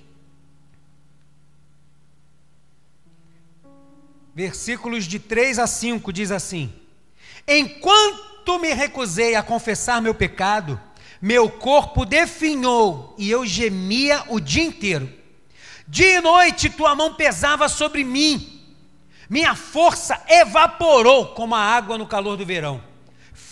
Versículos 4.33 5.05
de 5.05 5.19
3 5.19 5.59
a 5.59 5.67
5 5.67 6.11
diz 6.13 6.31
assim: 6.31 6.73
Enquanto 7.47 8.59
me 8.59 8.73
recusei 8.73 9.35
a 9.35 9.43
confessar 9.43 10.01
meu 10.01 10.13
pecado, 10.15 10.79
meu 11.21 11.49
corpo 11.49 12.05
definhou 12.05 13.13
e 13.17 13.29
eu 13.29 13.45
gemia 13.45 14.23
o 14.29 14.39
dia 14.39 14.63
inteiro. 14.63 15.11
Dia 15.87 16.17
e 16.17 16.21
noite 16.21 16.69
tua 16.69 16.95
mão 16.95 17.13
pesava 17.13 17.67
sobre 17.67 18.03
mim. 18.03 18.61
Minha 19.29 19.55
força 19.55 20.21
evaporou 20.27 21.27
como 21.27 21.53
a 21.53 21.59
água 21.59 21.97
no 21.97 22.07
calor 22.07 22.37
do 22.37 22.45
verão. 22.45 22.90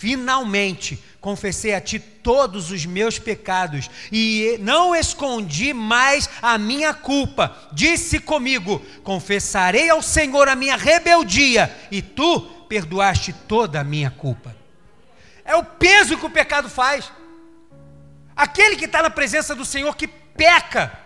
Finalmente 0.00 0.98
confessei 1.20 1.74
a 1.74 1.80
ti 1.80 1.98
todos 1.98 2.70
os 2.70 2.86
meus 2.86 3.18
pecados 3.18 3.90
e 4.10 4.56
não 4.62 4.96
escondi 4.96 5.74
mais 5.74 6.26
a 6.40 6.56
minha 6.56 6.94
culpa. 6.94 7.54
Disse 7.70 8.18
comigo: 8.18 8.80
Confessarei 9.04 9.90
ao 9.90 10.00
Senhor 10.00 10.48
a 10.48 10.56
minha 10.56 10.74
rebeldia 10.74 11.70
e 11.90 12.00
tu 12.00 12.40
perdoaste 12.66 13.34
toda 13.46 13.78
a 13.78 13.84
minha 13.84 14.10
culpa. 14.10 14.56
É 15.44 15.54
o 15.54 15.62
peso 15.62 16.16
que 16.16 16.24
o 16.24 16.30
pecado 16.30 16.70
faz. 16.70 17.12
Aquele 18.34 18.76
que 18.76 18.86
está 18.86 19.02
na 19.02 19.10
presença 19.10 19.54
do 19.54 19.66
Senhor, 19.66 19.94
que 19.94 20.06
peca, 20.06 20.98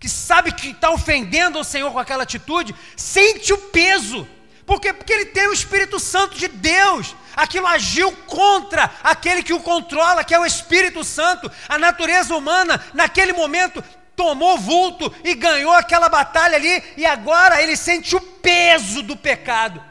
que 0.00 0.08
sabe 0.08 0.50
que 0.50 0.70
está 0.70 0.90
ofendendo 0.90 1.60
o 1.60 1.64
Senhor 1.64 1.92
com 1.92 1.98
aquela 2.00 2.24
atitude, 2.24 2.74
sente 2.96 3.52
o 3.52 3.58
peso. 3.58 4.26
Por 4.72 4.80
quê? 4.80 4.90
Porque 4.90 5.12
ele 5.12 5.26
tem 5.26 5.48
o 5.48 5.52
Espírito 5.52 6.00
Santo 6.00 6.34
de 6.34 6.48
Deus. 6.48 7.14
Aquilo 7.36 7.66
agiu 7.66 8.10
contra 8.26 8.90
aquele 9.04 9.42
que 9.42 9.52
o 9.52 9.60
controla, 9.60 10.24
que 10.24 10.32
é 10.32 10.40
o 10.40 10.46
Espírito 10.46 11.04
Santo. 11.04 11.52
A 11.68 11.76
natureza 11.76 12.34
humana, 12.34 12.82
naquele 12.94 13.34
momento, 13.34 13.84
tomou 14.16 14.56
vulto 14.56 15.14
e 15.22 15.34
ganhou 15.34 15.74
aquela 15.74 16.08
batalha 16.08 16.56
ali, 16.56 16.82
e 16.96 17.04
agora 17.04 17.62
ele 17.62 17.76
sente 17.76 18.16
o 18.16 18.20
peso 18.22 19.02
do 19.02 19.14
pecado. 19.14 19.84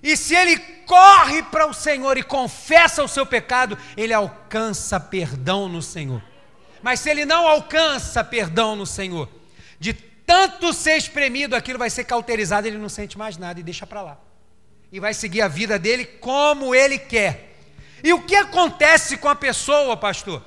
E 0.00 0.16
se 0.16 0.32
ele 0.32 0.58
corre 0.86 1.42
para 1.42 1.66
o 1.66 1.74
Senhor 1.74 2.16
e 2.16 2.22
confessa 2.22 3.02
o 3.02 3.08
seu 3.08 3.26
pecado, 3.26 3.76
ele 3.96 4.14
alcança 4.14 5.00
perdão 5.00 5.68
no 5.68 5.82
Senhor. 5.82 6.22
Mas 6.80 7.00
se 7.00 7.10
ele 7.10 7.24
não 7.24 7.48
alcança 7.48 8.22
perdão 8.22 8.76
no 8.76 8.86
Senhor, 8.86 9.28
de 9.80 9.92
tanto 10.26 10.72
ser 10.72 10.96
espremido, 10.96 11.54
aquilo 11.54 11.78
vai 11.78 11.90
ser 11.90 12.04
cauterizado, 12.04 12.66
ele 12.66 12.78
não 12.78 12.88
sente 12.88 13.18
mais 13.18 13.36
nada 13.36 13.60
e 13.60 13.62
deixa 13.62 13.86
para 13.86 14.02
lá. 14.02 14.18
E 14.90 15.00
vai 15.00 15.12
seguir 15.12 15.42
a 15.42 15.48
vida 15.48 15.78
dele 15.78 16.04
como 16.04 16.74
ele 16.74 16.98
quer. 16.98 17.56
E 18.02 18.12
o 18.12 18.22
que 18.22 18.36
acontece 18.36 19.16
com 19.16 19.28
a 19.28 19.34
pessoa, 19.34 19.96
pastor, 19.96 20.42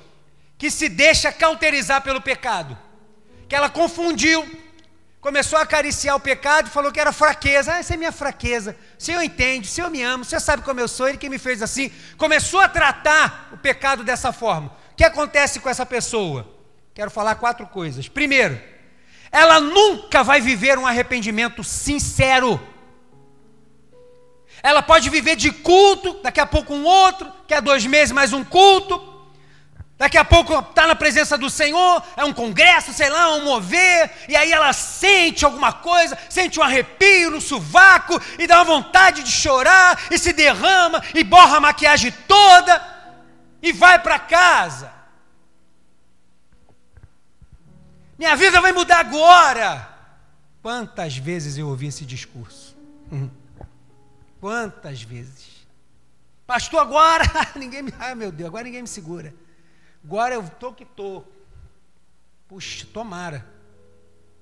que 0.56 0.70
se 0.70 0.88
deixa 0.88 1.32
cauterizar 1.32 2.02
pelo 2.02 2.20
pecado? 2.20 2.76
Que 3.48 3.54
ela 3.54 3.68
confundiu 3.68 4.46
começou 5.20 5.58
a 5.58 5.62
acariciar 5.62 6.16
o 6.16 6.20
pecado 6.20 6.70
falou 6.70 6.92
que 6.92 7.00
era 7.00 7.12
fraqueza. 7.12 7.74
Ah, 7.74 7.78
essa 7.78 7.94
é 7.94 7.96
minha 7.96 8.12
fraqueza. 8.12 8.76
O 8.98 9.02
Senhor 9.02 9.22
entende, 9.22 9.68
o 9.68 9.70
Senhor 9.70 9.90
me 9.90 10.02
ama, 10.02 10.22
o 10.22 10.24
Senhor 10.24 10.40
sabe 10.40 10.62
como 10.62 10.80
eu 10.80 10.88
sou, 10.88 11.08
Ele 11.08 11.18
que 11.18 11.28
me 11.28 11.38
fez 11.38 11.62
assim. 11.62 11.92
Começou 12.16 12.60
a 12.60 12.68
tratar 12.68 13.50
o 13.52 13.58
pecado 13.58 14.04
dessa 14.04 14.32
forma. 14.32 14.68
O 14.92 14.96
que 14.96 15.04
acontece 15.04 15.60
com 15.60 15.68
essa 15.68 15.84
pessoa? 15.84 16.48
Quero 16.94 17.10
falar 17.10 17.34
quatro 17.36 17.66
coisas. 17.66 18.08
Primeiro, 18.08 18.60
ela 19.30 19.60
nunca 19.60 20.22
vai 20.22 20.40
viver 20.40 20.78
um 20.78 20.86
arrependimento 20.86 21.62
sincero. 21.62 22.60
Ela 24.62 24.82
pode 24.82 25.08
viver 25.10 25.36
de 25.36 25.52
culto, 25.52 26.14
daqui 26.22 26.40
a 26.40 26.46
pouco 26.46 26.74
um 26.74 26.84
outro, 26.84 27.32
que 27.46 27.54
é 27.54 27.60
dois 27.60 27.86
meses 27.86 28.12
mais 28.12 28.32
um 28.32 28.42
culto, 28.42 29.18
Daqui 29.98 30.16
a 30.16 30.24
pouco 30.24 30.56
está 30.56 30.86
na 30.86 30.94
presença 30.94 31.36
do 31.36 31.50
Senhor, 31.50 32.00
é 32.16 32.24
um 32.24 32.32
congresso, 32.32 32.92
sei 32.92 33.10
lá, 33.10 33.34
um 33.34 33.42
mover, 33.42 34.08
e 34.28 34.36
aí 34.36 34.52
ela 34.52 34.72
sente 34.72 35.44
alguma 35.44 35.72
coisa, 35.72 36.16
sente 36.30 36.60
um 36.60 36.62
arrepio 36.62 37.32
no 37.32 37.40
sovaco, 37.40 38.20
e 38.38 38.46
dá 38.46 38.58
uma 38.58 38.64
vontade 38.64 39.24
de 39.24 39.32
chorar, 39.32 40.00
e 40.08 40.16
se 40.16 40.32
derrama, 40.32 41.02
e 41.12 41.24
borra 41.24 41.56
a 41.56 41.60
maquiagem 41.60 42.14
toda, 42.28 42.80
e 43.60 43.72
vai 43.72 43.98
para 43.98 44.20
casa. 44.20 44.97
Minha 48.18 48.34
vida 48.34 48.60
vai 48.60 48.72
mudar 48.72 48.98
agora. 48.98 49.96
Quantas 50.60 51.16
vezes 51.16 51.56
eu 51.56 51.68
ouvi 51.68 51.86
esse 51.86 52.04
discurso? 52.04 52.76
Uhum. 53.12 53.30
Quantas 54.40 55.02
vezes? 55.02 55.66
Pastor, 56.46 56.80
agora 56.80 57.24
ninguém 57.54 57.82
me. 57.82 57.94
Ai 57.98 58.14
meu 58.14 58.32
Deus, 58.32 58.48
agora 58.48 58.64
ninguém 58.64 58.82
me 58.82 58.88
segura. 58.88 59.32
Agora 60.04 60.34
eu 60.34 60.48
tô 60.48 60.72
que 60.72 60.84
tô. 60.84 61.22
Puxa, 62.48 62.86
tomara. 62.92 63.46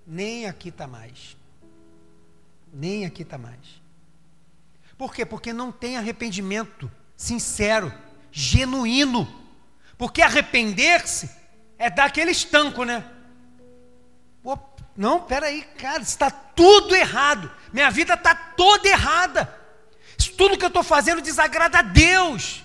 Nem 0.07 0.47
aqui 0.47 0.71
está 0.71 0.87
mais. 0.87 1.37
Nem 2.73 3.05
aqui 3.05 3.23
está 3.23 3.37
mais. 3.37 3.83
Por 4.97 5.13
quê? 5.15 5.27
Porque 5.27 5.53
não 5.53 5.71
tem 5.71 5.97
arrependimento 5.99 6.91
sincero, 7.17 7.93
genuíno. 8.31 9.29
Porque 9.99 10.23
arrepender-se 10.23 11.31
é 11.79 11.91
dar 11.91 12.07
aquele 12.07 12.31
estanco, 12.31 12.85
né? 12.85 13.05
Não, 14.97 15.21
peraí, 15.21 15.63
cara, 15.79 16.03
está 16.03 16.31
tudo 16.31 16.95
errado. 16.95 17.51
Minha 17.73 17.91
vida 17.91 18.15
está 18.15 18.35
toda 18.35 18.89
errada. 18.89 19.55
Isso 20.19 20.33
tudo 20.33 20.57
que 20.57 20.65
eu 20.65 20.69
estou 20.69 20.83
fazendo 20.83 21.21
desagrada 21.21 21.81
a 21.81 21.83
Deus. 21.83 22.63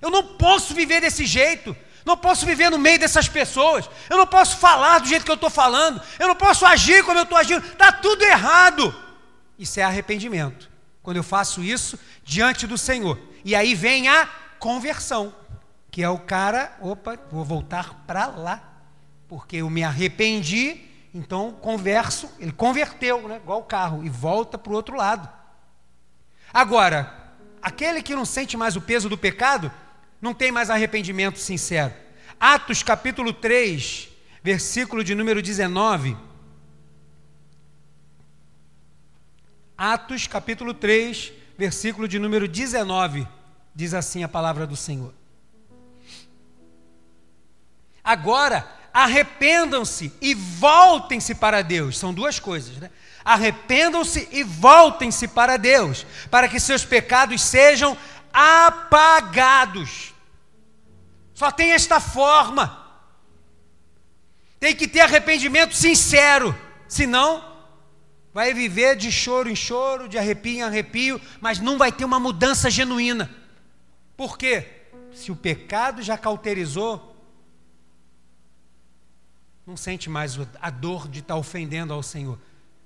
Eu 0.00 0.10
não 0.10 0.22
posso 0.22 0.72
viver 0.74 1.00
desse 1.00 1.26
jeito. 1.26 1.76
Não 2.04 2.16
posso 2.16 2.46
viver 2.46 2.70
no 2.70 2.78
meio 2.78 2.98
dessas 2.98 3.28
pessoas. 3.28 3.88
Eu 4.08 4.16
não 4.16 4.26
posso 4.26 4.56
falar 4.56 5.00
do 5.00 5.08
jeito 5.08 5.24
que 5.24 5.30
eu 5.30 5.34
estou 5.34 5.50
falando. 5.50 6.00
Eu 6.18 6.28
não 6.28 6.34
posso 6.34 6.64
agir 6.64 7.04
como 7.04 7.18
eu 7.18 7.24
estou 7.24 7.36
agindo. 7.36 7.64
Está 7.64 7.92
tudo 7.92 8.24
errado. 8.24 8.94
Isso 9.58 9.78
é 9.78 9.82
arrependimento. 9.82 10.70
Quando 11.02 11.18
eu 11.18 11.22
faço 11.22 11.62
isso 11.62 11.98
diante 12.24 12.66
do 12.66 12.78
Senhor. 12.78 13.18
E 13.44 13.54
aí 13.54 13.74
vem 13.74 14.08
a 14.08 14.26
conversão. 14.58 15.34
Que 15.90 16.02
é 16.02 16.08
o 16.08 16.18
cara, 16.18 16.76
opa, 16.80 17.18
vou 17.30 17.44
voltar 17.44 18.04
para 18.06 18.26
lá. 18.26 18.62
Porque 19.28 19.56
eu 19.56 19.68
me 19.68 19.84
arrependi, 19.84 20.80
então 21.14 21.52
converso. 21.52 22.30
Ele 22.38 22.52
converteu, 22.52 23.28
né, 23.28 23.36
igual 23.36 23.60
o 23.60 23.64
carro, 23.64 24.04
e 24.04 24.08
volta 24.08 24.56
para 24.56 24.72
o 24.72 24.76
outro 24.76 24.96
lado. 24.96 25.28
Agora, 26.52 27.34
aquele 27.62 28.02
que 28.02 28.14
não 28.14 28.24
sente 28.24 28.56
mais 28.56 28.76
o 28.76 28.80
peso 28.80 29.08
do 29.08 29.18
pecado, 29.18 29.70
não 30.20 30.34
tem 30.34 30.52
mais 30.52 30.70
arrependimento 30.70 31.38
sincero. 31.38 31.94
Atos 32.38 32.82
capítulo 32.82 33.32
3, 33.32 34.08
versículo 34.42 35.04
de 35.04 35.14
número 35.14 35.42
19. 35.42 36.16
Atos 39.76 40.26
capítulo 40.26 40.74
3, 40.74 41.32
versículo 41.56 42.06
de 42.06 42.18
número 42.18 42.46
19, 42.46 43.26
diz 43.74 43.94
assim 43.94 44.22
a 44.22 44.28
palavra 44.28 44.66
do 44.66 44.76
Senhor. 44.76 45.14
Agora, 48.02 48.66
arrependam-se 48.92 50.12
e 50.20 50.34
voltem-se 50.34 51.34
para 51.34 51.62
Deus. 51.62 51.98
São 51.98 52.12
duas 52.12 52.38
coisas, 52.38 52.76
né? 52.76 52.90
Arrependam-se 53.24 54.28
e 54.32 54.42
voltem-se 54.42 55.28
para 55.28 55.56
Deus, 55.56 56.06
para 56.30 56.48
que 56.48 56.58
seus 56.58 56.84
pecados 56.84 57.42
sejam 57.42 57.96
apagados. 58.32 60.14
Só 61.34 61.50
tem 61.50 61.72
esta 61.72 62.00
forma. 62.00 62.78
Tem 64.58 64.74
que 64.74 64.86
ter 64.86 65.00
arrependimento 65.00 65.74
sincero, 65.74 66.54
senão 66.86 67.50
vai 68.32 68.54
viver 68.54 68.94
de 68.96 69.10
choro 69.10 69.48
em 69.48 69.56
choro, 69.56 70.08
de 70.08 70.18
arrepio 70.18 70.58
em 70.58 70.62
arrepio, 70.62 71.20
mas 71.40 71.58
não 71.58 71.78
vai 71.78 71.90
ter 71.90 72.04
uma 72.04 72.20
mudança 72.20 72.70
genuína. 72.70 73.30
Por 74.16 74.36
quê? 74.36 74.66
Se 75.12 75.32
o 75.32 75.36
pecado 75.36 76.02
já 76.02 76.16
cauterizou, 76.16 77.09
não 79.70 79.76
sente 79.76 80.10
mais 80.10 80.36
a 80.60 80.68
dor 80.68 81.06
de 81.06 81.20
estar 81.20 81.36
ofendendo 81.36 81.92
ao 81.92 82.02
Senhor. 82.02 82.36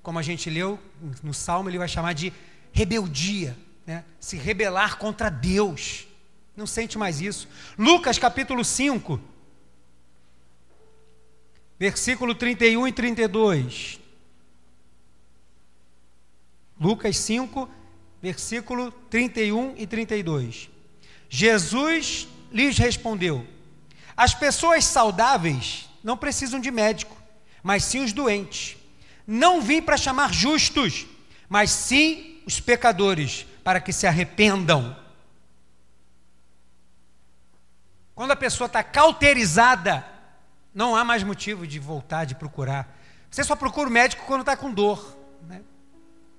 Como 0.03 0.18
a 0.18 0.22
gente 0.22 0.51
leu 0.51 0.78
no 1.22 1.32
Salmo, 1.32 1.70
ele 1.70 1.78
vai 1.78 1.89
chamar 1.89 2.12
de 2.12 2.30
rebeldia 2.74 3.57
né, 3.87 4.05
se 4.20 4.37
rebelar 4.37 4.99
contra 4.99 5.30
Deus. 5.30 6.07
Não 6.55 6.66
sente 6.66 6.99
mais 6.99 7.22
isso. 7.22 7.49
Lucas 7.78 8.18
capítulo 8.18 8.62
5, 8.62 9.18
versículo 11.78 12.35
31 12.35 12.87
e 12.87 12.93
32. 12.93 14.01
Lucas 16.78 17.16
5, 17.16 17.66
versículo 18.20 18.93
31 19.09 19.72
e 19.78 19.87
32. 19.87 20.68
Jesus 21.30 22.28
lhes 22.53 22.76
respondeu: 22.76 23.47
As 24.14 24.35
pessoas 24.35 24.85
saudáveis 24.85 25.89
não 26.05 26.18
precisam 26.18 26.61
de 26.61 26.70
médico, 26.70 27.16
mas 27.62 27.82
sim 27.82 28.05
os 28.05 28.12
doentes. 28.12 28.76
Não 29.26 29.62
vim 29.62 29.80
para 29.80 29.96
chamar 29.96 30.34
justos, 30.34 31.07
mas 31.48 31.70
sim 31.70 32.42
os 32.46 32.61
pecadores 32.61 33.46
para 33.64 33.80
que 33.80 33.90
se 33.90 34.07
arrependam. 34.07 34.94
Quando 38.14 38.32
a 38.32 38.36
pessoa 38.36 38.66
está 38.66 38.82
cauterizada, 38.82 40.05
não 40.74 40.94
há 40.94 41.02
mais 41.02 41.22
motivo 41.22 41.66
de 41.66 41.78
voltar, 41.78 42.26
de 42.26 42.34
procurar. 42.34 42.94
Você 43.30 43.42
só 43.42 43.57
procura 43.57 43.88
o 43.88 43.92
médico 43.92 44.26
quando 44.26 44.42
está 44.42 44.57
com 44.57 44.70
dor. 44.70 45.16
Né? 45.48 45.62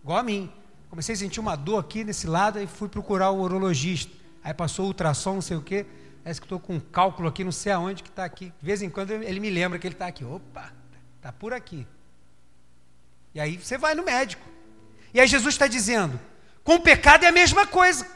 Igual 0.03 0.20
a 0.20 0.24
mim. 0.24 0.51
Comecei 0.89 1.16
a 1.16 1.18
sentir 1.18 1.39
uma 1.39 1.55
dor 1.55 1.80
aqui 1.80 2.03
nesse 2.03 2.28
lado 2.28 2.61
e 2.61 2.68
fui 2.68 2.88
procurar 2.88 3.32
o 3.32 3.41
urologista. 3.41 4.13
Aí 4.43 4.53
passou 4.53 4.86
ultrassom, 4.86 5.34
não 5.34 5.41
sei 5.41 5.57
o 5.57 5.61
quê. 5.61 5.86
Parece 6.26 6.42
que 6.42 6.46
estou 6.46 6.60
com 6.60 6.74
um 6.74 6.80
cálculo 6.80 7.30
aqui, 7.30 7.44
não 7.44 7.52
sei 7.52 7.72
aonde 7.72 8.02
que 8.02 8.10
está 8.10 8.26
aqui. 8.26 8.52
De 8.60 8.66
vez 8.66 8.82
em 8.82 8.90
quando 8.90 9.12
ele 9.12 9.40
me 9.40 9.52
lembra 9.52 9.78
que 9.78 9.86
ele 9.86 9.94
está 9.94 10.08
aqui. 10.08 10.26
Opa, 10.26 10.74
está 11.18 11.32
por 11.32 11.54
aqui. 11.54 11.86
E 13.32 13.40
aí 13.40 13.58
você 13.58 13.78
vai 13.78 13.94
no 13.94 14.04
médico. 14.04 14.44
E 15.14 15.20
aí 15.20 15.28
Jesus 15.28 15.54
está 15.54 15.68
dizendo: 15.68 16.20
com 16.64 16.78
o 16.78 16.80
pecado 16.80 17.26
é 17.26 17.28
a 17.28 17.32
mesma 17.32 17.68
coisa. 17.68 18.08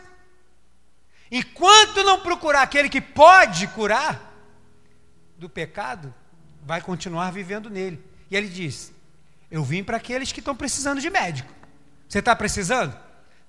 Enquanto 1.32 2.04
não 2.04 2.20
procurar 2.22 2.64
aquele 2.64 2.90
que 2.90 3.00
pode 3.00 3.68
curar 3.68 4.34
do 5.38 5.48
pecado, 5.48 6.12
vai 6.64 6.82
continuar 6.82 7.32
vivendo 7.32 7.70
nele. 7.70 8.04
E 8.32 8.36
ele 8.36 8.50
diz: 8.50 8.92
Eu 9.52 9.64
vim 9.64 9.84
para 9.84 9.98
aqueles 9.98 10.32
que 10.32 10.40
estão 10.40 10.56
precisando 10.56 11.00
de 11.00 11.12
médico. 11.12 11.54
Você 12.08 12.18
está 12.18 12.36
precisando? 12.36 12.98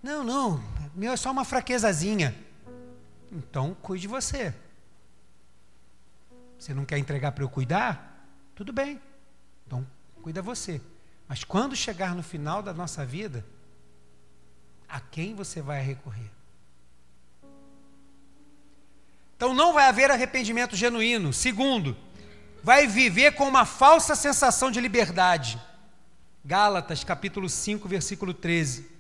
Não, 0.03 0.23
não, 0.23 0.63
meu 0.95 1.13
é 1.13 1.17
só 1.17 1.31
uma 1.31 1.47
fraquezazinha. 1.47 2.50
Então 3.31 3.75
cuide 3.83 4.03
de 4.03 4.09
você. 4.09 4.55
Você 6.59 6.75
não 6.75 6.85
quer 6.85 6.99
entregar 6.99 7.33
para 7.33 7.45
eu 7.45 7.49
cuidar? 7.49 8.27
Tudo 8.55 8.73
bem. 8.73 9.01
Então 9.67 9.87
cuida 10.23 10.43
você. 10.43 10.81
Mas 11.29 11.45
quando 11.45 11.77
chegar 11.77 12.15
no 12.15 12.23
final 12.23 12.63
da 12.63 12.75
nossa 12.75 13.07
vida, 13.07 13.45
a 14.89 15.01
quem 15.01 15.35
você 15.35 15.63
vai 15.63 15.81
recorrer? 15.81 16.31
Então 19.37 19.55
não 19.55 19.73
vai 19.73 19.87
haver 19.87 20.11
arrependimento 20.11 20.77
genuíno. 20.77 21.33
Segundo, 21.33 21.97
vai 22.63 22.87
viver 22.87 23.35
com 23.37 23.49
uma 23.49 23.65
falsa 23.65 24.15
sensação 24.15 24.71
de 24.71 24.81
liberdade. 24.81 25.59
Gálatas 26.45 27.05
capítulo 27.05 27.49
5, 27.49 27.89
versículo 27.89 28.35
13. 28.35 28.91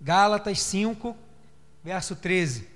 Gálatas 0.00 0.60
5, 0.60 1.16
verso 1.86 2.16
13. 2.16 2.66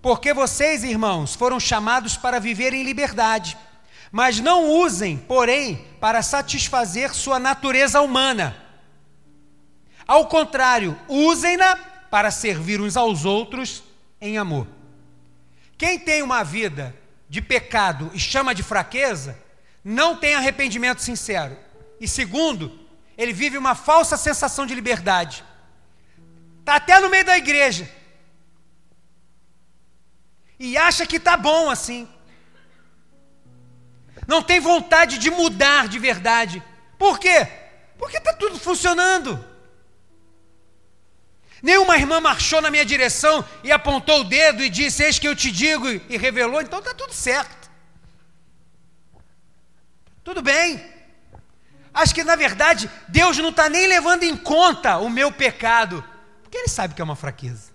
Porque 0.00 0.32
vocês, 0.32 0.82
irmãos, 0.82 1.34
foram 1.34 1.60
chamados 1.60 2.16
para 2.16 2.40
viver 2.40 2.72
em 2.72 2.82
liberdade, 2.82 3.58
mas 4.10 4.40
não 4.40 4.70
usem, 4.70 5.18
porém, 5.18 5.86
para 6.00 6.22
satisfazer 6.22 7.12
sua 7.12 7.38
natureza 7.38 8.00
humana. 8.00 8.56
Ao 10.06 10.28
contrário, 10.28 10.98
usem-na 11.06 11.76
para 12.10 12.30
servir 12.30 12.80
uns 12.80 12.96
aos 12.96 13.26
outros 13.26 13.82
em 14.18 14.38
amor. 14.38 14.66
Quem 15.76 15.98
tem 15.98 16.22
uma 16.22 16.42
vida 16.42 16.96
de 17.28 17.42
pecado 17.42 18.10
e 18.14 18.18
chama 18.18 18.54
de 18.54 18.62
fraqueza, 18.62 19.49
não 19.84 20.16
tem 20.16 20.34
arrependimento 20.34 21.02
sincero. 21.02 21.56
E 22.00 22.08
segundo, 22.08 22.78
ele 23.16 23.32
vive 23.32 23.58
uma 23.58 23.74
falsa 23.74 24.16
sensação 24.16 24.66
de 24.66 24.74
liberdade. 24.74 25.44
Está 26.60 26.76
até 26.76 26.98
no 27.00 27.10
meio 27.10 27.24
da 27.24 27.36
igreja, 27.36 27.90
e 30.60 30.76
acha 30.76 31.06
que 31.06 31.16
está 31.16 31.38
bom 31.38 31.70
assim. 31.70 32.06
Não 34.26 34.42
tem 34.42 34.60
vontade 34.60 35.16
de 35.16 35.30
mudar 35.30 35.88
de 35.88 35.98
verdade. 35.98 36.62
Por 36.98 37.18
quê? 37.18 37.48
Porque 37.98 38.18
está 38.18 38.34
tudo 38.34 38.58
funcionando. 38.58 39.42
Nenhuma 41.62 41.96
irmã 41.96 42.20
marchou 42.20 42.60
na 42.60 42.70
minha 42.70 42.84
direção 42.84 43.42
e 43.64 43.72
apontou 43.72 44.20
o 44.20 44.24
dedo 44.24 44.62
e 44.62 44.68
disse: 44.68 45.02
Eis 45.02 45.18
que 45.18 45.26
eu 45.26 45.34
te 45.34 45.50
digo, 45.50 45.88
e 45.88 46.18
revelou, 46.18 46.60
então 46.60 46.78
está 46.78 46.92
tudo 46.92 47.12
certo. 47.14 47.59
Tudo 50.22 50.42
bem. 50.42 50.84
Acho 51.92 52.14
que, 52.14 52.22
na 52.22 52.36
verdade, 52.36 52.90
Deus 53.08 53.36
não 53.38 53.48
está 53.48 53.68
nem 53.68 53.86
levando 53.86 54.22
em 54.22 54.36
conta 54.36 54.98
o 54.98 55.10
meu 55.10 55.32
pecado, 55.32 56.04
porque 56.42 56.58
Ele 56.58 56.68
sabe 56.68 56.94
que 56.94 57.00
é 57.00 57.04
uma 57.04 57.16
fraqueza. 57.16 57.72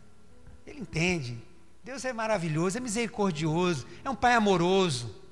Ele 0.66 0.80
entende. 0.80 1.44
Deus 1.84 2.04
é 2.06 2.14
maravilhoso, 2.14 2.78
é 2.78 2.82
misericordioso, 2.82 3.86
é 4.04 4.10
um 4.10 4.16
Pai 4.16 4.34
amoroso. 4.34 5.26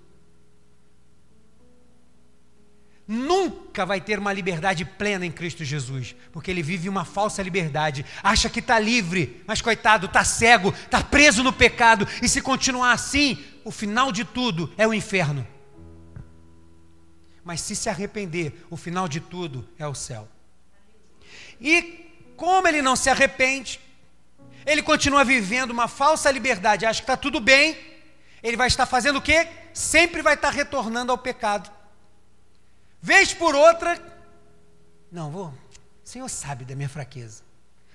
nunca 3.07 3.86
vai 3.86 3.99
ter 3.99 4.18
uma 4.20 4.34
liberdade 4.34 4.86
plena 4.86 5.26
em 5.26 5.32
Cristo 5.32 5.64
Jesus, 5.64 6.16
porque 6.32 6.49
ele 6.49 6.64
vive 6.64 6.88
uma 6.88 7.05
falsa 7.05 7.41
liberdade, 7.41 8.05
acha 8.22 8.49
que 8.49 8.59
está 8.59 8.80
livre, 8.80 9.43
mas 9.45 9.61
coitado, 9.61 10.05
está 10.05 10.24
cego, 10.24 10.70
está 10.70 11.01
preso 11.01 11.43
no 11.43 11.53
pecado, 11.53 12.07
e 12.22 12.30
se 12.30 12.41
continuar 12.41 12.93
assim, 12.93 13.43
o 13.64 13.72
final 13.72 14.11
de 14.11 14.24
tudo 14.24 14.72
é 14.78 14.88
o 14.88 14.93
inferno. 14.93 15.45
Mas 17.43 17.61
se 17.61 17.75
se 17.75 17.89
arrepender, 17.89 18.65
o 18.69 18.77
final 18.77 19.07
de 19.07 19.19
tudo 19.19 19.67
é 19.77 19.87
o 19.87 19.93
céu. 19.93 20.27
E 21.59 22.33
como 22.37 22.67
ele 22.67 22.81
não 22.81 22.95
se 22.95 23.09
arrepende, 23.09 23.79
ele 24.65 24.81
continua 24.81 25.23
vivendo 25.23 25.71
uma 25.71 25.87
falsa 25.87 26.31
liberdade, 26.31 26.85
acha 26.85 27.01
que 27.01 27.03
está 27.03 27.17
tudo 27.17 27.39
bem, 27.39 27.77
ele 28.41 28.57
vai 28.57 28.67
estar 28.67 28.85
fazendo 28.85 29.17
o 29.17 29.21
quê? 29.21 29.47
Sempre 29.73 30.21
vai 30.21 30.35
estar 30.35 30.49
retornando 30.49 31.11
ao 31.11 31.17
pecado. 31.17 31.71
Vez 33.01 33.33
por 33.33 33.55
outra, 33.55 34.01
não, 35.13 35.29
vou. 35.29 35.47
O 35.47 35.53
Senhor 36.03 36.27
sabe 36.27 36.65
da 36.65 36.75
minha 36.75 36.89
fraqueza. 36.89 37.43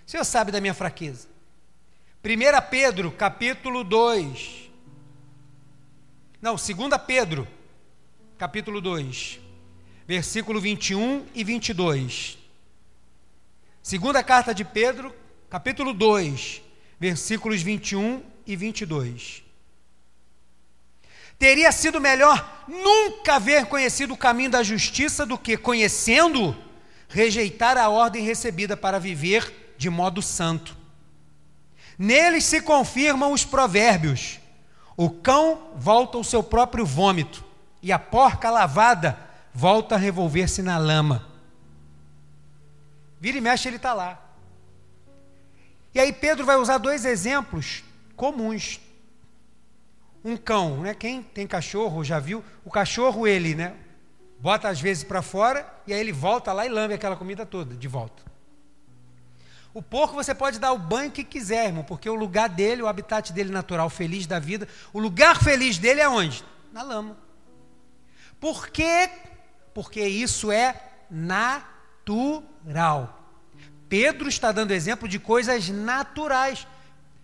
O 0.07 0.11
Senhor 0.11 0.25
sabe 0.25 0.53
da 0.53 0.61
minha 0.61 0.73
fraqueza. 0.73 1.27
1 2.25 2.71
Pedro, 2.71 3.11
capítulo 3.11 3.83
2. 3.83 4.71
Não, 6.41 6.55
2 6.55 6.69
Pedro, 7.07 7.49
capítulo 8.39 8.81
2, 8.81 9.41
versículo 10.07 10.61
21 10.61 11.27
e 11.35 11.43
22. 11.43 12.39
Segunda 13.83 14.23
carta 14.23 14.55
de 14.55 14.65
Pedro, 14.65 15.13
capítulo 15.51 15.93
2, 15.93 16.63
versículos 17.01 17.61
21 17.63 18.23
e 18.47 18.55
22. 18.55 19.43
Teria 21.37 21.73
sido 21.73 22.01
melhor 22.01 22.65
nunca 22.69 23.35
haver 23.35 23.67
conhecido 23.67 24.15
o 24.15 24.17
caminho 24.17 24.51
da 24.51 24.63
justiça 24.63 25.27
do 25.27 25.37
que, 25.37 25.57
conhecendo, 25.57 26.57
rejeitar 27.09 27.77
a 27.77 27.89
ordem 27.89 28.23
recebida 28.23 28.77
para 28.77 29.01
viver 29.01 29.75
de 29.77 29.91
modo 29.91 30.23
santo. 30.23 30.77
Neles 31.99 32.45
se 32.45 32.61
confirmam 32.61 33.33
os 33.33 33.45
provérbios: 33.45 34.39
o 34.97 35.11
cão 35.11 35.73
volta 35.75 36.17
ao 36.17 36.23
seu 36.23 36.41
próprio 36.41 36.87
vômito, 36.87 37.48
e 37.83 37.93
a 37.93 37.99
porca 37.99 38.51
lavada 38.51 39.19
volta 39.53 39.95
a 39.95 39.99
revolver-se 39.99 40.63
na 40.63 40.79
lama. 40.79 41.27
Vira 43.21 43.39
e 43.39 43.41
mexe, 43.41 43.69
ele 43.69 43.77
está 43.77 43.93
lá. 43.93 44.23
E 45.95 46.01
aí 46.01 46.13
Pedro 46.13 46.45
vai 46.45 46.57
usar 46.57 46.79
dois 46.79 47.05
exemplos 47.05 47.83
comuns 48.15 48.81
um 50.25 50.37
cão, 50.37 50.83
né? 50.83 50.95
Quem 50.95 51.23
tem 51.23 51.47
cachorro 51.47 52.05
já 52.05 52.19
viu? 52.19 52.45
O 52.65 52.71
cachorro 52.71 53.27
ele, 53.27 53.55
né? 53.55 53.75
Bota 54.41 54.69
às 54.69 54.81
vezes 54.81 55.05
para 55.05 55.23
fora 55.23 55.67
e 55.87 55.93
aí 55.93 56.01
ele 56.01 56.13
volta 56.13 56.53
lá 56.53 56.67
e 56.67 56.69
lambe 56.69 56.95
aquela 56.95 57.17
comida 57.17 57.47
toda 57.47 57.75
de 57.75 57.89
volta. 57.89 58.23
O 59.73 59.83
porco 59.83 60.15
você 60.15 60.35
pode 60.35 60.59
dar 60.59 60.73
o 60.73 60.79
banho 60.79 61.11
que 61.11 61.23
quiser, 61.23 61.67
irmão, 61.67 61.85
porque 61.85 62.09
o 62.09 62.15
lugar 62.15 62.49
dele, 62.49 62.83
o 62.83 62.89
habitat 62.89 63.33
dele 63.33 63.51
natural, 63.51 63.89
feliz 63.89 64.27
da 64.27 64.39
vida, 64.39 64.67
o 64.93 64.99
lugar 64.99 65.41
feliz 65.43 65.79
dele 65.79 66.01
é 66.01 66.09
onde? 66.09 66.45
Na 66.73 66.83
lama. 66.83 67.17
Por 68.41 68.69
quê? 68.69 69.11
Porque 69.75 70.03
isso 70.03 70.53
é 70.53 70.81
natural. 71.11 73.19
Pedro 73.89 74.29
está 74.29 74.53
dando 74.53 74.73
exemplo 74.73 75.09
de 75.09 75.19
coisas 75.19 75.69
naturais. 75.69 76.67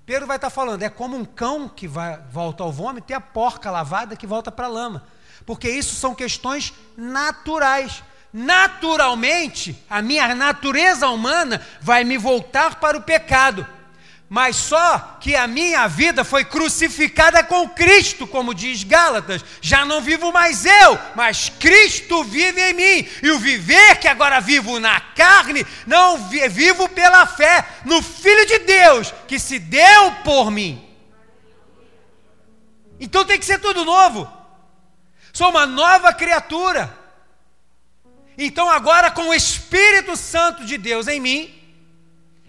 Pedro 0.06 0.26
vai 0.26 0.36
estar 0.36 0.50
falando, 0.50 0.82
é 0.82 0.90
como 0.90 1.16
um 1.16 1.24
cão 1.24 1.68
que 1.68 1.88
vai, 1.88 2.18
volta 2.30 2.62
ao 2.62 2.72
vômito 2.72 3.10
e 3.10 3.14
a 3.14 3.20
porca 3.20 3.70
lavada 3.70 4.16
que 4.16 4.26
volta 4.26 4.50
para 4.50 4.66
a 4.66 4.70
lama. 4.70 5.04
Porque 5.46 5.68
isso 5.68 5.94
são 5.94 6.14
questões 6.14 6.72
naturais. 6.96 8.02
Naturalmente, 8.32 9.80
a 9.88 10.02
minha 10.02 10.34
natureza 10.34 11.08
humana 11.08 11.64
vai 11.80 12.02
me 12.02 12.18
voltar 12.18 12.80
para 12.80 12.98
o 12.98 13.02
pecado 13.02 13.66
mas 14.28 14.56
só 14.56 15.18
que 15.20 15.36
a 15.36 15.46
minha 15.46 15.86
vida 15.86 16.24
foi 16.24 16.44
crucificada 16.44 17.44
com 17.44 17.68
Cristo, 17.68 18.26
como 18.26 18.54
diz 18.54 18.82
Gálatas. 18.82 19.44
Já 19.60 19.84
não 19.84 20.00
vivo 20.00 20.32
mais 20.32 20.64
eu, 20.64 20.98
mas 21.14 21.50
Cristo 21.50 22.24
vive 22.24 22.60
em 22.60 22.72
mim. 22.72 23.08
E 23.22 23.30
o 23.30 23.38
viver 23.38 23.96
que 23.96 24.08
agora 24.08 24.40
vivo 24.40 24.80
na 24.80 24.98
carne, 24.98 25.64
não 25.86 26.28
vivo 26.28 26.88
pela 26.88 27.26
fé 27.26 27.66
no 27.84 28.02
Filho 28.02 28.46
de 28.46 28.58
Deus, 28.60 29.12
que 29.28 29.38
se 29.38 29.58
deu 29.58 30.12
por 30.24 30.50
mim. 30.50 30.82
Então 32.98 33.24
tem 33.24 33.38
que 33.38 33.44
ser 33.44 33.60
tudo 33.60 33.84
novo. 33.84 34.26
Sou 35.32 35.50
uma 35.50 35.66
nova 35.66 36.12
criatura. 36.14 36.98
Então 38.38 38.70
agora 38.70 39.10
com 39.10 39.28
o 39.28 39.34
Espírito 39.34 40.16
Santo 40.16 40.64
de 40.64 40.78
Deus 40.78 41.06
em 41.06 41.20
mim, 41.20 41.54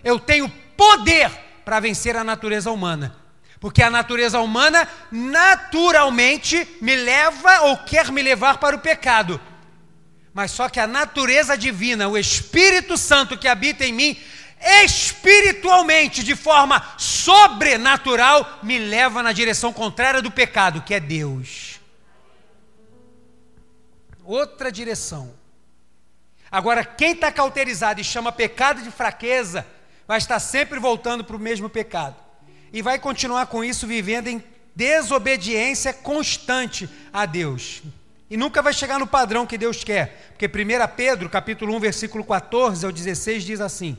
eu 0.03 0.17
tenho 0.17 0.49
poder 0.77 1.44
para 1.65 1.79
vencer 1.79 2.15
a 2.15 2.23
natureza 2.23 2.71
humana. 2.71 3.15
Porque 3.59 3.81
a 3.81 3.89
natureza 3.89 4.39
humana 4.39 4.87
naturalmente 5.11 6.77
me 6.79 6.95
leva 6.95 7.61
ou 7.61 7.77
quer 7.77 8.11
me 8.11 8.21
levar 8.21 8.59
para 8.59 8.75
o 8.75 8.79
pecado. 8.79 9.41
Mas 10.33 10.51
só 10.51 10.69
que 10.69 10.79
a 10.79 10.85
natureza 10.85 11.57
divina, 11.57 12.07
o 12.07 12.17
Espírito 12.17 12.97
Santo 12.97 13.37
que 13.37 13.47
habita 13.47 13.85
em 13.85 13.93
mim, 13.93 14.17
espiritualmente, 14.83 16.23
de 16.23 16.35
forma 16.35 16.85
sobrenatural, 16.97 18.59
me 18.61 18.77
leva 18.77 19.23
na 19.23 19.31
direção 19.31 19.73
contrária 19.73 20.21
do 20.21 20.29
pecado, 20.29 20.81
que 20.81 20.93
é 20.93 20.99
Deus. 20.99 21.79
Outra 24.23 24.71
direção. 24.71 25.33
Agora, 26.51 26.83
quem 26.83 27.13
está 27.13 27.31
cauterizado 27.31 27.99
e 27.99 28.03
chama 28.03 28.31
pecado 28.31 28.81
de 28.81 28.91
fraqueza, 28.91 29.65
vai 30.07 30.17
estar 30.17 30.39
sempre 30.39 30.79
voltando 30.79 31.23
para 31.23 31.35
o 31.35 31.39
mesmo 31.39 31.69
pecado. 31.69 32.15
E 32.71 32.81
vai 32.81 32.99
continuar 32.99 33.47
com 33.47 33.63
isso 33.63 33.87
vivendo 33.87 34.27
em 34.27 34.43
desobediência 34.75 35.93
constante 35.93 36.89
a 37.13 37.25
Deus. 37.25 37.81
E 38.29 38.35
nunca 38.35 38.61
vai 38.61 38.73
chegar 38.73 38.99
no 38.99 39.07
padrão 39.07 39.45
que 39.45 39.57
Deus 39.57 39.83
quer. 39.83 40.35
Porque 40.37 40.47
1 40.47 40.95
Pedro, 40.95 41.29
capítulo 41.29 41.75
1, 41.75 41.79
versículo 41.79 42.23
14 42.23 42.85
ao 42.85 42.91
16 42.91 43.43
diz 43.43 43.61
assim: 43.61 43.97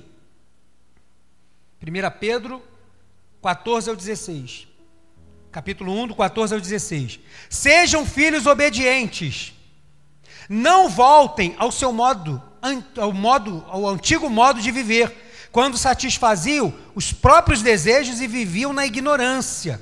1 1.82 2.18
Pedro 2.18 2.62
14 3.42 3.90
ao 3.90 3.96
16. 3.96 4.66
Capítulo 5.52 5.92
1, 6.02 6.08
do 6.08 6.14
14 6.14 6.54
ao 6.54 6.60
16. 6.60 7.20
Sejam 7.48 8.04
filhos 8.04 8.44
obedientes. 8.44 9.54
Não 10.48 10.88
voltem 10.88 11.54
ao 11.58 11.72
seu 11.72 11.92
modo, 11.92 12.42
ao 12.98 13.12
modo, 13.12 13.64
ao 13.68 13.88
antigo 13.88 14.28
modo 14.28 14.60
de 14.60 14.70
viver 14.70 15.25
quando 15.56 15.78
satisfaziam 15.78 16.70
os 16.94 17.14
próprios 17.14 17.62
desejos 17.62 18.20
e 18.20 18.26
viviam 18.26 18.74
na 18.74 18.84
ignorância. 18.84 19.80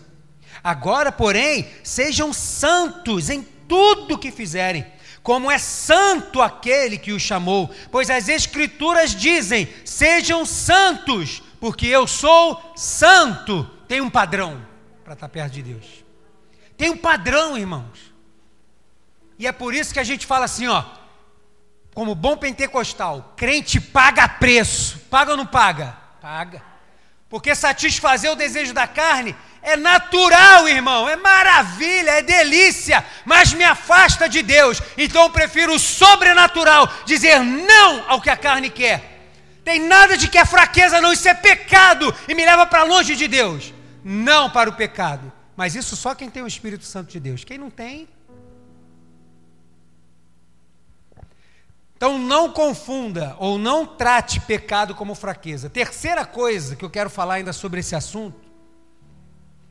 Agora, 0.63 1.11
porém, 1.11 1.69
sejam 1.83 2.33
santos 2.33 3.29
em 3.29 3.43
tudo 3.43 4.17
que 4.17 4.31
fizerem, 4.31 4.87
como 5.21 5.51
é 5.51 5.59
santo 5.59 6.41
aquele 6.41 6.97
que 6.97 7.11
os 7.11 7.23
chamou, 7.23 7.75
pois 7.91 8.09
as 8.09 8.29
Escrituras 8.29 9.17
dizem: 9.17 9.69
sejam 9.85 10.47
santos, 10.47 11.43
porque 11.59 11.89
eu 11.89 12.07
sou 12.07 12.73
santo. 12.77 13.69
Tem 13.89 14.01
um 14.01 14.09
padrão 14.09 14.65
para 15.03 15.15
estar 15.15 15.29
perto 15.29 15.55
de 15.55 15.63
Deus. 15.65 16.05
Tem 16.77 16.91
um 16.91 16.97
padrão, 16.97 17.59
irmãos. 17.59 18.15
E 19.37 19.45
é 19.45 19.51
por 19.51 19.75
isso 19.75 19.93
que 19.93 19.99
a 19.99 20.05
gente 20.05 20.25
fala 20.25 20.45
assim, 20.45 20.69
ó, 20.69 20.85
como 21.95 22.15
bom 22.15 22.37
pentecostal, 22.37 23.33
crente 23.37 23.81
paga 23.81 24.29
preço. 24.29 24.99
Paga 25.09 25.31
ou 25.31 25.37
não 25.37 25.47
paga? 25.47 25.97
Paga. 26.21 26.61
Porque 27.31 27.55
satisfazer 27.55 28.31
o 28.31 28.37
desejo 28.37 28.75
da 28.75 28.87
carne 28.87 29.35
é 29.63 29.77
natural, 29.77 30.69
irmão, 30.69 31.09
é 31.09 31.17
maravilha, 31.17 32.11
é 32.11 32.23
delícia, 32.23 33.05
mas 33.25 33.55
me 33.55 33.65
afasta 33.65 34.29
de 34.29 34.43
Deus. 34.43 34.81
Então 34.99 35.23
eu 35.23 35.31
prefiro 35.31 35.75
o 35.75 35.79
sobrenatural, 35.79 36.87
dizer 37.07 37.41
não 37.41 38.05
ao 38.09 38.21
que 38.21 38.29
a 38.29 38.37
carne 38.37 38.69
quer. 38.69 39.15
Tem 39.65 39.81
nada 39.81 40.17
de 40.17 40.29
que 40.29 40.37
é 40.37 40.45
fraqueza, 40.45 41.01
não, 41.01 41.13
isso 41.13 41.27
é 41.27 41.33
pecado 41.33 42.15
e 42.29 42.35
me 42.35 42.45
leva 42.45 42.67
para 42.67 42.83
longe 42.83 43.17
de 43.17 43.27
Deus. 43.27 43.73
Não 44.05 44.51
para 44.51 44.69
o 44.69 44.75
pecado. 44.75 45.33
Mas 45.57 45.75
isso 45.75 45.97
só 45.97 46.15
quem 46.15 46.29
tem 46.29 46.43
o 46.43 46.47
Espírito 46.47 46.85
Santo 46.85 47.11
de 47.11 47.19
Deus. 47.19 47.45
Quem 47.45 47.57
não 47.57 47.71
tem, 47.71 48.07
Então 51.97 52.19
não 52.19 52.51
confunda 52.51 53.37
ou 53.39 53.59
não 53.59 53.87
trate 53.87 54.41
pecado 54.41 54.95
como 54.95 55.15
fraqueza. 55.15 55.71
Terceira 55.71 56.27
coisa 56.27 56.77
que 56.77 56.85
eu 56.85 56.91
quero 56.91 57.09
falar 57.09 57.35
ainda 57.35 57.53
sobre 57.53 57.81
esse 57.81 57.95
assunto 57.95 58.45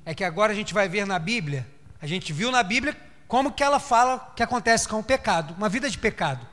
é 0.06 0.14
que 0.14 0.24
agora 0.24 0.52
a 0.52 0.56
gente 0.56 0.74
vai 0.74 0.88
ver 0.88 1.06
na 1.06 1.20
Bíblia, 1.20 1.68
a 2.02 2.08
gente 2.08 2.34
viu 2.34 2.52
na 2.52 2.64
Bíblia 2.64 2.96
como 3.28 3.52
que 3.52 3.64
ela 3.64 3.80
fala 3.80 4.32
que 4.36 4.44
acontece 4.44 4.88
com 4.88 5.00
o 5.00 5.04
pecado, 5.04 5.54
uma 5.58 5.70
vida 5.70 5.90
de 5.90 5.98
pecado. 5.98 6.48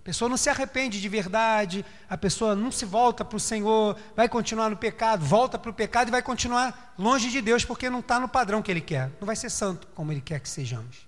A 0.00 0.04
pessoa 0.08 0.28
não 0.28 0.38
se 0.38 0.48
arrepende 0.48 1.00
de 1.00 1.08
verdade, 1.08 1.84
a 2.08 2.16
pessoa 2.16 2.56
não 2.56 2.72
se 2.72 2.86
volta 2.86 3.24
para 3.24 3.36
o 3.36 3.40
Senhor, 3.40 3.96
vai 4.16 4.28
continuar 4.28 4.70
no 4.70 4.76
pecado, 4.76 5.24
volta 5.24 5.58
para 5.58 5.70
o 5.70 5.74
pecado 5.74 6.08
e 6.08 6.10
vai 6.10 6.22
continuar 6.22 6.94
longe 6.98 7.28
de 7.28 7.42
Deus 7.42 7.64
porque 7.64 7.90
não 7.90 8.00
está 8.00 8.18
no 8.18 8.28
padrão 8.28 8.62
que 8.62 8.70
Ele 8.70 8.80
quer. 8.80 9.10
Não 9.20 9.26
vai 9.26 9.36
ser 9.36 9.50
santo 9.50 9.86
como 9.94 10.10
Ele 10.10 10.22
quer 10.22 10.40
que 10.40 10.48
sejamos. 10.48 11.06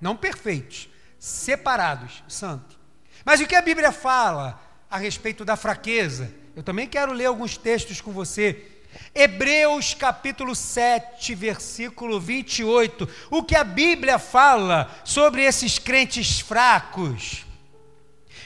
Não 0.00 0.16
perfeitos, 0.16 0.88
separados, 1.18 2.24
santo. 2.26 2.79
Mas 3.24 3.40
o 3.40 3.46
que 3.46 3.54
a 3.54 3.62
Bíblia 3.62 3.92
fala 3.92 4.60
a 4.90 4.96
respeito 4.96 5.44
da 5.44 5.56
fraqueza? 5.56 6.32
Eu 6.56 6.62
também 6.62 6.86
quero 6.86 7.12
ler 7.12 7.26
alguns 7.26 7.56
textos 7.56 8.00
com 8.00 8.12
você. 8.12 8.66
Hebreus 9.14 9.94
capítulo 9.94 10.54
7, 10.54 11.34
versículo 11.34 12.20
28. 12.20 13.08
O 13.30 13.42
que 13.42 13.54
a 13.54 13.64
Bíblia 13.64 14.18
fala 14.18 14.90
sobre 15.04 15.42
esses 15.42 15.78
crentes 15.78 16.40
fracos? 16.40 17.44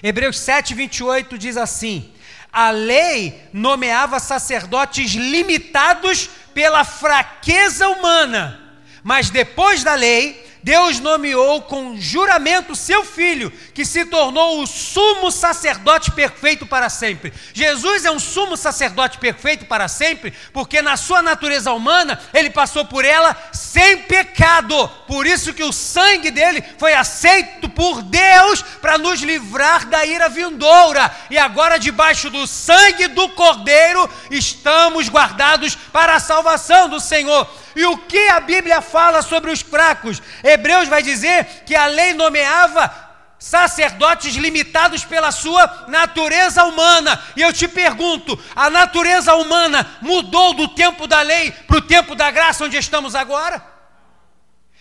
Hebreus 0.02 0.38
7, 0.38 0.74
28 0.74 1.38
diz 1.38 1.56
assim: 1.56 2.12
A 2.52 2.70
lei 2.70 3.48
nomeava 3.52 4.20
sacerdotes 4.20 5.12
limitados 5.12 6.28
pela 6.52 6.84
fraqueza 6.84 7.88
humana, 7.88 8.63
mas 9.05 9.28
depois 9.28 9.84
da 9.84 9.94
lei, 9.94 10.44
Deus 10.64 10.98
nomeou 10.98 11.61
com 11.61 12.00
juramento 12.00 12.74
seu 12.74 13.05
filho, 13.05 13.52
que 13.74 13.84
se 13.84 14.07
tornou 14.07 14.62
o 14.62 14.66
sumo 14.66 15.30
sacerdote 15.30 16.11
perfeito 16.12 16.64
para 16.64 16.88
sempre. 16.88 17.34
Jesus 17.52 18.07
é 18.07 18.11
um 18.11 18.18
sumo 18.18 18.57
sacerdote 18.57 19.18
perfeito 19.18 19.66
para 19.66 19.88
sempre, 19.88 20.32
porque 20.55 20.80
na 20.80 20.96
sua 20.96 21.20
natureza 21.20 21.70
humana 21.70 22.18
ele 22.32 22.48
passou 22.48 22.86
por 22.86 23.05
ela 23.05 23.36
sem 23.52 23.98
pecado. 24.05 24.88
Por 25.07 25.26
isso 25.26 25.52
que 25.52 25.62
o 25.62 25.70
sangue 25.70 26.30
dele 26.30 26.64
foi 26.78 26.94
aceito 26.94 27.68
por 27.68 28.00
Deus 28.00 28.62
para 28.80 28.96
nos 28.96 29.20
livrar 29.20 29.86
da 29.86 30.07
ira 30.07 30.30
vindoura. 30.30 31.14
E 31.28 31.36
agora 31.36 31.78
debaixo 31.78 32.30
do 32.30 32.46
sangue 32.46 33.07
do 33.09 33.28
Cordeiro 33.28 34.09
estamos 34.30 35.11
guardados 35.11 35.74
para 35.92 36.14
a 36.14 36.20
salvação 36.20 36.88
do 36.88 36.98
Senhor. 36.98 37.46
E 37.74 37.84
o 37.84 37.98
que 37.98 38.28
a 38.28 38.40
Bíblia 38.40 38.80
fala 38.80 39.22
sobre 39.22 39.50
os 39.50 39.60
fracos? 39.60 40.22
Hebreus 40.42 40.88
vai 40.88 41.02
dizer 41.02 41.44
que 41.66 41.74
a 41.74 41.86
lei 41.86 42.14
nomeava 42.14 43.04
sacerdotes 43.38 44.36
limitados 44.36 45.04
pela 45.04 45.30
sua 45.30 45.86
natureza 45.88 46.64
humana. 46.64 47.20
E 47.36 47.42
eu 47.42 47.52
te 47.52 47.68
pergunto: 47.68 48.38
a 48.54 48.70
natureza 48.70 49.34
humana 49.34 49.98
mudou 50.00 50.54
do 50.54 50.68
tempo 50.68 51.06
da 51.06 51.20
lei 51.20 51.50
para 51.50 51.78
o 51.78 51.82
tempo 51.82 52.14
da 52.14 52.30
graça 52.30 52.64
onde 52.64 52.76
estamos 52.76 53.14
agora? 53.14 53.73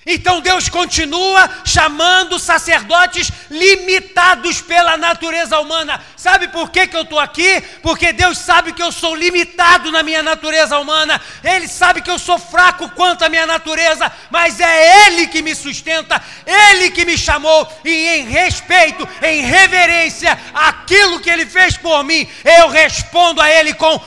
Então 0.05 0.41
Deus 0.41 0.67
continua 0.67 1.49
chamando 1.63 2.37
sacerdotes 2.37 3.31
limitados 3.49 4.59
pela 4.59 4.97
natureza 4.97 5.59
humana. 5.59 6.03
Sabe 6.17 6.49
por 6.49 6.69
que, 6.69 6.87
que 6.87 6.95
eu 6.95 7.03
estou 7.03 7.19
aqui? 7.19 7.61
Porque 7.81 8.11
Deus 8.11 8.37
sabe 8.37 8.73
que 8.73 8.83
eu 8.83 8.91
sou 8.91 9.15
limitado 9.15 9.91
na 9.91 10.03
minha 10.03 10.21
natureza 10.21 10.77
humana. 10.77 11.21
Ele 11.43 11.67
sabe 11.67 12.01
que 12.01 12.11
eu 12.11 12.19
sou 12.19 12.37
fraco 12.37 12.89
quanto 12.89 13.23
à 13.23 13.29
minha 13.29 13.45
natureza, 13.45 14.11
mas 14.29 14.59
é 14.59 15.07
Ele 15.07 15.27
que 15.27 15.41
me 15.41 15.55
sustenta, 15.55 16.21
Ele 16.45 16.91
que 16.91 17.05
me 17.05 17.17
chamou. 17.17 17.67
E 17.85 18.07
em 18.07 18.25
respeito, 18.25 19.07
em 19.21 19.41
reverência 19.41 20.37
àquilo 20.53 21.19
que 21.21 21.29
Ele 21.29 21.45
fez 21.45 21.77
por 21.77 22.03
mim, 22.03 22.27
eu 22.43 22.69
respondo 22.69 23.41
a 23.41 23.49
Ele 23.49 23.73
com 23.73 24.01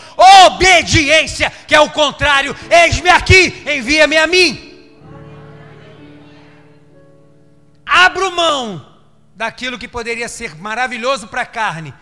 obediência, 0.47 1.51
que 1.67 1.75
é 1.75 1.81
o 1.81 1.91
contrário. 1.91 2.55
Eis-me 2.71 3.09
aqui, 3.09 3.63
envia-me 3.67 4.17
a 4.17 4.27
mim. 4.27 4.66
Abro 7.87 8.33
mão 8.33 8.95
daquilo 9.37 9.79
que 9.79 9.87
poderia 9.87 10.29
ser 10.29 10.57
maravilhoso 10.57 11.29
para 11.29 11.43
a 11.43 11.47
carne, 11.47 11.95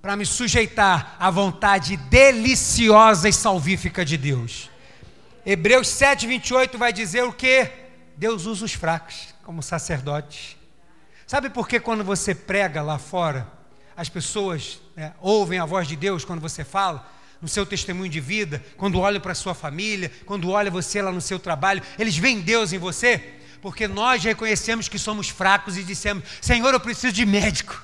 para 0.00 0.16
me 0.16 0.26
sujeitar 0.26 1.16
à 1.20 1.30
vontade 1.30 1.96
deliciosa 1.96 3.28
e 3.28 3.32
salvífica 3.32 4.04
de 4.04 4.16
Deus. 4.16 4.68
Hebreus 5.46 5.88
7, 5.88 6.26
28 6.26 6.76
vai 6.76 6.92
dizer 6.92 7.22
o 7.22 7.32
que? 7.32 7.70
Deus 8.16 8.46
usa 8.46 8.64
os 8.64 8.72
fracos 8.72 9.34
como 9.44 9.62
sacerdotes. 9.62 10.56
Sabe 11.26 11.50
por 11.50 11.68
que 11.68 11.78
quando 11.78 12.04
você 12.04 12.34
prega 12.34 12.82
lá 12.82 12.98
fora, 12.98 13.46
as 13.96 14.08
pessoas 14.08 14.80
né, 14.96 15.12
ouvem 15.20 15.58
a 15.58 15.64
voz 15.64 15.86
de 15.86 15.96
Deus 15.96 16.24
quando 16.24 16.40
você 16.40 16.64
fala? 16.64 17.08
No 17.40 17.48
seu 17.48 17.66
testemunho 17.66 18.10
de 18.10 18.20
vida, 18.20 18.62
quando 18.76 19.00
olham 19.00 19.20
para 19.20 19.32
a 19.32 19.34
sua 19.34 19.54
família, 19.54 20.12
quando 20.24 20.50
olham 20.50 20.70
você 20.70 21.02
lá 21.02 21.10
no 21.10 21.20
seu 21.20 21.38
trabalho, 21.38 21.82
eles 21.98 22.16
veem 22.16 22.40
Deus 22.40 22.72
em 22.72 22.78
você? 22.78 23.41
Porque 23.62 23.86
nós 23.86 24.24
reconhecemos 24.24 24.88
que 24.88 24.98
somos 24.98 25.28
fracos 25.28 25.78
e 25.78 25.84
dissemos: 25.84 26.24
Senhor, 26.40 26.74
eu 26.74 26.80
preciso 26.80 27.14
de 27.14 27.24
médico. 27.24 27.80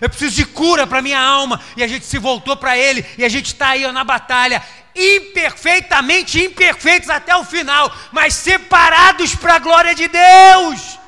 Eu 0.00 0.08
preciso 0.08 0.36
de 0.36 0.46
cura 0.46 0.86
para 0.86 1.02
minha 1.02 1.18
alma. 1.18 1.60
E 1.76 1.82
a 1.82 1.88
gente 1.88 2.06
se 2.06 2.16
voltou 2.16 2.56
para 2.56 2.78
Ele. 2.78 3.04
E 3.18 3.24
a 3.24 3.28
gente 3.28 3.46
está 3.46 3.70
aí 3.70 3.84
ó, 3.84 3.92
na 3.92 4.04
batalha. 4.04 4.62
Imperfeitamente 4.94 6.40
imperfeitos 6.40 7.10
até 7.10 7.34
o 7.34 7.44
final. 7.44 7.92
Mas 8.12 8.34
separados 8.34 9.34
para 9.34 9.56
a 9.56 9.58
glória 9.58 9.94
de 9.94 10.06
Deus. 10.06 10.98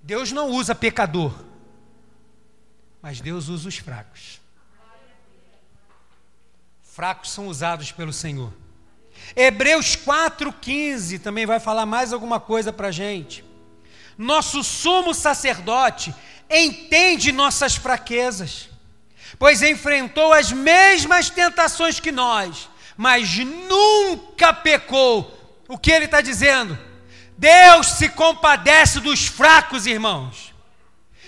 Deus 0.00 0.32
não 0.32 0.48
usa 0.48 0.74
pecador. 0.74 1.34
Mas 3.02 3.20
Deus 3.20 3.48
usa 3.48 3.68
os 3.68 3.76
fracos. 3.76 4.40
Fracos 6.82 7.32
são 7.32 7.48
usados 7.48 7.90
pelo 7.92 8.12
Senhor. 8.12 8.52
Hebreus 9.36 9.96
4,15 9.96 11.20
também 11.20 11.44
vai 11.44 11.58
falar 11.58 11.86
mais 11.86 12.12
alguma 12.12 12.38
coisa 12.38 12.72
para 12.72 12.88
a 12.88 12.92
gente. 12.92 13.44
Nosso 14.16 14.62
sumo 14.62 15.12
sacerdote 15.12 16.14
entende 16.48 17.32
nossas 17.32 17.74
fraquezas, 17.74 18.68
pois 19.38 19.62
enfrentou 19.62 20.32
as 20.32 20.52
mesmas 20.52 21.30
tentações 21.30 21.98
que 21.98 22.12
nós, 22.12 22.68
mas 22.96 23.38
nunca 23.38 24.52
pecou. 24.52 25.32
O 25.66 25.76
que 25.76 25.90
ele 25.90 26.04
está 26.04 26.20
dizendo? 26.20 26.78
Deus 27.36 27.86
se 27.88 28.08
compadece 28.10 29.00
dos 29.00 29.26
fracos, 29.26 29.86
irmãos. 29.86 30.54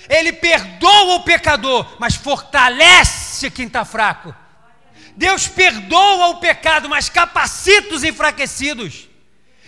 Ele 0.08 0.32
perdoa 0.32 1.16
o 1.16 1.24
pecador, 1.24 1.96
mas 1.98 2.14
fortalece 2.14 3.50
quem 3.50 3.66
está 3.66 3.84
fraco. 3.84 4.32
Deus 5.16 5.48
perdoa 5.48 6.28
o 6.28 6.40
pecado, 6.40 6.88
mas 6.88 7.08
capacita 7.08 7.94
os 7.94 8.04
enfraquecidos. 8.04 9.08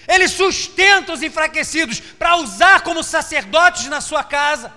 Ele 0.07 0.29
sustenta 0.29 1.13
os 1.13 1.23
enfraquecidos 1.23 2.01
para 2.01 2.37
usar 2.37 2.83
como 2.83 3.03
sacerdotes 3.03 3.87
na 3.87 4.01
sua 4.01 4.23
casa, 4.23 4.73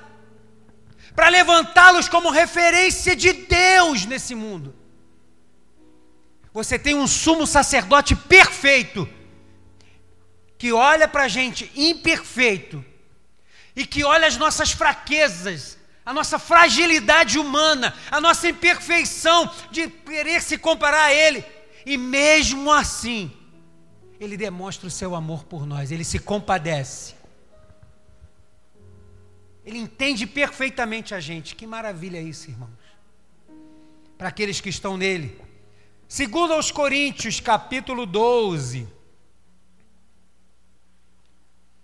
para 1.15 1.29
levantá-los 1.29 2.07
como 2.07 2.29
referência 2.29 3.15
de 3.15 3.33
Deus 3.33 4.05
nesse 4.05 4.33
mundo. 4.33 4.75
Você 6.53 6.79
tem 6.79 6.95
um 6.95 7.07
sumo 7.07 7.45
sacerdote 7.45 8.15
perfeito, 8.15 9.07
que 10.57 10.71
olha 10.71 11.07
para 11.07 11.23
a 11.23 11.27
gente 11.27 11.71
imperfeito, 11.75 12.83
e 13.75 13.85
que 13.85 14.03
olha 14.03 14.27
as 14.27 14.37
nossas 14.37 14.71
fraquezas, 14.71 15.77
a 16.05 16.13
nossa 16.13 16.39
fragilidade 16.39 17.37
humana, 17.37 17.95
a 18.09 18.19
nossa 18.19 18.49
imperfeição 18.49 19.49
de 19.69 19.87
querer 19.87 20.41
se 20.41 20.57
comparar 20.57 21.05
a 21.05 21.13
Ele. 21.13 21.45
E 21.85 21.97
mesmo 21.97 22.71
assim, 22.71 23.31
Ele 24.19 24.35
demonstra 24.35 24.87
o 24.87 24.91
seu 24.91 25.15
amor 25.15 25.43
por 25.45 25.65
nós, 25.65 25.91
Ele 25.91 26.03
se 26.03 26.17
compadece. 26.17 27.15
Ele 29.63 29.77
entende 29.77 30.25
perfeitamente 30.25 31.13
a 31.13 31.19
gente. 31.19 31.55
Que 31.55 31.67
maravilha 31.67 32.19
isso, 32.19 32.49
irmãos. 32.49 32.69
Para 34.17 34.29
aqueles 34.29 34.59
que 34.59 34.69
estão 34.69 34.97
nele. 34.97 35.39
Segundo 36.07 36.53
aos 36.53 36.71
Coríntios, 36.71 37.39
capítulo 37.39 38.07
12. 38.07 38.87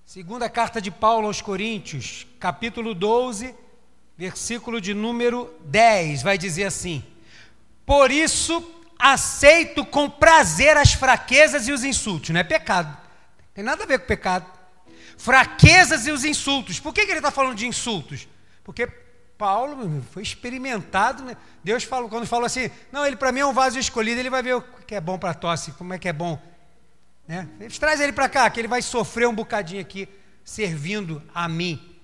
Segunda 0.03 0.49
carta 0.49 0.81
de 0.81 0.89
Paulo 0.89 1.27
aos 1.27 1.39
Coríntios, 1.39 2.25
capítulo 2.39 2.95
12 2.95 3.53
versículo 4.17 4.81
de 4.81 4.93
número 4.93 5.53
10, 5.65 6.23
vai 6.23 6.37
dizer 6.37 6.65
assim: 6.65 7.03
Por 7.85 8.11
isso 8.11 8.73
aceito 8.97 9.85
com 9.85 10.09
prazer 10.09 10.75
as 10.75 10.93
fraquezas 10.93 11.67
e 11.67 11.71
os 11.71 11.83
insultos. 11.83 12.31
Não 12.31 12.39
é 12.39 12.43
pecado, 12.43 12.97
tem 13.53 13.63
nada 13.63 13.83
a 13.83 13.87
ver 13.87 13.99
com 13.99 14.07
pecado. 14.07 14.45
Fraquezas 15.17 16.05
e 16.05 16.11
os 16.11 16.23
insultos. 16.23 16.79
Por 16.79 16.93
que, 16.93 17.05
que 17.05 17.11
ele 17.11 17.19
está 17.19 17.31
falando 17.31 17.55
de 17.55 17.65
insultos? 17.65 18.27
Porque 18.63 18.87
Paulo 19.37 20.03
foi 20.11 20.23
experimentado, 20.23 21.23
né? 21.23 21.37
Deus 21.63 21.83
falou, 21.83 22.09
quando 22.09 22.25
falou 22.25 22.45
assim, 22.45 22.69
não, 22.91 23.05
ele 23.05 23.15
para 23.15 23.31
mim 23.31 23.41
é 23.41 23.45
um 23.45 23.53
vaso 23.53 23.77
escolhido, 23.77 24.19
ele 24.19 24.29
vai 24.29 24.41
ver 24.41 24.55
o 24.55 24.61
que 24.61 24.95
é 24.95 25.01
bom 25.01 25.17
para 25.17 25.33
tosse, 25.33 25.71
como 25.73 25.93
é 25.93 25.99
que 25.99 26.07
é 26.07 26.13
bom. 26.13 26.41
Né? 27.27 27.47
Traz 27.79 27.99
ele 27.99 28.13
para 28.13 28.29
cá, 28.29 28.49
que 28.49 28.59
ele 28.59 28.67
vai 28.67 28.81
sofrer 28.81 29.27
um 29.27 29.33
bocadinho 29.33 29.81
aqui, 29.81 30.07
servindo 30.43 31.21
a 31.33 31.47
mim. 31.47 31.96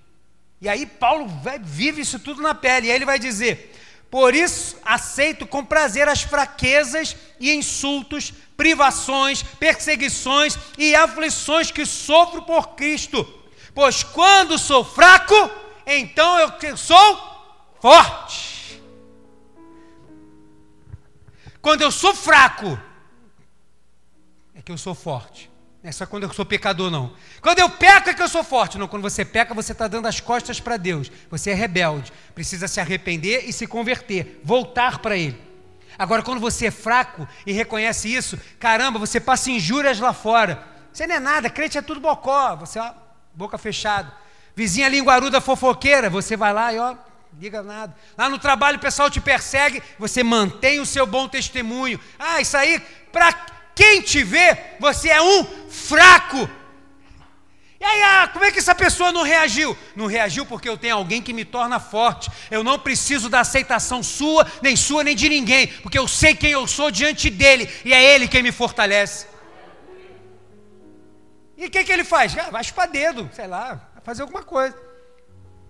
E 0.64 0.68
aí 0.68 0.86
Paulo 0.86 1.30
vive 1.60 2.00
isso 2.00 2.18
tudo 2.18 2.40
na 2.40 2.54
pele. 2.54 2.86
E 2.86 2.90
aí 2.90 2.96
ele 2.96 3.04
vai 3.04 3.18
dizer: 3.18 3.78
Por 4.10 4.34
isso 4.34 4.78
aceito 4.82 5.46
com 5.46 5.62
prazer 5.62 6.08
as 6.08 6.22
fraquezas 6.22 7.14
e 7.38 7.52
insultos, 7.52 8.32
privações, 8.56 9.42
perseguições 9.42 10.58
e 10.78 10.94
aflições 10.94 11.70
que 11.70 11.84
sofro 11.84 12.40
por 12.42 12.68
Cristo. 12.76 13.22
Pois 13.74 14.02
quando 14.02 14.58
sou 14.58 14.82
fraco, 14.82 15.34
então 15.86 16.38
eu 16.38 16.76
sou 16.78 17.20
forte. 17.78 18.82
Quando 21.60 21.82
eu 21.82 21.90
sou 21.90 22.14
fraco, 22.14 22.80
é 24.54 24.62
que 24.62 24.72
eu 24.72 24.78
sou 24.78 24.94
forte. 24.94 25.50
É 25.86 25.92
só 25.92 26.06
quando 26.06 26.22
eu 26.22 26.32
sou 26.32 26.46
pecador, 26.46 26.90
não. 26.90 27.12
Quando 27.42 27.58
eu 27.58 27.68
peco 27.68 28.08
é 28.08 28.14
que 28.14 28.22
eu 28.22 28.28
sou 28.28 28.42
forte. 28.42 28.78
Não, 28.78 28.88
quando 28.88 29.02
você 29.02 29.22
peca, 29.22 29.52
você 29.52 29.72
está 29.72 29.86
dando 29.86 30.08
as 30.08 30.18
costas 30.18 30.58
para 30.58 30.78
Deus. 30.78 31.12
Você 31.30 31.50
é 31.50 31.54
rebelde. 31.54 32.10
Precisa 32.34 32.66
se 32.66 32.80
arrepender 32.80 33.44
e 33.46 33.52
se 33.52 33.66
converter. 33.66 34.40
Voltar 34.42 35.00
para 35.00 35.14
Ele. 35.14 35.38
Agora, 35.98 36.22
quando 36.22 36.40
você 36.40 36.68
é 36.68 36.70
fraco 36.70 37.28
e 37.44 37.52
reconhece 37.52 38.12
isso, 38.12 38.40
caramba, 38.58 38.98
você 38.98 39.20
passa 39.20 39.50
injúrias 39.50 40.00
lá 40.00 40.14
fora. 40.14 40.66
Você 40.90 41.06
não 41.06 41.16
é 41.16 41.20
nada, 41.20 41.50
crente 41.50 41.76
é 41.76 41.82
tudo 41.82 42.00
bocó. 42.00 42.56
Você, 42.56 42.78
ó, 42.78 42.90
boca 43.34 43.58
fechada. 43.58 44.10
Vizinha 44.56 44.88
linguaruda 44.88 45.38
fofoqueira, 45.38 46.08
você 46.08 46.34
vai 46.34 46.54
lá 46.54 46.72
e 46.72 46.78
ó, 46.78 46.94
diga 47.34 47.62
nada. 47.62 47.94
Lá 48.16 48.30
no 48.30 48.38
trabalho 48.38 48.78
o 48.78 48.80
pessoal 48.80 49.10
te 49.10 49.20
persegue, 49.20 49.82
você 49.98 50.22
mantém 50.22 50.80
o 50.80 50.86
seu 50.86 51.06
bom 51.06 51.28
testemunho. 51.28 52.00
Ah, 52.18 52.40
isso 52.40 52.56
aí, 52.56 52.80
para 53.12 53.32
quem 53.74 54.00
te 54.02 54.22
vê, 54.22 54.56
você 54.78 55.08
é 55.08 55.22
um 55.22 55.44
fraco. 55.68 56.48
E 57.80 57.84
aí, 57.84 58.02
ah, 58.02 58.30
como 58.32 58.44
é 58.44 58.50
que 58.50 58.58
essa 58.58 58.74
pessoa 58.74 59.12
não 59.12 59.22
reagiu? 59.22 59.76
Não 59.94 60.06
reagiu 60.06 60.46
porque 60.46 60.68
eu 60.68 60.78
tenho 60.78 60.96
alguém 60.96 61.20
que 61.20 61.34
me 61.34 61.44
torna 61.44 61.78
forte. 61.78 62.30
Eu 62.50 62.64
não 62.64 62.78
preciso 62.78 63.28
da 63.28 63.40
aceitação 63.40 64.02
sua, 64.02 64.50
nem 64.62 64.74
sua, 64.74 65.04
nem 65.04 65.14
de 65.14 65.28
ninguém, 65.28 65.66
porque 65.66 65.98
eu 65.98 66.08
sei 66.08 66.34
quem 66.34 66.50
eu 66.52 66.66
sou 66.66 66.90
diante 66.90 67.28
dele 67.28 67.68
e 67.84 67.92
é 67.92 68.02
ele 68.02 68.26
quem 68.26 68.42
me 68.42 68.52
fortalece. 68.52 69.26
E 71.56 71.66
o 71.66 71.70
que, 71.70 71.84
que 71.84 71.92
ele 71.92 72.04
faz? 72.04 72.36
Ah, 72.38 72.50
vai 72.50 72.64
chupar 72.64 72.88
dedo, 72.88 73.28
sei 73.32 73.46
lá, 73.46 73.90
vai 73.92 74.02
fazer 74.02 74.22
alguma 74.22 74.42
coisa. 74.42 74.74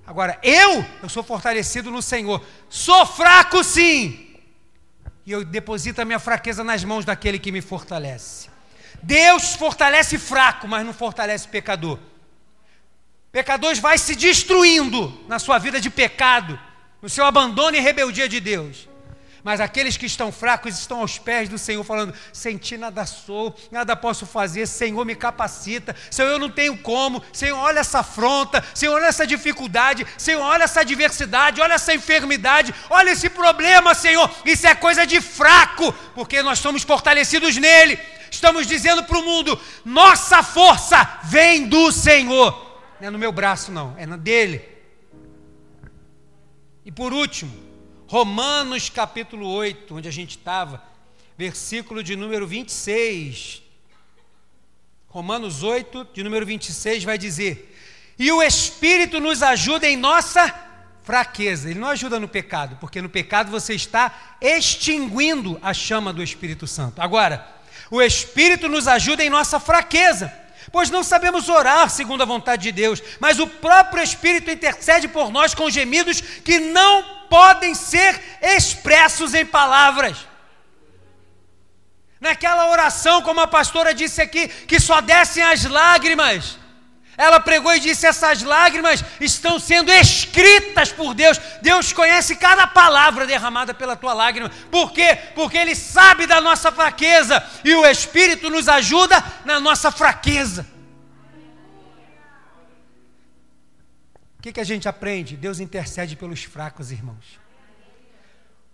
Agora, 0.07 0.39
eu, 0.43 0.85
eu 1.03 1.09
sou 1.09 1.23
fortalecido 1.23 1.91
no 1.91 2.03
Senhor. 2.03 2.45
Sou 2.69 3.07
fraco 3.07 3.65
sim, 3.65 4.34
e 5.27 5.33
eu 5.33 5.45
deposito 5.45 6.01
a 6.01 6.05
minha 6.05 6.19
fraqueza 6.19 6.63
nas 6.63 6.85
mãos 6.85 7.05
daquele 7.05 7.39
que 7.39 7.51
me 7.51 7.61
fortalece. 7.61 8.49
Deus 9.03 9.55
fortalece 9.55 10.19
fraco, 10.19 10.69
mas 10.69 10.85
não 10.85 10.93
fortalece 10.93 11.49
pecador. 11.49 11.99
Pecador 13.33 13.75
vai 13.77 13.99
se 13.99 14.15
destruindo 14.15 15.25
na 15.27 15.39
sua 15.39 15.59
vida 15.59 15.81
de 15.81 15.91
pecado, 15.91 16.59
no 17.03 17.09
seu 17.09 17.25
abandono 17.25 17.77
e 17.77 17.81
rebeldia 17.81 18.29
de 18.29 18.39
Deus. 18.41 18.89
Mas 19.45 19.61
aqueles 19.61 19.99
que 19.99 20.07
estão 20.07 20.33
fracos 20.33 20.79
estão 20.79 21.01
aos 21.01 21.19
pés 21.19 21.51
do 21.51 21.59
Senhor, 21.59 21.85
falando: 21.85 22.15
sem 22.33 22.57
ti 22.57 22.79
nada 22.79 23.05
sou, 23.05 23.55
nada 23.71 23.95
posso 23.95 24.25
fazer, 24.25 24.67
Senhor 24.67 25.05
me 25.05 25.15
capacita, 25.15 25.95
Senhor 26.11 26.31
eu 26.31 26.39
não 26.39 26.49
tenho 26.49 26.79
como, 26.79 27.23
Senhor 27.31 27.59
olha 27.59 27.81
essa 27.81 27.99
afronta, 27.99 28.65
Senhor 28.75 28.95
olha 28.95 29.05
essa 29.05 29.27
dificuldade, 29.27 30.07
Senhor 30.17 30.41
olha 30.41 30.65
essa 30.65 30.81
adversidade, 30.81 31.61
olha 31.61 31.75
essa 31.75 31.95
enfermidade, 31.95 32.75
olha 32.89 33.11
esse 33.11 33.29
problema, 33.29 33.95
Senhor. 33.95 34.31
Isso 34.47 34.67
é 34.67 34.75
coisa 34.75 35.07
de 35.07 35.21
fraco, 35.21 35.93
porque 36.15 36.43
nós 36.43 36.59
somos 36.59 36.83
fortalecidos 36.83 37.55
nele. 37.59 37.99
Estamos 38.31 38.67
dizendo 38.67 39.05
para 39.05 39.19
o 39.19 39.23
mundo: 39.23 39.61
nossa 39.85 40.43
força 40.43 41.21
vem 41.25 41.69
do 41.69 41.93
Senhor, 41.93 42.81
não 42.99 43.09
é 43.09 43.11
no 43.11 43.19
meu 43.19 43.31
braço, 43.31 43.71
não, 43.71 43.95
é 43.99 44.07
na 44.07 44.17
dele. 44.17 44.67
E 46.83 46.91
por 46.91 47.13
último, 47.13 47.64
Romanos 48.15 48.89
capítulo 48.89 49.49
8, 49.49 49.97
onde 49.97 50.07
a 50.07 50.13
gente 50.13 50.39
estava, 50.39 50.81
versículo 51.37 52.01
de 52.01 52.15
número 52.15 52.47
26. 52.47 53.61
Romanos 55.09 55.65
8, 55.65 56.07
de 56.15 56.23
número 56.23 56.47
26, 56.47 57.03
vai 57.03 57.19
dizer: 57.19 57.77
E 58.17 58.31
o 58.31 58.41
Espírito 58.41 59.19
nos 59.19 59.43
ajuda 59.43 59.89
em 59.89 59.97
nossa 59.97 60.55
fraqueza. 61.03 61.69
Ele 61.69 61.81
não 61.81 61.89
ajuda 61.89 62.21
no 62.21 62.29
pecado, 62.29 62.77
porque 62.81 63.03
no 63.03 63.09
pecado 63.09 63.51
você 63.51 63.75
está 63.75 64.37
extinguindo 64.41 65.59
a 65.61 65.75
chama 65.75 66.13
do 66.13 66.23
Espírito 66.23 66.69
Santo. 66.69 67.03
Agora, 67.03 67.45
o 67.91 68.01
Espírito 68.01 68.69
nos 68.69 68.87
ajuda 68.87 69.25
em 69.25 69.29
nossa 69.29 69.59
fraqueza 69.59 70.33
pois 70.73 70.91
não 70.91 71.03
sabemos 71.03 71.49
orar 71.49 71.89
segundo 71.91 72.23
a 72.23 72.27
vontade 72.27 72.63
de 72.63 72.73
Deus, 72.73 73.03
mas 73.21 73.39
o 73.39 73.47
próprio 73.47 74.03
Espírito 74.03 74.51
intercede 74.51 75.09
por 75.09 75.31
nós 75.31 75.55
com 75.55 75.71
gemidos 75.71 76.21
que 76.21 76.59
não 76.59 77.27
podem 77.29 77.75
ser 77.75 78.21
expressos 78.41 79.35
em 79.35 79.45
palavras. 79.45 80.27
Naquela 82.21 82.71
oração, 82.71 83.21
como 83.23 83.41
a 83.41 83.47
pastora 83.47 83.93
disse 83.93 84.23
aqui, 84.23 84.49
que 84.49 84.81
só 84.81 85.01
descem 85.01 85.43
as 85.43 85.65
lágrimas. 85.65 86.59
Ela 87.17 87.39
pregou 87.41 87.73
e 87.75 87.81
disse: 87.81 88.07
essas 88.07 88.43
lágrimas 88.43 89.05
estão 89.21 89.59
sendo 89.59 89.91
escritas 89.93 90.93
por 90.93 91.15
Deus. 91.15 91.39
Deus 91.63 91.93
conhece 91.93 92.37
cada 92.37 92.67
palavra 92.67 93.27
derramada 93.27 93.73
pela 93.73 93.97
tua 93.97 94.13
lágrima. 94.13 94.51
Por 94.71 94.93
quê? 94.93 95.17
Porque 95.35 95.57
Ele 95.57 95.75
sabe 95.75 96.27
da 96.27 96.41
nossa 96.41 96.73
fraqueza 96.73 97.45
e 97.65 97.75
o 97.75 97.87
Espírito 97.87 98.51
nos 98.51 98.69
ajuda 98.69 99.23
na 99.45 99.61
nossa 99.61 99.91
fraqueza. 99.91 100.67
O 104.39 104.43
que, 104.43 104.53
que 104.53 104.61
a 104.61 104.65
gente 104.65 104.89
aprende? 104.89 105.37
Deus 105.37 105.59
intercede 105.59 106.17
pelos 106.17 106.45
fracos, 106.45 106.91
irmãos. 106.91 107.41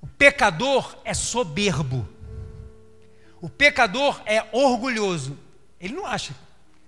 O 0.00 0.06
pecador 0.06 0.96
é 1.04 1.14
soberbo. 1.14 2.08
O 3.40 3.48
pecador 3.48 4.20
é 4.26 4.44
orgulhoso. 4.50 5.38
Ele 5.78 5.94
não 5.94 6.06
acha 6.06 6.34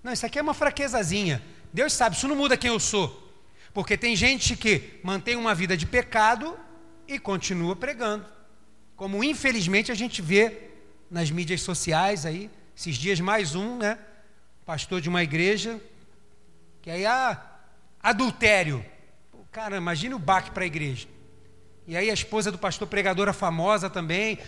não, 0.02 0.12
isso 0.12 0.26
aqui 0.26 0.38
é 0.38 0.42
uma 0.42 0.54
fraquezazinha. 0.54 1.42
Deus 1.72 1.92
sabe, 1.92 2.16
isso 2.16 2.26
não 2.26 2.36
muda 2.36 2.56
quem 2.56 2.70
eu 2.70 2.80
sou. 2.80 3.32
Porque 3.72 3.96
tem 3.96 4.16
gente 4.16 4.56
que 4.56 5.00
mantém 5.02 5.36
uma 5.36 5.54
vida 5.54 5.76
de 5.76 5.86
pecado 5.86 6.58
e 7.06 7.18
continua 7.18 7.76
pregando. 7.76 8.26
Como 8.96 9.22
infelizmente 9.22 9.90
a 9.90 9.94
gente 9.94 10.20
vê 10.20 10.70
nas 11.10 11.30
mídias 11.30 11.62
sociais 11.62 12.26
aí, 12.26 12.50
esses 12.76 12.96
dias 12.96 13.20
mais 13.20 13.54
um, 13.54 13.78
né? 13.78 13.98
Pastor 14.66 15.00
de 15.00 15.08
uma 15.08 15.22
igreja, 15.22 15.80
que 16.80 16.90
aí 16.90 17.06
ah, 17.06 17.40
adultério. 18.02 18.84
Cara, 19.50 19.76
imagine 19.76 20.14
o 20.14 20.18
baque 20.18 20.50
para 20.50 20.64
a 20.64 20.66
igreja. 20.66 21.06
E 21.86 21.96
aí 21.96 22.10
a 22.10 22.14
esposa 22.14 22.50
do 22.50 22.58
pastor 22.58 22.86
pregadora 22.86 23.32
famosa 23.32 23.90
também, 23.90 24.38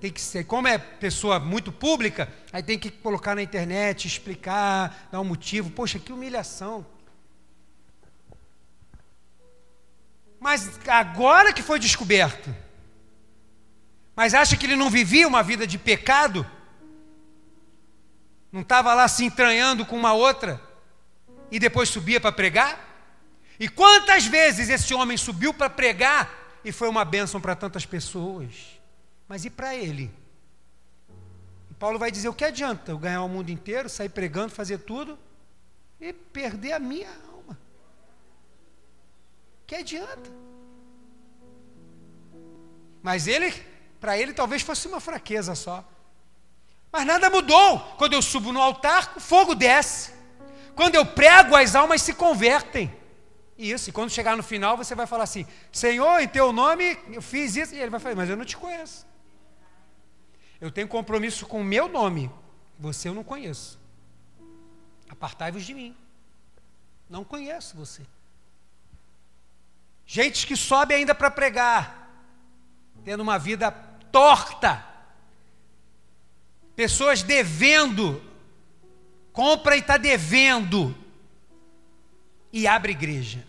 tem 0.00 0.12
que 0.12 0.20
ser, 0.20 0.44
como 0.44 0.68
é 0.68 0.76
pessoa 0.76 1.40
muito 1.40 1.72
pública, 1.72 2.32
aí 2.52 2.62
tem 2.62 2.78
que 2.78 2.90
colocar 2.90 3.34
na 3.34 3.42
internet, 3.42 4.06
explicar, 4.06 5.08
dar 5.10 5.20
um 5.20 5.24
motivo. 5.24 5.70
Poxa, 5.70 5.98
que 5.98 6.12
humilhação. 6.12 6.86
Mas 10.38 10.78
agora 10.86 11.52
que 11.52 11.62
foi 11.62 11.78
descoberto, 11.78 12.54
mas 14.14 14.34
acha 14.34 14.56
que 14.56 14.66
ele 14.66 14.76
não 14.76 14.90
vivia 14.90 15.26
uma 15.26 15.42
vida 15.42 15.66
de 15.66 15.78
pecado? 15.78 16.46
Não 18.52 18.60
estava 18.60 18.92
lá 18.94 19.08
se 19.08 19.24
entranhando 19.24 19.86
com 19.86 19.96
uma 19.96 20.12
outra 20.12 20.60
e 21.50 21.58
depois 21.58 21.88
subia 21.88 22.20
para 22.20 22.30
pregar? 22.30 22.78
E 23.58 23.68
quantas 23.68 24.26
vezes 24.26 24.68
esse 24.68 24.92
homem 24.92 25.16
subiu 25.16 25.54
para 25.54 25.70
pregar 25.70 26.30
e 26.64 26.70
foi 26.70 26.88
uma 26.88 27.04
bênção 27.04 27.40
para 27.40 27.56
tantas 27.56 27.86
pessoas? 27.86 28.73
Mas 29.34 29.44
e 29.44 29.50
para 29.50 29.74
ele? 29.74 30.12
Paulo 31.76 31.98
vai 31.98 32.08
dizer: 32.08 32.28
o 32.28 32.32
que 32.32 32.44
adianta 32.44 32.92
eu 32.92 32.98
ganhar 32.98 33.20
o 33.24 33.28
mundo 33.28 33.50
inteiro, 33.50 33.88
sair 33.88 34.08
pregando, 34.08 34.54
fazer 34.54 34.78
tudo 34.78 35.18
e 36.00 36.12
perder 36.12 36.70
a 36.70 36.78
minha 36.78 37.10
alma? 37.32 37.58
O 39.60 39.66
que 39.66 39.74
adianta? 39.74 40.30
Mas 43.02 43.26
ele, 43.26 43.52
para 43.98 44.16
ele, 44.16 44.32
talvez 44.32 44.62
fosse 44.62 44.86
uma 44.86 45.00
fraqueza 45.00 45.56
só. 45.56 45.84
Mas 46.92 47.04
nada 47.04 47.28
mudou. 47.28 47.80
Quando 47.98 48.12
eu 48.12 48.22
subo 48.22 48.52
no 48.52 48.62
altar, 48.62 49.14
o 49.16 49.20
fogo 49.20 49.56
desce. 49.56 50.12
Quando 50.76 50.94
eu 50.94 51.04
prego, 51.04 51.56
as 51.56 51.74
almas 51.74 52.02
se 52.02 52.14
convertem. 52.14 52.88
Isso, 53.58 53.90
e 53.90 53.92
quando 53.92 54.10
chegar 54.10 54.36
no 54.36 54.44
final, 54.44 54.76
você 54.76 54.94
vai 54.94 55.08
falar 55.08 55.24
assim: 55.24 55.44
Senhor, 55.72 56.20
em 56.20 56.28
teu 56.28 56.52
nome 56.52 56.96
eu 57.12 57.20
fiz 57.20 57.56
isso. 57.56 57.74
E 57.74 57.80
ele 57.80 57.90
vai 57.90 57.98
falar: 57.98 58.14
Mas 58.14 58.30
eu 58.30 58.36
não 58.36 58.44
te 58.44 58.56
conheço. 58.56 59.12
Eu 60.60 60.70
tenho 60.70 60.88
compromisso 60.88 61.46
com 61.46 61.60
o 61.60 61.64
meu 61.64 61.88
nome. 61.88 62.30
Você 62.78 63.08
eu 63.08 63.14
não 63.14 63.24
conheço. 63.24 63.78
Apartai-vos 65.08 65.64
de 65.64 65.74
mim. 65.74 65.96
Não 67.08 67.24
conheço 67.24 67.76
você. 67.76 68.02
Gente 70.06 70.46
que 70.46 70.56
sobe 70.56 70.94
ainda 70.94 71.14
para 71.14 71.30
pregar, 71.30 72.10
tendo 73.04 73.22
uma 73.22 73.38
vida 73.38 73.70
torta. 74.12 74.84
Pessoas 76.76 77.22
devendo, 77.22 78.22
compra 79.32 79.76
e 79.76 79.80
está 79.80 79.96
devendo, 79.96 80.94
e 82.52 82.66
abre 82.66 82.92
igreja. 82.92 83.44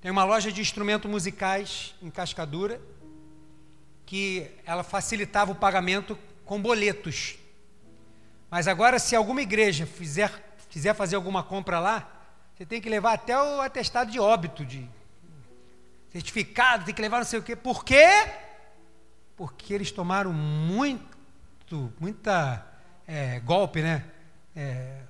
Tem 0.00 0.10
uma 0.10 0.24
loja 0.24 0.52
de 0.52 0.60
instrumentos 0.60 1.10
musicais 1.10 1.94
em 2.00 2.10
Cascadura 2.10 2.80
que 4.06 4.48
ela 4.64 4.84
facilitava 4.84 5.50
o 5.50 5.56
pagamento 5.56 6.16
com 6.44 6.62
boletos. 6.62 7.36
Mas 8.48 8.68
agora, 8.68 9.00
se 9.00 9.16
alguma 9.16 9.42
igreja 9.42 9.84
fizer, 9.84 10.32
quiser 10.70 10.94
fazer 10.94 11.16
alguma 11.16 11.42
compra 11.42 11.80
lá, 11.80 12.08
você 12.54 12.64
tem 12.64 12.80
que 12.80 12.88
levar 12.88 13.14
até 13.14 13.36
o 13.36 13.60
atestado 13.60 14.10
de 14.10 14.20
óbito, 14.20 14.64
de 14.64 14.88
certificado, 16.10 16.84
tem 16.84 16.94
que 16.94 17.02
levar 17.02 17.18
não 17.18 17.24
sei 17.26 17.40
o 17.40 17.42
quê. 17.42 17.56
Por 17.56 17.84
quê? 17.84 18.06
Porque 19.36 19.74
eles 19.74 19.90
tomaram 19.90 20.32
muito, 20.32 21.92
muita 22.00 22.64
é, 23.06 23.40
golpe, 23.40 23.82
né? 23.82 24.04
É, 24.54 25.00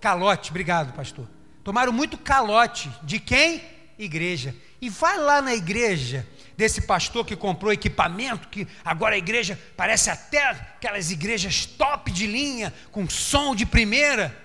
calote, 0.00 0.50
obrigado, 0.50 0.94
pastor. 0.94 1.28
Tomaram 1.62 1.92
muito 1.92 2.16
calote. 2.16 2.90
De 3.02 3.20
quem? 3.20 3.62
Igreja. 3.98 4.56
E 4.80 4.88
vai 4.88 5.18
lá 5.18 5.42
na 5.42 5.54
igreja 5.54 6.26
desse 6.58 6.80
pastor 6.80 7.24
que 7.24 7.36
comprou 7.36 7.72
equipamento, 7.72 8.48
que 8.48 8.66
agora 8.84 9.14
a 9.14 9.18
igreja 9.18 9.56
parece 9.76 10.10
até 10.10 10.42
aquelas 10.42 11.12
igrejas 11.12 11.64
top 11.64 12.10
de 12.10 12.26
linha, 12.26 12.74
com 12.90 13.08
som 13.08 13.54
de 13.54 13.64
primeira. 13.64 14.36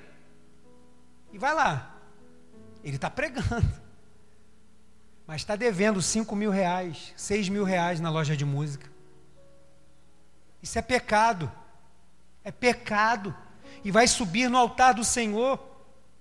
E 1.32 1.39
vai 1.39 1.55
lá. 1.55 1.97
Ele 2.84 2.97
está 2.97 3.09
pregando. 3.09 3.68
Mas 5.26 5.41
está 5.41 5.55
devendo 5.55 6.03
5 6.03 6.36
mil 6.36 6.51
reais, 6.51 7.11
6 7.18 7.49
mil 7.49 7.64
reais 7.64 7.99
na 7.99 8.11
loja 8.11 8.38
de 8.38 8.45
música. 8.45 8.88
Isso 10.61 10.78
é 10.78 10.84
pecado. 10.84 11.51
É 12.43 12.51
pecado. 12.51 13.36
E 13.84 13.89
vai 13.89 14.05
subir 14.05 14.51
no 14.51 14.57
altar 14.59 14.93
do 14.93 15.03
Senhor. 15.03 15.59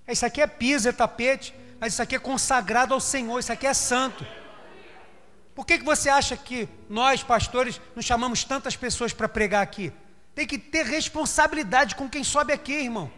Isso 0.08 0.24
aqui 0.24 0.40
é 0.40 0.46
piso, 0.46 0.88
é 0.88 0.92
tapete. 0.92 1.54
Mas 1.78 1.92
isso 1.92 2.00
aqui 2.00 2.16
é 2.16 2.18
consagrado 2.18 2.94
ao 2.94 3.00
Senhor. 3.00 3.38
Isso 3.38 3.52
aqui 3.52 3.66
é 3.66 3.74
santo. 3.74 4.26
Por 5.54 5.66
que, 5.66 5.78
que 5.78 5.84
você 5.84 6.08
acha 6.08 6.36
que 6.36 6.68
nós, 6.88 7.22
pastores, 7.22 7.80
nos 7.94 8.04
chamamos 8.04 8.44
tantas 8.44 8.74
pessoas 8.74 9.12
para 9.12 9.28
pregar 9.28 9.62
aqui? 9.62 9.92
Tem 10.34 10.46
que 10.46 10.58
ter 10.58 10.86
responsabilidade 10.86 11.94
com 11.94 12.08
quem 12.08 12.24
sobe 12.24 12.52
aqui, 12.52 12.72
irmão. 12.72 13.10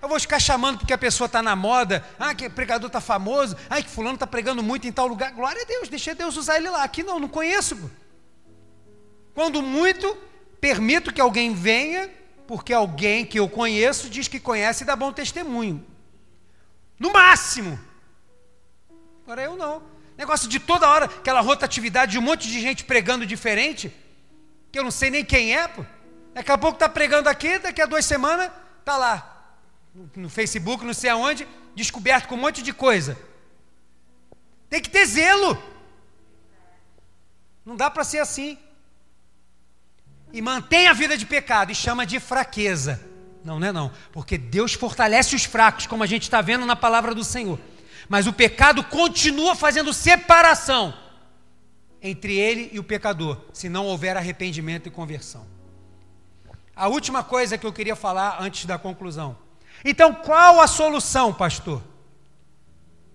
Eu 0.00 0.08
vou 0.08 0.20
ficar 0.20 0.38
chamando 0.38 0.78
porque 0.78 0.92
a 0.92 0.98
pessoa 0.98 1.26
está 1.26 1.42
na 1.42 1.56
moda, 1.56 2.04
ah, 2.18 2.32
que 2.32 2.48
pregador 2.48 2.86
está 2.86 3.00
famoso, 3.00 3.56
ah, 3.68 3.82
que 3.82 3.90
fulano 3.90 4.14
está 4.14 4.26
pregando 4.26 4.62
muito 4.62 4.86
em 4.86 4.92
tal 4.92 5.08
lugar. 5.08 5.32
Glória 5.32 5.62
a 5.62 5.66
Deus, 5.66 5.88
deixa 5.88 6.14
Deus 6.14 6.36
usar 6.36 6.56
ele 6.56 6.70
lá. 6.70 6.84
Aqui 6.84 7.02
não, 7.02 7.18
não 7.18 7.28
conheço. 7.28 7.90
Quando 9.34 9.60
muito, 9.60 10.16
permito 10.60 11.12
que 11.12 11.20
alguém 11.20 11.52
venha, 11.52 12.08
porque 12.46 12.72
alguém 12.72 13.26
que 13.26 13.40
eu 13.40 13.48
conheço 13.48 14.08
diz 14.08 14.28
que 14.28 14.38
conhece 14.38 14.84
e 14.84 14.86
dá 14.86 14.94
bom 14.94 15.12
testemunho. 15.12 15.84
No 16.98 17.12
máximo. 17.12 17.78
Agora 19.24 19.42
eu 19.42 19.56
não. 19.56 19.97
Negócio 20.18 20.48
de 20.48 20.58
toda 20.58 20.88
hora, 20.88 21.04
aquela 21.04 21.40
rotatividade 21.40 22.12
de 22.12 22.18
um 22.18 22.22
monte 22.22 22.48
de 22.48 22.60
gente 22.60 22.82
pregando 22.82 23.24
diferente, 23.24 23.94
que 24.72 24.76
eu 24.76 24.82
não 24.82 24.90
sei 24.90 25.10
nem 25.10 25.24
quem 25.24 25.56
é, 25.56 25.68
pô. 25.68 25.84
Daqui 26.34 26.50
a 26.50 26.58
pouco 26.58 26.74
está 26.74 26.88
pregando 26.88 27.28
aqui, 27.28 27.56
daqui 27.60 27.80
a 27.80 27.86
duas 27.86 28.04
semanas 28.04 28.50
está 28.80 28.96
lá, 28.96 29.54
no 30.16 30.28
Facebook, 30.28 30.84
não 30.84 30.92
sei 30.92 31.10
aonde, 31.10 31.46
descoberto 31.72 32.26
com 32.26 32.34
um 32.34 32.38
monte 32.38 32.62
de 32.62 32.72
coisa. 32.72 33.16
Tem 34.68 34.82
que 34.82 34.90
ter 34.90 35.06
zelo. 35.06 35.56
Não 37.64 37.76
dá 37.76 37.88
para 37.88 38.02
ser 38.02 38.18
assim. 38.18 38.58
E 40.32 40.42
mantém 40.42 40.88
a 40.88 40.92
vida 40.92 41.16
de 41.16 41.26
pecado 41.26 41.70
e 41.70 41.76
chama 41.76 42.04
de 42.04 42.18
fraqueza. 42.18 43.00
Não, 43.44 43.60
não 43.60 43.66
é 43.68 43.72
não. 43.72 43.92
Porque 44.12 44.36
Deus 44.36 44.74
fortalece 44.74 45.36
os 45.36 45.44
fracos, 45.44 45.86
como 45.86 46.02
a 46.02 46.06
gente 46.06 46.24
está 46.24 46.40
vendo 46.40 46.66
na 46.66 46.74
palavra 46.74 47.14
do 47.14 47.22
Senhor. 47.22 47.58
Mas 48.08 48.26
o 48.26 48.32
pecado 48.32 48.82
continua 48.84 49.54
fazendo 49.54 49.92
separação 49.92 50.94
entre 52.00 52.36
ele 52.36 52.70
e 52.72 52.78
o 52.78 52.84
pecador, 52.84 53.38
se 53.52 53.68
não 53.68 53.86
houver 53.86 54.16
arrependimento 54.16 54.86
e 54.86 54.90
conversão. 54.90 55.46
A 56.74 56.88
última 56.88 57.24
coisa 57.24 57.58
que 57.58 57.66
eu 57.66 57.72
queria 57.72 57.96
falar 57.96 58.38
antes 58.40 58.64
da 58.64 58.78
conclusão. 58.78 59.36
Então, 59.84 60.14
qual 60.14 60.60
a 60.60 60.66
solução, 60.66 61.34
pastor? 61.34 61.82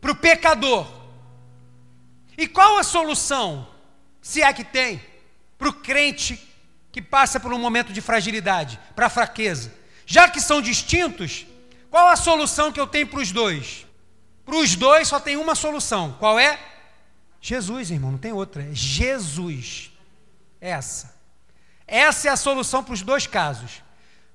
Para 0.01 0.11
o 0.11 0.15
pecador. 0.15 0.85
E 2.37 2.47
qual 2.47 2.77
a 2.77 2.83
solução, 2.83 3.67
se 4.21 4.41
é 4.41 4.51
que 4.51 4.63
tem, 4.63 5.01
para 5.57 5.69
o 5.69 5.73
crente 5.73 6.39
que 6.91 7.01
passa 7.01 7.39
por 7.39 7.53
um 7.53 7.57
momento 7.57 7.93
de 7.93 8.01
fragilidade, 8.01 8.77
para 8.95 9.05
a 9.05 9.09
fraqueza? 9.09 9.73
Já 10.05 10.27
que 10.27 10.41
são 10.41 10.61
distintos, 10.61 11.45
qual 11.89 12.09
a 12.09 12.15
solução 12.15 12.71
que 12.71 12.79
eu 12.79 12.87
tenho 12.87 13.07
para 13.07 13.21
os 13.21 13.31
dois? 13.31 13.85
Para 14.45 14.55
os 14.55 14.75
dois 14.75 15.07
só 15.07 15.19
tem 15.19 15.37
uma 15.37 15.55
solução. 15.55 16.15
Qual 16.19 16.39
é? 16.39 16.59
Jesus, 17.39 17.91
irmão, 17.91 18.11
não 18.11 18.17
tem 18.17 18.31
outra. 18.31 18.63
É 18.63 18.69
Jesus. 18.73 19.91
Essa. 20.59 21.13
Essa 21.85 22.29
é 22.29 22.31
a 22.31 22.37
solução 22.37 22.83
para 22.83 22.93
os 22.93 23.01
dois 23.01 23.27
casos. 23.27 23.81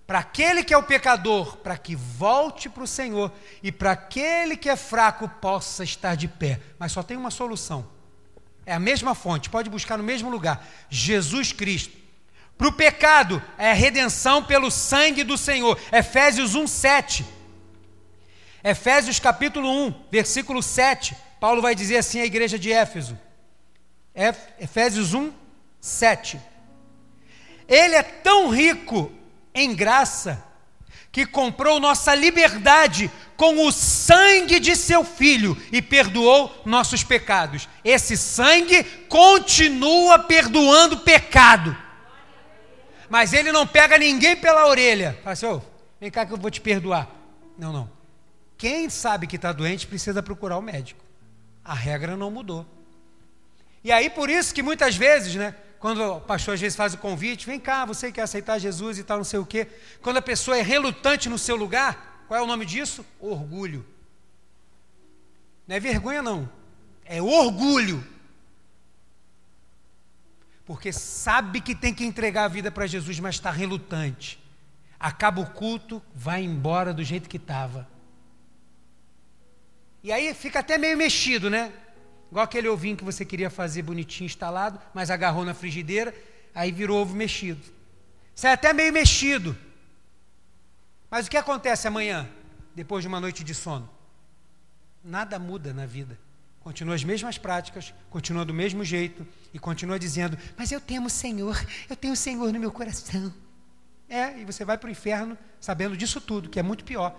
Para 0.06 0.20
aquele 0.20 0.64
que 0.64 0.72
é 0.72 0.78
o 0.78 0.82
pecador, 0.82 1.58
para 1.58 1.76
que 1.76 1.94
volte 1.94 2.68
para 2.68 2.82
o 2.82 2.86
Senhor, 2.86 3.30
e 3.62 3.70
para 3.70 3.92
aquele 3.92 4.56
que 4.56 4.70
é 4.70 4.76
fraco 4.76 5.28
possa 5.28 5.84
estar 5.84 6.14
de 6.14 6.26
pé. 6.26 6.60
Mas 6.78 6.92
só 6.92 7.02
tem 7.02 7.16
uma 7.16 7.30
solução. 7.30 7.86
É 8.64 8.74
a 8.74 8.78
mesma 8.78 9.14
fonte, 9.14 9.50
pode 9.50 9.68
buscar 9.68 9.98
no 9.98 10.04
mesmo 10.04 10.30
lugar. 10.30 10.66
Jesus 10.88 11.52
Cristo. 11.52 11.96
Para 12.56 12.68
o 12.68 12.72
pecado, 12.72 13.42
é 13.56 13.70
a 13.70 13.74
redenção 13.74 14.42
pelo 14.42 14.70
sangue 14.70 15.22
do 15.22 15.38
Senhor. 15.38 15.78
Efésios 15.92 16.54
1, 16.54 16.66
7. 16.66 17.37
Efésios 18.68 19.18
capítulo 19.18 19.66
1, 19.86 19.94
versículo 20.10 20.62
7, 20.62 21.16
Paulo 21.40 21.62
vai 21.62 21.74
dizer 21.74 21.96
assim 21.96 22.20
à 22.20 22.26
igreja 22.26 22.58
de 22.58 22.70
Éfeso. 22.70 23.18
Efésios 24.60 25.14
1, 25.14 25.32
7. 25.80 26.38
Ele 27.66 27.94
é 27.94 28.02
tão 28.02 28.50
rico 28.50 29.10
em 29.54 29.74
graça 29.74 30.44
que 31.10 31.24
comprou 31.24 31.80
nossa 31.80 32.14
liberdade 32.14 33.10
com 33.38 33.66
o 33.66 33.72
sangue 33.72 34.60
de 34.60 34.76
seu 34.76 35.02
filho 35.02 35.56
e 35.72 35.80
perdoou 35.80 36.54
nossos 36.66 37.02
pecados. 37.02 37.66
Esse 37.82 38.18
sangue 38.18 38.84
continua 39.08 40.18
perdoando 40.18 40.98
pecado. 40.98 41.74
Mas 43.08 43.32
ele 43.32 43.50
não 43.50 43.66
pega 43.66 43.96
ninguém 43.96 44.36
pela 44.36 44.66
orelha. 44.66 45.18
Fala 45.24 45.32
assim, 45.32 45.46
oh, 45.46 45.62
vem 45.98 46.10
cá 46.10 46.26
que 46.26 46.34
eu 46.34 46.36
vou 46.36 46.50
te 46.50 46.60
perdoar. 46.60 47.08
Não, 47.56 47.72
não. 47.72 47.97
Quem 48.58 48.90
sabe 48.90 49.28
que 49.28 49.36
está 49.36 49.52
doente 49.52 49.86
precisa 49.86 50.20
procurar 50.20 50.58
o 50.58 50.62
médico. 50.62 51.04
A 51.64 51.72
regra 51.72 52.16
não 52.16 52.28
mudou. 52.28 52.66
E 53.84 53.92
aí, 53.92 54.10
por 54.10 54.28
isso 54.28 54.52
que 54.52 54.62
muitas 54.62 54.96
vezes, 54.96 55.36
né? 55.36 55.54
Quando 55.78 56.02
o 56.02 56.20
pastor 56.20 56.54
às 56.54 56.60
vezes 56.60 56.74
faz 56.76 56.92
o 56.92 56.98
convite, 56.98 57.46
vem 57.46 57.60
cá, 57.60 57.84
você 57.84 58.10
quer 58.10 58.22
aceitar 58.22 58.58
Jesus 58.58 58.98
e 58.98 59.04
tal, 59.04 59.18
não 59.18 59.24
sei 59.24 59.38
o 59.38 59.46
quê. 59.46 59.68
Quando 60.02 60.16
a 60.16 60.22
pessoa 60.22 60.58
é 60.58 60.62
relutante 60.62 61.28
no 61.28 61.38
seu 61.38 61.54
lugar, 61.54 62.24
qual 62.26 62.40
é 62.40 62.42
o 62.42 62.46
nome 62.46 62.66
disso? 62.66 63.06
Orgulho. 63.20 63.86
Não 65.68 65.76
é 65.76 65.80
vergonha, 65.80 66.20
não. 66.20 66.50
É 67.04 67.22
orgulho. 67.22 68.04
Porque 70.66 70.92
sabe 70.92 71.60
que 71.60 71.76
tem 71.76 71.94
que 71.94 72.04
entregar 72.04 72.44
a 72.46 72.48
vida 72.48 72.72
para 72.72 72.88
Jesus, 72.88 73.20
mas 73.20 73.36
está 73.36 73.52
relutante. 73.52 74.42
Acaba 74.98 75.40
o 75.40 75.50
culto, 75.50 76.02
vai 76.12 76.42
embora 76.42 76.92
do 76.92 77.04
jeito 77.04 77.28
que 77.28 77.36
estava. 77.36 77.88
E 80.02 80.12
aí 80.12 80.32
fica 80.34 80.60
até 80.60 80.78
meio 80.78 80.96
mexido, 80.96 81.50
né? 81.50 81.72
Igual 82.30 82.44
aquele 82.44 82.68
ovinho 82.68 82.96
que 82.96 83.04
você 83.04 83.24
queria 83.24 83.50
fazer 83.50 83.82
bonitinho 83.82 84.26
instalado, 84.26 84.80
mas 84.94 85.10
agarrou 85.10 85.44
na 85.44 85.54
frigideira, 85.54 86.14
aí 86.54 86.70
virou 86.70 87.00
ovo 87.00 87.14
mexido. 87.14 87.60
Sai 88.34 88.52
até 88.52 88.72
meio 88.72 88.92
mexido. 88.92 89.56
Mas 91.10 91.26
o 91.26 91.30
que 91.30 91.36
acontece 91.36 91.88
amanhã, 91.88 92.28
depois 92.74 93.02
de 93.02 93.08
uma 93.08 93.20
noite 93.20 93.42
de 93.42 93.54
sono? 93.54 93.88
Nada 95.02 95.38
muda 95.38 95.72
na 95.72 95.86
vida. 95.86 96.18
Continua 96.60 96.94
as 96.94 97.02
mesmas 97.02 97.38
práticas, 97.38 97.94
continua 98.10 98.44
do 98.44 98.52
mesmo 98.52 98.84
jeito 98.84 99.26
e 99.54 99.58
continua 99.58 99.98
dizendo: 99.98 100.36
Mas 100.56 100.70
eu 100.70 100.80
temo 100.80 101.06
o 101.06 101.10
Senhor, 101.10 101.56
eu 101.88 101.96
tenho 101.96 102.12
o 102.12 102.16
Senhor 102.16 102.52
no 102.52 102.60
meu 102.60 102.70
coração. 102.70 103.32
É, 104.08 104.38
e 104.38 104.44
você 104.44 104.64
vai 104.64 104.76
para 104.76 104.88
o 104.88 104.90
inferno 104.90 105.36
sabendo 105.60 105.96
disso 105.96 106.20
tudo, 106.20 106.48
que 106.48 106.58
é 106.58 106.62
muito 106.62 106.84
pior. 106.84 107.18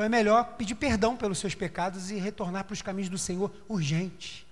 Então 0.00 0.06
é 0.06 0.08
melhor 0.08 0.54
pedir 0.56 0.76
perdão 0.76 1.14
pelos 1.14 1.36
seus 1.36 1.54
pecados 1.54 2.10
e 2.10 2.14
retornar 2.14 2.64
para 2.64 2.72
os 2.72 2.80
caminhos 2.80 3.10
do 3.10 3.18
Senhor 3.18 3.52
urgente, 3.68 4.46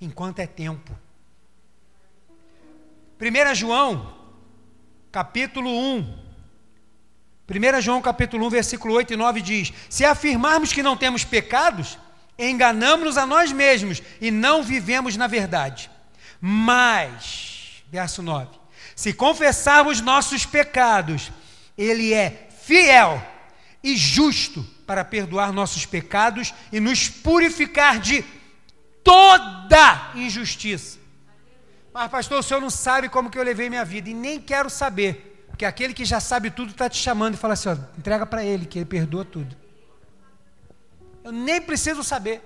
enquanto 0.00 0.38
é 0.38 0.46
tempo. 0.46 0.96
1 3.20 3.54
João, 3.56 4.16
capítulo 5.10 5.68
1. 5.68 6.18
1 7.50 7.80
João 7.80 8.00
capítulo 8.00 8.46
1, 8.46 8.50
versículo 8.50 8.94
8 8.94 9.14
e 9.14 9.16
9 9.16 9.42
diz: 9.42 9.72
Se 9.90 10.04
afirmarmos 10.04 10.72
que 10.72 10.84
não 10.84 10.96
temos 10.96 11.24
pecados, 11.24 11.98
enganamos-nos 12.38 13.16
a 13.16 13.26
nós 13.26 13.50
mesmos 13.50 14.00
e 14.20 14.30
não 14.30 14.62
vivemos 14.62 15.16
na 15.16 15.26
verdade. 15.26 15.90
Mas, 16.40 17.82
verso 17.90 18.22
9: 18.22 18.56
Se 18.94 19.12
confessarmos 19.12 20.00
nossos 20.00 20.46
pecados, 20.46 21.32
Ele 21.76 22.14
é 22.14 22.48
fiel 22.62 23.20
e 23.82 23.96
justo 23.96 24.75
para 24.86 25.04
perdoar 25.04 25.52
nossos 25.52 25.84
pecados 25.84 26.54
e 26.72 26.78
nos 26.78 27.08
purificar 27.08 27.98
de 27.98 28.24
toda 29.02 30.12
injustiça. 30.14 30.98
Mas, 31.92 32.10
pastor, 32.10 32.40
o 32.40 32.42
senhor 32.42 32.60
não 32.60 32.70
sabe 32.70 33.08
como 33.08 33.30
que 33.30 33.38
eu 33.38 33.42
levei 33.42 33.68
minha 33.68 33.84
vida, 33.84 34.10
e 34.10 34.14
nem 34.14 34.40
quero 34.40 34.68
saber, 34.68 35.46
porque 35.48 35.64
aquele 35.64 35.94
que 35.94 36.04
já 36.04 36.20
sabe 36.20 36.50
tudo 36.50 36.70
está 36.70 36.88
te 36.88 36.98
chamando 36.98 37.34
e 37.34 37.36
fala 37.38 37.54
assim: 37.54 37.70
ó, 37.70 37.76
entrega 37.98 38.26
para 38.26 38.44
ele, 38.44 38.66
que 38.66 38.78
ele 38.78 38.84
perdoa 38.84 39.24
tudo. 39.24 39.56
Eu 41.24 41.32
nem 41.32 41.60
preciso 41.60 42.04
saber. 42.04 42.42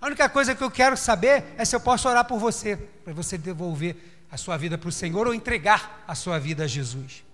A 0.00 0.06
única 0.06 0.28
coisa 0.28 0.54
que 0.54 0.62
eu 0.62 0.70
quero 0.70 0.96
saber 0.96 1.54
é 1.56 1.64
se 1.64 1.74
eu 1.74 1.80
posso 1.80 2.08
orar 2.08 2.24
por 2.24 2.38
você, 2.38 2.76
para 2.76 3.12
você 3.12 3.38
devolver 3.38 3.96
a 4.30 4.36
sua 4.36 4.56
vida 4.56 4.76
para 4.76 4.88
o 4.88 4.92
Senhor 4.92 5.26
ou 5.26 5.34
entregar 5.34 6.04
a 6.06 6.14
sua 6.14 6.38
vida 6.38 6.64
a 6.64 6.66
Jesus. 6.66 7.24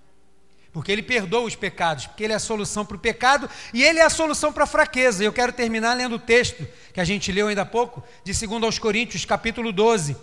Porque 0.79 0.93
Ele 0.93 1.03
perdoa 1.03 1.41
os 1.41 1.57
pecados, 1.57 2.07
porque 2.07 2.23
Ele 2.23 2.33
é 2.33 2.37
a 2.37 2.39
solução 2.39 2.87
para 2.87 2.97
o 2.97 3.01
pecado 3.01 3.51
e 3.75 3.83
Ele 3.83 3.99
é 3.99 4.05
a 4.05 4.09
solução 4.09 4.53
para 4.53 4.63
a 4.63 4.67
fraqueza. 4.67 5.25
Eu 5.25 5.33
quero 5.33 5.53
terminar 5.53 5.95
lendo 5.95 6.15
o 6.15 6.19
texto 6.21 6.65
que 6.95 7.01
a 7.01 7.05
gente 7.05 7.33
leu 7.33 7.49
ainda 7.49 7.63
há 7.63 7.67
pouco, 7.67 8.01
de 8.23 8.33
2 8.33 8.63
aos 8.63 8.79
Coríntios, 8.79 9.25
capítulo 9.25 9.73
12. 9.73 10.17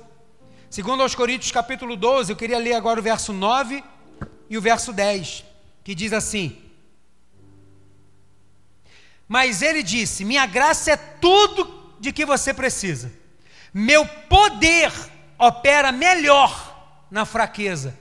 Segundo 0.69 1.03
aos 1.03 1.13
Coríntios, 1.13 1.51
capítulo 1.51 1.97
12, 1.97 2.31
eu 2.31 2.37
queria 2.37 2.57
ler 2.57 2.71
agora 2.71 3.01
o 3.01 3.03
verso 3.03 3.33
9 3.33 3.83
e 4.49 4.57
o 4.57 4.61
verso 4.61 4.93
10, 4.93 5.43
que 5.83 5.93
diz 5.93 6.13
assim: 6.13 6.57
Mas 9.27 9.61
ele 9.61 9.83
disse: 9.83 10.23
Minha 10.23 10.45
graça 10.45 10.91
é 10.91 10.95
tudo 10.95 11.97
de 11.99 12.13
que 12.13 12.25
você 12.25 12.53
precisa. 12.53 13.11
Meu 13.73 14.07
poder 14.07 14.89
opera 15.37 15.91
melhor 15.91 17.05
na 17.11 17.25
fraqueza. 17.25 17.99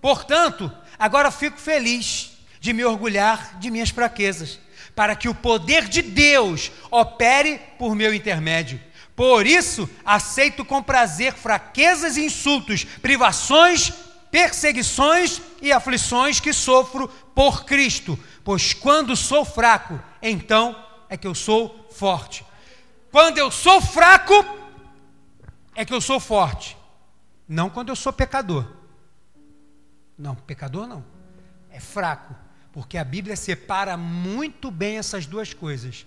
Portanto, 0.00 0.70
agora 0.98 1.30
fico 1.30 1.58
feliz 1.58 2.32
de 2.60 2.72
me 2.72 2.84
orgulhar 2.84 3.58
de 3.58 3.70
minhas 3.70 3.90
fraquezas, 3.90 4.58
para 4.94 5.14
que 5.14 5.28
o 5.28 5.34
poder 5.34 5.88
de 5.88 6.02
Deus 6.02 6.72
opere 6.90 7.60
por 7.78 7.94
meu 7.94 8.14
intermédio. 8.14 8.80
Por 9.14 9.46
isso, 9.46 9.88
aceito 10.04 10.64
com 10.64 10.82
prazer 10.82 11.32
fraquezas 11.32 12.16
e 12.16 12.24
insultos, 12.24 12.84
privações, 12.84 13.92
perseguições 14.30 15.40
e 15.62 15.72
aflições 15.72 16.40
que 16.40 16.52
sofro 16.52 17.08
por 17.34 17.64
Cristo, 17.64 18.18
pois 18.44 18.74
quando 18.74 19.16
sou 19.16 19.44
fraco, 19.44 19.98
então 20.20 20.76
é 21.08 21.16
que 21.16 21.26
eu 21.26 21.34
sou 21.34 21.88
forte. 21.90 22.44
Quando 23.10 23.38
eu 23.38 23.50
sou 23.50 23.80
fraco, 23.80 24.44
é 25.74 25.84
que 25.84 25.94
eu 25.94 26.00
sou 26.00 26.20
forte. 26.20 26.76
Não 27.48 27.70
quando 27.70 27.88
eu 27.88 27.96
sou 27.96 28.12
pecador. 28.12 28.75
Não, 30.18 30.34
pecador 30.34 30.86
não. 30.86 31.04
É 31.70 31.80
fraco, 31.80 32.34
porque 32.72 32.96
a 32.96 33.04
Bíblia 33.04 33.36
separa 33.36 33.96
muito 33.96 34.70
bem 34.70 34.98
essas 34.98 35.26
duas 35.26 35.52
coisas. 35.52 36.06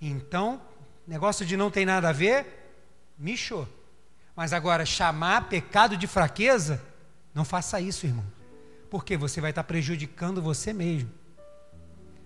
Então, 0.00 0.60
negócio 1.06 1.44
de 1.44 1.56
não 1.56 1.70
tem 1.70 1.84
nada 1.84 2.08
a 2.08 2.12
ver, 2.12 2.72
michou. 3.18 3.68
Mas 4.34 4.52
agora, 4.52 4.86
chamar 4.86 5.48
pecado 5.48 5.96
de 5.96 6.06
fraqueza, 6.06 6.82
não 7.34 7.44
faça 7.44 7.80
isso, 7.80 8.06
irmão. 8.06 8.24
Porque 8.88 9.16
você 9.16 9.40
vai 9.40 9.50
estar 9.50 9.64
prejudicando 9.64 10.40
você 10.40 10.72
mesmo. 10.72 11.10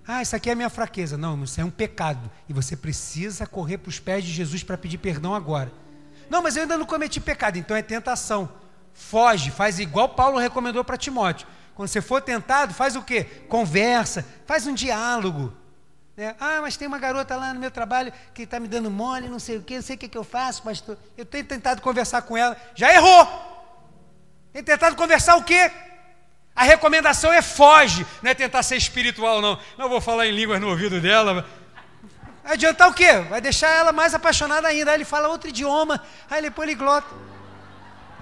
Ah, 0.06 0.22
isso 0.22 0.36
aqui 0.36 0.50
é 0.50 0.52
a 0.52 0.56
minha 0.56 0.70
fraqueza. 0.70 1.16
Não, 1.16 1.42
isso 1.42 1.60
é 1.60 1.64
um 1.64 1.70
pecado. 1.70 2.30
E 2.48 2.52
você 2.52 2.76
precisa 2.76 3.46
correr 3.46 3.78
para 3.78 3.88
os 3.88 3.98
pés 3.98 4.24
de 4.24 4.30
Jesus 4.30 4.62
para 4.62 4.78
pedir 4.78 4.98
perdão 4.98 5.34
agora. 5.34 5.72
Não, 6.28 6.42
mas 6.42 6.56
eu 6.56 6.62
ainda 6.62 6.76
não 6.76 6.86
cometi 6.86 7.20
pecado. 7.20 7.56
Então 7.56 7.76
é 7.76 7.82
tentação. 7.82 8.48
Foge, 8.94 9.50
faz 9.50 9.78
igual 9.78 10.08
Paulo 10.08 10.38
recomendou 10.38 10.84
para 10.84 10.96
Timóteo. 10.96 11.46
Quando 11.74 11.88
você 11.88 12.00
for 12.00 12.22
tentado, 12.22 12.72
faz 12.72 12.94
o 12.94 13.02
quê? 13.02 13.24
Conversa, 13.48 14.24
faz 14.46 14.66
um 14.66 14.72
diálogo. 14.72 15.52
É, 16.16 16.32
ah, 16.38 16.60
mas 16.62 16.76
tem 16.76 16.86
uma 16.86 16.98
garota 16.98 17.34
lá 17.34 17.52
no 17.52 17.58
meu 17.58 17.72
trabalho 17.72 18.12
que 18.32 18.42
está 18.42 18.60
me 18.60 18.68
dando 18.68 18.88
mole, 18.88 19.28
não 19.28 19.40
sei 19.40 19.56
o 19.56 19.62
quê, 19.62 19.74
não 19.74 19.82
sei 19.82 19.96
o 19.96 19.98
que, 19.98 20.08
que 20.08 20.16
eu 20.16 20.22
faço, 20.22 20.62
pastor. 20.62 20.96
Eu 21.18 21.26
tenho 21.26 21.44
tentado 21.44 21.82
conversar 21.82 22.22
com 22.22 22.36
ela, 22.36 22.56
já 22.76 22.94
errou. 22.94 23.26
Tem 24.52 24.62
tentado 24.62 24.94
conversar 24.94 25.34
o 25.34 25.42
quê? 25.42 25.72
A 26.54 26.62
recomendação 26.62 27.32
é 27.32 27.42
foge, 27.42 28.06
não 28.22 28.30
é 28.30 28.34
tentar 28.34 28.62
ser 28.62 28.76
espiritual, 28.76 29.40
não. 29.40 29.58
Não 29.76 29.88
vou 29.88 30.00
falar 30.00 30.28
em 30.28 30.30
línguas 30.30 30.60
no 30.60 30.68
ouvido 30.68 31.00
dela. 31.00 31.44
Vai 32.44 32.52
adiantar 32.52 32.88
o 32.88 32.94
quê? 32.94 33.12
Vai 33.28 33.40
deixar 33.40 33.70
ela 33.70 33.90
mais 33.90 34.14
apaixonada 34.14 34.68
ainda. 34.68 34.92
Aí 34.92 34.98
ele 34.98 35.04
fala 35.04 35.26
outro 35.26 35.48
idioma, 35.48 36.00
aí 36.30 36.38
ele 36.38 36.46
é 36.46 36.50
poliglota. 36.50 37.08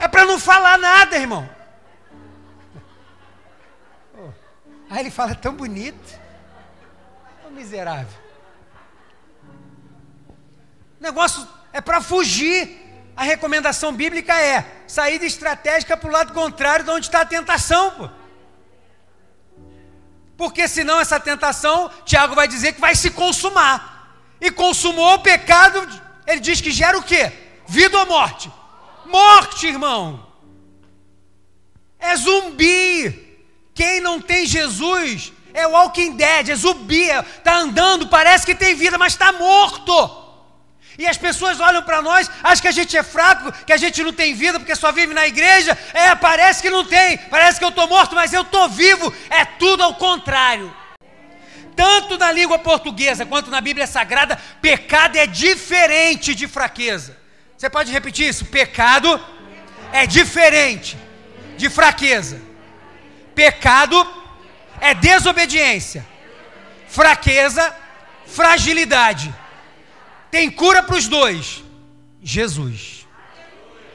É 0.02 0.08
para 0.08 0.24
não 0.24 0.36
falar 0.36 0.76
nada, 0.78 1.16
irmão. 1.16 1.48
Aí 4.90 4.98
ele 4.98 5.12
fala 5.12 5.32
tão 5.32 5.54
bonito 5.54 6.20
miserável. 7.52 8.18
O 10.98 11.02
negócio 11.02 11.46
é 11.72 11.80
para 11.80 12.00
fugir. 12.00 12.80
A 13.14 13.22
recomendação 13.22 13.92
bíblica 13.92 14.34
é 14.40 14.66
saída 14.88 15.24
estratégica 15.24 15.96
para 15.96 16.08
o 16.08 16.12
lado 16.12 16.32
contrário 16.32 16.84
de 16.84 16.90
onde 16.90 17.06
está 17.06 17.20
a 17.20 17.26
tentação. 17.26 17.92
Pô. 17.92 18.10
Porque 20.36 20.66
senão 20.66 20.98
essa 20.98 21.20
tentação, 21.20 21.90
Tiago 22.04 22.34
vai 22.34 22.48
dizer 22.48 22.72
que 22.72 22.80
vai 22.80 22.96
se 22.96 23.10
consumar. 23.10 24.16
E 24.40 24.50
consumou 24.50 25.14
o 25.14 25.22
pecado, 25.22 25.78
ele 26.26 26.40
diz 26.40 26.60
que 26.60 26.72
gera 26.72 26.98
o 26.98 27.02
quê? 27.04 27.30
Vida 27.68 27.96
ou 27.98 28.06
morte? 28.06 28.50
Morte, 29.12 29.66
irmão. 29.66 30.26
É 31.98 32.16
zumbi. 32.16 33.30
Quem 33.74 34.00
não 34.00 34.20
tem 34.20 34.46
Jesus 34.46 35.32
é 35.54 35.66
Walking 35.66 36.16
Dead, 36.16 36.48
é 36.48 36.54
zumbi, 36.54 37.08
está 37.10 37.56
andando, 37.56 38.08
parece 38.08 38.44
que 38.44 38.54
tem 38.54 38.74
vida, 38.74 38.98
mas 38.98 39.12
está 39.12 39.32
morto. 39.32 40.20
E 40.98 41.06
as 41.06 41.16
pessoas 41.16 41.58
olham 41.58 41.82
para 41.82 42.02
nós, 42.02 42.30
acham 42.42 42.62
que 42.62 42.68
a 42.68 42.72
gente 42.72 42.96
é 42.96 43.02
fraco, 43.02 43.52
que 43.64 43.72
a 43.72 43.76
gente 43.76 44.02
não 44.02 44.12
tem 44.12 44.34
vida 44.34 44.58
porque 44.58 44.76
só 44.76 44.92
vive 44.92 45.14
na 45.14 45.26
igreja. 45.26 45.76
É, 45.94 46.14
parece 46.14 46.60
que 46.60 46.70
não 46.70 46.84
tem, 46.84 47.16
parece 47.30 47.58
que 47.58 47.64
eu 47.64 47.70
estou 47.70 47.88
morto, 47.88 48.14
mas 48.14 48.32
eu 48.32 48.42
estou 48.42 48.68
vivo. 48.68 49.12
É 49.30 49.44
tudo 49.44 49.82
ao 49.82 49.94
contrário. 49.94 50.74
Tanto 51.74 52.18
na 52.18 52.30
língua 52.30 52.58
portuguesa 52.58 53.24
quanto 53.24 53.50
na 53.50 53.60
Bíblia 53.60 53.86
Sagrada, 53.86 54.38
pecado 54.60 55.16
é 55.16 55.26
diferente 55.26 56.34
de 56.34 56.46
fraqueza. 56.46 57.21
Você 57.62 57.70
pode 57.70 57.92
repetir 57.92 58.28
isso? 58.28 58.46
Pecado 58.46 59.24
é 59.92 60.04
diferente 60.04 60.98
de 61.56 61.70
fraqueza. 61.70 62.42
Pecado 63.36 64.04
é 64.80 64.92
desobediência, 64.92 66.04
fraqueza, 66.88 67.72
fragilidade. 68.26 69.32
Tem 70.28 70.50
cura 70.50 70.82
para 70.82 70.96
os 70.96 71.06
dois: 71.06 71.62
Jesus. 72.20 73.06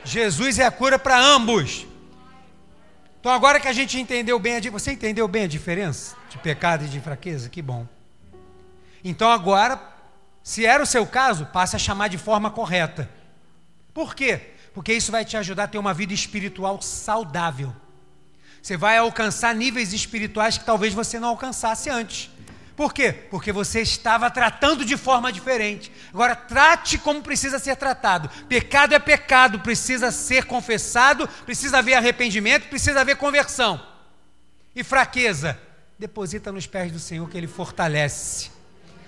Jesus 0.05 0.59
é 0.59 0.65
a 0.65 0.72
cura 0.72 0.97
para 0.97 1.20
ambos. 1.20 1.86
Então, 3.20 3.34
agora 3.34 3.59
que 3.59 3.68
a 3.68 3.74
gente 3.74 3.99
entendeu 3.99 4.39
bem, 4.39 4.55
a, 4.55 4.72
você 4.72 4.93
entendeu 4.93 5.28
bem 5.28 5.43
a 5.43 5.47
diferença 5.47 6.15
de 6.30 6.38
pecado 6.38 6.86
e 6.86 6.88
de 6.88 7.01
fraqueza? 7.01 7.49
Que 7.49 7.61
bom. 7.61 7.86
Então, 9.03 9.30
agora, 9.30 9.78
se 10.41 10.65
era 10.65 10.82
o 10.82 10.86
seu 10.86 11.05
caso, 11.05 11.47
passe 11.47 11.76
a 11.76 11.80
chamar 11.80 12.07
de 12.07 12.18
forma 12.18 12.49
correta. 12.49 13.16
Por 13.97 14.13
quê? 14.13 14.39
Porque 14.75 14.93
isso 14.93 15.11
vai 15.11 15.25
te 15.25 15.35
ajudar 15.35 15.63
a 15.63 15.67
ter 15.67 15.79
uma 15.79 15.91
vida 15.91 16.13
espiritual 16.13 16.79
saudável. 16.83 17.75
Você 18.61 18.77
vai 18.77 18.95
alcançar 18.95 19.55
níveis 19.55 19.91
espirituais 19.91 20.55
que 20.55 20.63
talvez 20.63 20.93
você 20.93 21.19
não 21.19 21.29
alcançasse 21.29 21.89
antes. 21.89 22.29
Por 22.75 22.93
quê? 22.93 23.11
Porque 23.11 23.51
você 23.51 23.81
estava 23.81 24.29
tratando 24.29 24.85
de 24.85 24.95
forma 24.95 25.31
diferente. 25.31 25.91
Agora, 26.13 26.35
trate 26.35 26.99
como 26.99 27.23
precisa 27.23 27.57
ser 27.57 27.75
tratado. 27.75 28.29
Pecado 28.47 28.93
é 28.93 28.99
pecado, 28.99 29.61
precisa 29.61 30.11
ser 30.11 30.45
confessado, 30.45 31.27
precisa 31.43 31.79
haver 31.79 31.95
arrependimento, 31.95 32.69
precisa 32.69 33.01
haver 33.01 33.17
conversão. 33.17 33.83
E 34.75 34.83
fraqueza, 34.83 35.59
deposita 35.97 36.51
nos 36.51 36.67
pés 36.67 36.91
do 36.91 36.99
Senhor 36.99 37.27
que 37.27 37.35
Ele 37.35 37.47
fortalece. 37.47 38.57